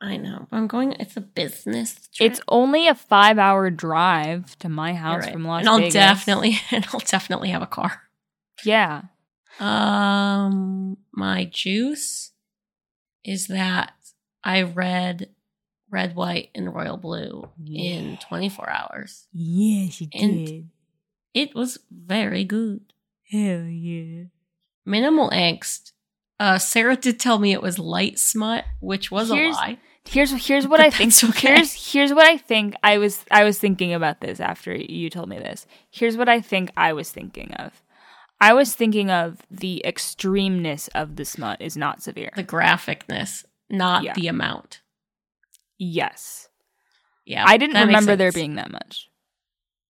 I 0.00 0.16
know. 0.16 0.46
I'm 0.52 0.68
going. 0.68 0.92
It's 0.92 1.16
a 1.16 1.20
business 1.20 2.08
trip. 2.14 2.30
It's 2.30 2.40
only 2.48 2.86
a 2.86 2.94
five 2.94 3.36
hour 3.38 3.68
drive 3.70 4.56
to 4.60 4.68
my 4.68 4.94
house 4.94 5.24
right. 5.24 5.32
from 5.32 5.44
Las 5.44 5.60
and 5.60 5.68
I'll 5.68 5.78
Vegas. 5.78 5.94
definitely 5.94 6.58
and 6.70 6.86
I'll 6.92 7.00
definitely 7.00 7.48
have 7.50 7.62
a 7.62 7.66
car. 7.66 8.02
Yeah. 8.64 9.02
Um, 9.60 10.96
my 11.12 11.44
juice 11.44 12.32
is 13.24 13.48
that 13.48 13.92
I 14.44 14.62
read 14.62 15.30
Red, 15.90 16.14
White, 16.14 16.50
and 16.54 16.72
Royal 16.74 16.96
Blue 16.96 17.48
in 17.66 18.18
24 18.18 18.70
hours. 18.70 19.26
Yeah, 19.32 19.88
she 19.90 20.08
And- 20.12 20.46
did. 20.46 20.68
It 21.34 21.54
was 21.54 21.78
very 21.90 22.44
good. 22.44 22.92
Hell 23.30 23.62
yeah. 23.64 24.24
Minimal 24.86 25.30
angst. 25.30 25.92
Uh, 26.40 26.58
Sarah 26.58 26.96
did 26.96 27.20
tell 27.20 27.38
me 27.38 27.52
it 27.52 27.62
was 27.62 27.78
light 27.78 28.18
smut, 28.18 28.64
which 28.80 29.10
was 29.10 29.28
Here's- 29.30 29.54
a 29.56 29.58
lie. 29.58 29.78
Here's 30.08 30.46
here's 30.46 30.66
what 30.66 30.80
I 30.80 30.90
think. 30.90 31.12
okay. 31.24 31.54
Here's 31.56 31.92
here's 31.92 32.12
what 32.12 32.26
I 32.26 32.36
think. 32.38 32.74
I 32.82 32.98
was 32.98 33.24
I 33.30 33.44
was 33.44 33.58
thinking 33.58 33.92
about 33.92 34.20
this 34.20 34.40
after 34.40 34.74
you 34.74 35.10
told 35.10 35.28
me 35.28 35.38
this. 35.38 35.66
Here's 35.90 36.16
what 36.16 36.28
I 36.28 36.40
think 36.40 36.70
I 36.76 36.92
was 36.92 37.10
thinking 37.10 37.52
of. 37.54 37.82
I 38.40 38.52
was 38.54 38.74
thinking 38.74 39.10
of 39.10 39.40
the 39.50 39.82
extremeness 39.84 40.88
of 40.94 41.16
the 41.16 41.24
smut 41.24 41.60
is 41.60 41.76
not 41.76 42.02
severe. 42.02 42.30
The 42.36 42.44
graphicness, 42.44 43.44
not 43.68 44.04
Yeah. 44.04 44.12
the 44.14 44.28
amount. 44.28 44.80
yes. 45.78 46.48
Yeah, 47.24 47.44
I 47.46 47.58
didn't 47.58 47.76
remember 47.86 48.16
there 48.16 48.32
being 48.32 48.54
that 48.54 48.70
much. 48.70 49.10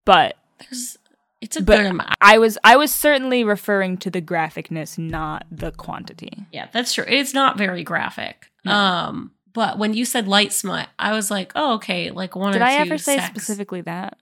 But 0.06 0.36
There's, 0.58 0.96
it's 1.42 1.56
a 1.58 1.62
But- 1.62 1.76
good 1.76 1.86
amount. 1.86 2.14
I 2.22 2.38
was 2.38 2.56
I 2.64 2.76
was 2.76 2.94
certainly 2.94 3.44
referring 3.44 3.98
to 3.98 4.10
the 4.10 4.22
graphicness, 4.22 4.96
not 4.96 5.44
the 5.50 5.70
quantity. 5.72 6.46
Yeah, 6.50 6.68
that's 6.72 6.94
true. 6.94 7.04
It's 7.06 7.34
not 7.34 7.58
very 7.58 7.84
graphic. 7.84 8.50
No. 8.64 8.72
Um, 8.72 9.32
but 9.56 9.78
when 9.78 9.94
you 9.94 10.04
said 10.04 10.28
light 10.28 10.52
smut, 10.52 10.86
I 10.98 11.12
was 11.14 11.30
like, 11.30 11.50
oh, 11.54 11.76
okay, 11.76 12.10
like 12.10 12.36
one 12.36 12.52
Did 12.52 12.60
I 12.60 12.74
ever 12.74 12.98
say 12.98 13.16
sex. 13.16 13.26
specifically 13.28 13.80
that? 13.80 14.18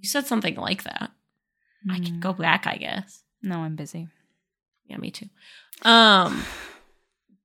You 0.00 0.08
said 0.08 0.26
something 0.26 0.56
like 0.56 0.82
that. 0.82 1.12
I 1.88 2.00
Mm. 2.00 2.04
could 2.04 2.20
go 2.20 2.32
back, 2.32 2.66
I 2.66 2.76
guess. 2.78 3.22
No, 3.42 3.60
I'm 3.60 3.76
busy. 3.76 4.08
Yeah, 4.86 4.96
me 4.96 5.12
too. 5.12 5.28
Um, 5.82 6.42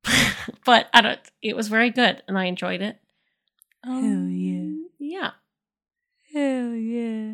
but 0.65 0.89
I 0.95 1.01
don't. 1.01 1.19
It 1.43 1.55
was 1.55 1.67
very 1.67 1.91
good, 1.91 2.23
and 2.27 2.37
I 2.37 2.45
enjoyed 2.45 2.81
it. 2.81 2.97
Hell 3.83 4.27
yeah. 4.27 4.73
Yeah. 4.97 5.31
Hell 6.33 6.73
yeah. 6.73 7.33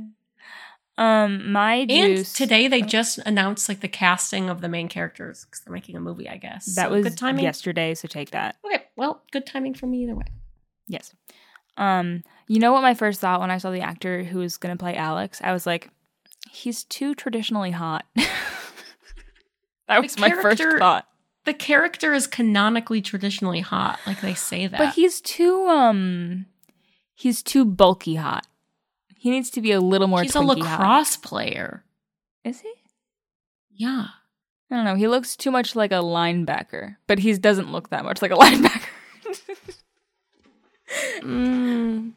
Um, 0.97 1.51
my 1.51 1.85
And 1.89 2.23
today 2.25 2.67
they 2.67 2.81
just 2.83 3.17
announced 3.25 3.67
like 3.67 3.79
the 3.81 3.87
casting 3.87 4.49
of 4.49 4.61
the 4.61 4.69
main 4.69 4.87
characters 4.87 5.45
because 5.45 5.61
they're 5.61 5.73
making 5.73 5.95
a 5.95 5.99
movie, 5.99 6.29
I 6.29 6.37
guess. 6.37 6.75
that 6.75 6.89
So 6.89 6.91
was 6.91 7.03
good 7.03 7.17
timing. 7.17 7.43
yesterday, 7.43 7.95
so 7.95 8.07
take 8.07 8.29
that. 8.31 8.57
Okay, 8.63 8.83
well, 8.95 9.23
good 9.31 9.45
timing 9.47 9.73
for 9.73 9.87
me 9.87 10.03
either 10.03 10.15
way. 10.15 10.25
Yes. 10.87 11.13
Um, 11.77 12.23
you 12.47 12.59
know 12.59 12.71
what 12.73 12.81
my 12.83 12.93
first 12.93 13.19
thought 13.21 13.39
when 13.39 13.49
I 13.49 13.57
saw 13.57 13.71
the 13.71 13.81
actor 13.81 14.23
who 14.23 14.39
was 14.39 14.57
gonna 14.57 14.77
play 14.77 14.95
Alex? 14.95 15.41
I 15.43 15.51
was 15.53 15.65
like, 15.65 15.89
he's 16.51 16.83
too 16.83 17.15
traditionally 17.15 17.71
hot. 17.71 18.05
that 19.87 20.01
was 20.01 20.19
my 20.19 20.29
first 20.29 20.61
thought. 20.77 21.07
The 21.45 21.53
character 21.53 22.13
is 22.13 22.25
canonically 22.27 23.01
traditionally 23.01 23.59
hot, 23.61 23.99
like 24.07 24.21
they 24.21 24.33
say 24.33 24.67
that. 24.67 24.77
But 24.77 24.93
he's 24.93 25.19
too 25.19 25.65
um 25.67 26.45
he's 27.15 27.41
too 27.43 27.65
bulky 27.65 28.15
hot. 28.15 28.45
He 29.23 29.29
needs 29.29 29.49
to 29.51 29.61
be 29.61 29.71
a 29.71 29.79
little 29.79 30.09
more 30.09 30.21
he's 30.21 30.35
a 30.35 30.41
lacrosse 30.41 31.15
player. 31.15 31.85
Is 32.43 32.59
he? 32.59 32.73
Yeah. 33.71 34.07
I 34.69 34.75
don't 34.75 34.83
know. 34.83 34.95
He 34.95 35.07
looks 35.07 35.37
too 35.37 35.49
much 35.49 35.77
like 35.77 35.93
a 35.93 36.01
linebacker, 36.01 36.97
but 37.07 37.19
he 37.19 37.31
doesn't 37.37 37.71
look 37.71 37.89
that 37.89 38.03
much 38.03 38.21
like 38.21 38.31
a 38.31 38.35
linebacker. 38.37 38.89
Mm. 41.21 42.11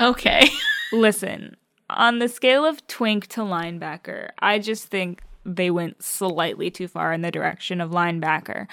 Okay. 0.00 0.48
Listen, 0.92 1.56
on 1.88 2.18
the 2.18 2.28
scale 2.28 2.64
of 2.64 2.84
twink 2.88 3.28
to 3.28 3.42
linebacker, 3.42 4.30
I 4.40 4.58
just 4.58 4.88
think 4.88 5.22
they 5.46 5.70
went 5.70 6.02
slightly 6.02 6.68
too 6.68 6.88
far 6.88 7.12
in 7.12 7.22
the 7.22 7.30
direction 7.30 7.80
of 7.80 7.92
linebacker. 7.92 8.66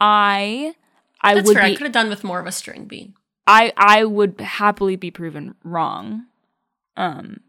I 0.00 0.76
I 1.22 1.34
That's 1.34 1.48
would 1.48 1.56
fair. 1.56 1.64
I 1.64 1.74
could 1.74 1.86
have 1.86 1.92
done 1.92 2.08
with 2.08 2.22
more 2.22 2.38
of 2.38 2.46
a 2.46 2.52
string 2.52 2.84
bean. 2.84 3.14
I 3.48 3.72
I 3.76 4.04
would 4.04 4.40
happily 4.40 4.94
be 4.94 5.10
proven 5.10 5.56
wrong 5.64 6.26
um 6.98 7.40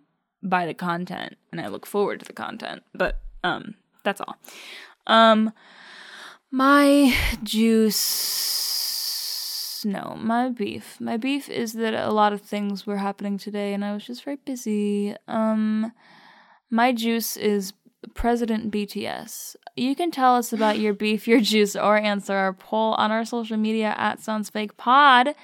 by 0.41 0.65
the 0.65 0.73
content 0.73 1.35
and 1.51 1.59
I 1.59 1.67
look 1.67 1.85
forward 1.85 2.21
to 2.21 2.25
the 2.25 2.31
content. 2.31 2.83
But 2.93 3.19
um 3.43 3.75
that's 4.03 4.21
all. 4.21 4.37
Um 5.07 5.51
my 6.51 7.13
juice 7.43 8.65
no, 9.85 10.17
my 10.19 10.49
beef. 10.49 10.99
My 10.99 11.15
beef 11.15 11.47
is 11.49 11.71
that 11.73 11.93
a 11.93 12.11
lot 12.11 12.33
of 12.33 12.41
things 12.41 12.85
were 12.85 12.97
happening 12.97 13.37
today 13.37 13.73
and 13.73 13.83
I 13.83 13.93
was 13.93 14.05
just 14.05 14.23
very 14.23 14.37
busy. 14.37 15.15
Um 15.27 15.91
my 16.69 16.91
juice 16.93 17.35
is 17.35 17.73
President 18.13 18.71
BTS. 18.71 19.55
You 19.75 19.95
can 19.95 20.11
tell 20.11 20.35
us 20.35 20.53
about 20.53 20.79
your 20.79 20.93
beef, 20.93 21.27
your 21.27 21.41
juice, 21.41 21.75
or 21.75 21.97
answer 21.97 22.33
our 22.33 22.53
poll 22.53 22.93
on 22.93 23.11
our 23.11 23.25
social 23.25 23.57
media 23.57 23.93
at 23.97 24.21
Sounds 24.21 24.49
Fake 24.49 24.77
Pod. 24.77 25.35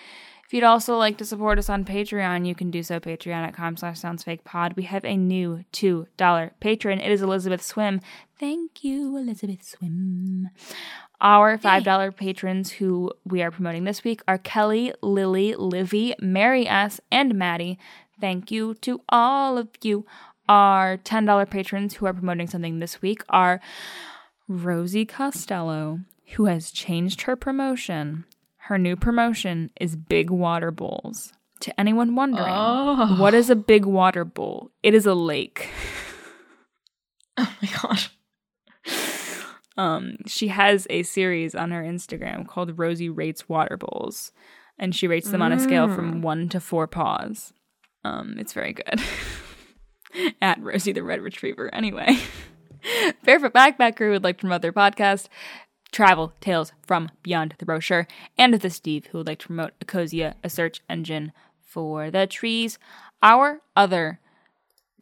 If 0.56 0.62
you'd 0.62 0.68
also 0.68 0.96
like 0.96 1.18
to 1.18 1.26
support 1.26 1.60
us 1.60 1.70
on 1.70 1.84
Patreon, 1.84 2.48
you 2.48 2.56
can 2.56 2.72
do 2.72 2.82
so 2.82 2.98
patreon.com 2.98 3.76
slash 3.76 4.00
soundsfakepod. 4.00 4.78
We 4.78 4.84
have 4.84 5.04
a 5.04 5.18
new 5.18 5.66
$2 5.74 6.52
patron. 6.62 7.02
It 7.02 7.12
is 7.12 7.22
Elizabeth 7.22 7.62
Swim. 7.62 8.00
Thank 8.40 8.82
you, 8.82 9.18
Elizabeth 9.18 9.66
Swim. 9.66 10.50
Our 11.20 11.58
$5 11.58 12.16
patrons 12.16 12.72
who 12.72 13.12
we 13.26 13.44
are 13.44 13.52
promoting 13.52 13.84
this 13.84 14.06
week 14.06 14.22
are 14.30 14.38
Kelly, 14.38 14.94
Lily, 15.02 15.56
Livy, 15.56 16.16
Mary 16.22 16.66
S., 16.66 17.02
and 17.12 17.36
Maddie. 17.36 17.78
Thank 18.22 18.50
you 18.50 18.76
to 18.76 19.02
all 19.10 19.58
of 19.58 19.68
you. 19.82 20.06
Our 20.48 20.96
$10 20.96 21.50
patrons 21.50 21.96
who 21.96 22.06
are 22.06 22.14
promoting 22.14 22.48
something 22.48 22.80
this 22.80 23.02
week 23.02 23.24
are 23.28 23.60
Rosie 24.48 25.06
Costello, 25.06 26.00
who 26.36 26.46
has 26.46 26.72
changed 26.72 27.24
her 27.24 27.36
promotion. 27.36 28.24
Her 28.66 28.78
new 28.80 28.96
promotion 28.96 29.70
is 29.80 29.96
Big 29.96 30.30
Water 30.32 30.72
Bowls. 30.72 31.32
To 31.62 31.80
anyone 31.80 32.16
wondering, 32.16 32.48
Oh. 32.50 33.16
what 33.20 33.34
is 33.34 33.50
a 33.50 33.56
big 33.56 33.86
water 33.86 34.26
bowl? 34.26 34.72
It 34.84 34.94
is 34.94 35.06
a 35.06 35.14
lake. 35.16 35.70
Oh 37.38 37.54
my 37.62 37.70
god. 37.82 38.00
Um, 39.76 40.16
she 40.26 40.48
has 40.48 40.88
a 40.90 41.04
series 41.04 41.54
on 41.54 41.72
her 41.72 41.84
Instagram 41.84 42.48
called 42.48 42.80
Rosie 42.80 43.10
Rates 43.10 43.50
Water 43.50 43.76
Bowls, 43.76 44.32
and 44.80 44.96
she 44.96 45.06
rates 45.06 45.30
them 45.30 45.42
on 45.42 45.52
a 45.52 45.60
scale 45.60 45.94
from 45.94 46.22
one 46.22 46.48
to 46.48 46.62
four 46.62 46.88
paws. 46.88 47.52
Um, 48.06 48.36
it's 48.40 48.54
very 48.54 48.72
good. 48.72 49.02
At 50.42 50.62
Rosie 50.64 50.94
the 50.94 51.04
Red 51.04 51.20
Retriever, 51.20 51.74
anyway. 51.76 52.18
Barefoot 53.26 53.52
Backpacker 53.54 54.12
would 54.12 54.24
like 54.24 54.38
to 54.38 54.42
promote 54.42 54.62
their 54.62 54.72
podcast, 54.72 55.28
Travel 55.96 56.34
Tales 56.42 56.74
from 56.86 57.10
Beyond 57.24 57.56
the 57.58 57.66
Brochure, 57.66 58.06
and 58.38 58.54
the 58.54 58.70
Steve 58.70 59.06
who 59.06 59.20
would 59.20 59.28
like 59.28 59.40
to 59.40 59.48
promote 59.48 59.80
Ecosia, 59.80 60.34
a 60.44 60.50
search 60.50 60.82
engine 60.90 61.32
for 61.62 62.12
the 62.12 62.28
trees. 62.28 62.78
Our 63.24 63.62
other 63.78 64.20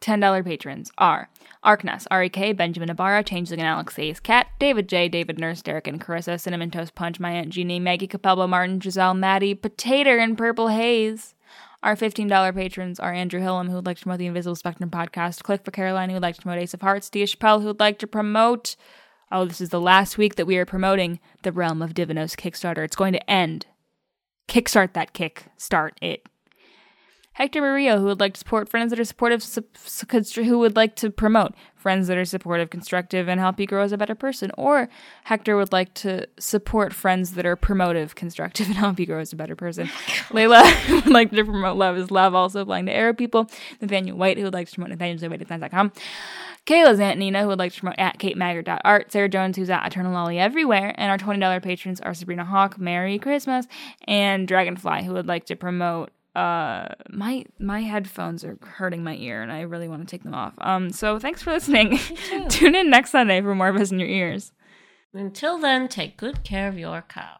$10 0.00 0.44
patrons 0.44 0.92
are 0.96 1.30
Arkness, 1.64 2.06
R-E-K, 2.12 2.52
Benjamin 2.52 2.90
Ibarra, 2.90 3.24
Changeling 3.24 3.58
and 3.58 3.68
Alex 3.68 3.98
Ace 3.98 4.20
Cat, 4.20 4.46
David 4.60 4.88
J, 4.88 5.08
David 5.08 5.40
Nurse, 5.40 5.62
Derek 5.62 5.88
and 5.88 6.00
Carissa, 6.00 6.40
Cinnamon 6.40 6.70
Toast 6.70 6.94
Punch, 6.94 7.18
My 7.18 7.32
Aunt 7.32 7.48
Jeannie, 7.48 7.80
Maggie 7.80 8.06
Capello, 8.06 8.46
Martin, 8.46 8.80
Giselle, 8.80 9.14
Maddie, 9.14 9.56
Potato 9.56 10.10
and 10.10 10.38
Purple 10.38 10.68
Haze. 10.68 11.34
Our 11.82 11.96
$15 11.96 12.54
patrons 12.54 13.00
are 13.00 13.12
Andrew 13.12 13.40
Hillam, 13.40 13.68
who 13.68 13.74
would 13.74 13.86
like 13.86 13.96
to 13.96 14.04
promote 14.04 14.20
the 14.20 14.26
Invisible 14.26 14.54
Spectrum 14.54 14.90
podcast, 14.90 15.42
Click 15.42 15.64
for 15.64 15.72
Caroline, 15.72 16.10
who 16.10 16.14
would 16.14 16.22
like 16.22 16.36
to 16.36 16.42
promote 16.42 16.60
Ace 16.60 16.72
of 16.72 16.82
Hearts, 16.82 17.10
Dia 17.10 17.26
Chappelle, 17.26 17.62
who 17.62 17.66
would 17.66 17.80
like 17.80 17.98
to 17.98 18.06
promote, 18.06 18.76
oh, 19.34 19.44
this 19.44 19.60
is 19.60 19.70
the 19.70 19.80
last 19.80 20.16
week 20.16 20.36
that 20.36 20.46
we 20.46 20.56
are 20.56 20.64
promoting 20.64 21.18
the 21.42 21.52
Realm 21.52 21.82
of 21.82 21.92
Divinos 21.92 22.36
Kickstarter. 22.36 22.84
It's 22.84 22.96
going 22.96 23.12
to 23.12 23.30
end. 23.30 23.66
Kickstart 24.48 24.92
that 24.92 25.12
kick. 25.12 25.46
Start 25.56 25.98
it. 26.00 26.26
Hector 27.34 27.60
Murillo, 27.60 27.98
who 27.98 28.06
would 28.06 28.20
like 28.20 28.34
to 28.34 28.38
support 28.38 28.68
friends 28.68 28.90
that 28.90 28.98
are 29.00 29.04
supportive, 29.04 29.42
su- 29.42 29.64
su- 29.74 30.44
who 30.44 30.58
would 30.60 30.76
like 30.76 30.94
to 30.96 31.10
promote 31.10 31.54
friends 31.74 32.06
that 32.06 32.16
are 32.16 32.24
supportive, 32.24 32.70
constructive, 32.70 33.28
and 33.28 33.40
help 33.40 33.58
you 33.58 33.66
grow 33.66 33.82
as 33.82 33.92
a 33.92 33.98
better 33.98 34.14
person. 34.14 34.50
Or 34.56 34.88
Hector 35.24 35.56
would 35.56 35.72
like 35.72 35.92
to 35.94 36.26
support 36.38 36.94
friends 36.94 37.32
that 37.32 37.44
are 37.44 37.56
promotive, 37.56 38.14
constructive, 38.14 38.66
and 38.68 38.76
help 38.76 39.00
you 39.00 39.06
grow 39.06 39.18
as 39.18 39.32
a 39.32 39.36
better 39.36 39.56
person. 39.56 39.86
Layla 40.30 40.62
would 41.04 41.12
like 41.12 41.30
to 41.32 41.44
promote 41.44 41.76
Love 41.76 41.96
is 41.98 42.10
Love, 42.10 42.34
also 42.34 42.62
applying 42.62 42.86
to 42.86 42.92
Arab 42.94 43.18
people. 43.18 43.50
Nathaniel 43.80 44.16
White, 44.16 44.38
who 44.38 44.44
would 44.44 44.54
like 44.54 44.68
to 44.68 44.74
promote 44.74 44.96
NathanielWhite.com. 44.96 45.92
Kayla's 46.66 47.00
Aunt 47.00 47.18
Nina, 47.18 47.42
who 47.42 47.48
would 47.48 47.58
like 47.58 47.72
to 47.72 47.80
promote 47.80 47.98
at 47.98 48.18
KateMaggard.art. 48.18 49.12
Sarah 49.12 49.28
Jones, 49.28 49.56
who's 49.56 49.68
at 49.68 49.84
Eternal 49.86 50.12
Lolly 50.12 50.38
everywhere. 50.38 50.94
And 50.96 51.10
our 51.10 51.18
$20 51.18 51.62
patrons 51.62 52.00
are 52.00 52.14
Sabrina 52.14 52.44
Hawk, 52.44 52.78
Merry 52.78 53.18
Christmas, 53.18 53.66
and 54.06 54.48
Dragonfly, 54.48 55.04
who 55.04 55.12
would 55.12 55.26
like 55.26 55.44
to 55.46 55.56
promote 55.56 56.10
uh 56.34 56.88
my 57.10 57.44
my 57.58 57.82
headphones 57.82 58.44
are 58.44 58.58
hurting 58.62 59.04
my 59.04 59.16
ear 59.16 59.42
and 59.42 59.52
I 59.52 59.60
really 59.62 59.88
want 59.88 60.02
to 60.02 60.10
take 60.10 60.24
them 60.24 60.34
off. 60.34 60.54
Um 60.58 60.90
so 60.90 61.18
thanks 61.18 61.42
for 61.42 61.52
listening. 61.52 61.98
Tune 62.48 62.74
in 62.74 62.90
next 62.90 63.10
Sunday 63.10 63.40
for 63.40 63.54
more 63.54 63.68
of 63.68 63.76
us 63.76 63.92
in 63.92 63.98
your 63.98 64.08
ears. 64.08 64.52
Until 65.12 65.58
then, 65.58 65.86
take 65.86 66.16
good 66.16 66.42
care 66.42 66.66
of 66.66 66.76
your 66.76 67.02
cow. 67.02 67.36